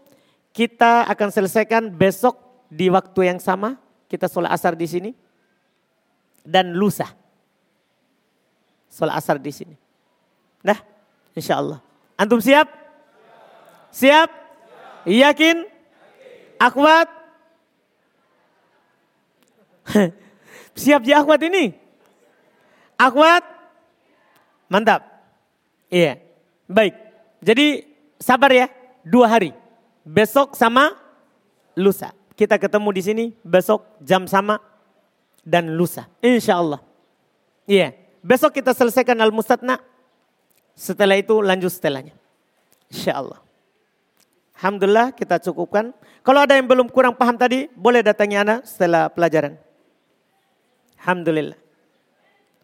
kita 0.54 1.06
akan 1.10 1.28
selesaikan 1.30 1.90
besok 1.90 2.38
di 2.70 2.90
waktu 2.90 3.34
yang 3.34 3.38
sama. 3.42 3.78
Kita 4.10 4.30
sholat 4.30 4.54
asar 4.54 4.78
di 4.78 4.86
sini 4.86 5.10
dan 6.46 6.74
lusa. 6.74 7.10
Sholat 8.90 9.18
asar 9.18 9.42
di 9.42 9.50
sini. 9.50 9.74
Nah, 10.62 10.78
insya 11.34 11.58
Allah. 11.58 11.82
Antum 12.14 12.38
siap? 12.38 12.70
Siap? 13.90 14.30
Yakin? 15.06 15.66
Akwat? 16.62 17.23
siap 20.80 21.04
di 21.04 21.12
akwat 21.12 21.40
ini? 21.46 21.74
Akwat? 22.98 23.44
Mantap. 24.70 25.04
Iya. 25.92 26.18
Baik. 26.66 26.94
Jadi 27.44 27.84
sabar 28.18 28.50
ya. 28.50 28.66
Dua 29.04 29.28
hari. 29.28 29.52
Besok 30.04 30.56
sama 30.56 30.96
lusa. 31.76 32.12
Kita 32.34 32.58
ketemu 32.58 32.88
di 32.90 33.02
sini 33.04 33.24
besok 33.46 33.86
jam 34.02 34.26
sama 34.26 34.58
dan 35.44 35.76
lusa. 35.76 36.08
Insya 36.24 36.58
Allah. 36.58 36.80
Iya. 37.68 37.94
Besok 38.24 38.56
kita 38.56 38.72
selesaikan 38.72 39.20
al-mustatna. 39.20 39.78
Setelah 40.74 41.20
itu 41.20 41.38
lanjut 41.38 41.70
setelahnya. 41.70 42.16
Insya 42.90 43.20
Allah. 43.20 43.38
Alhamdulillah 44.58 45.12
kita 45.12 45.38
cukupkan. 45.44 45.92
Kalau 46.24 46.40
ada 46.40 46.56
yang 46.56 46.64
belum 46.64 46.88
kurang 46.88 47.14
paham 47.14 47.36
tadi, 47.36 47.68
boleh 47.76 48.00
datangi 48.00 48.40
anak 48.40 48.64
setelah 48.64 49.12
pelajaran. 49.12 49.60
Alhamdulillah. 51.04 51.60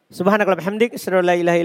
Subhanakallah 0.09 0.57
bihamdik, 0.57 0.97
asyhadu 0.97 1.21
la 1.21 1.37
ilaha 1.37 1.61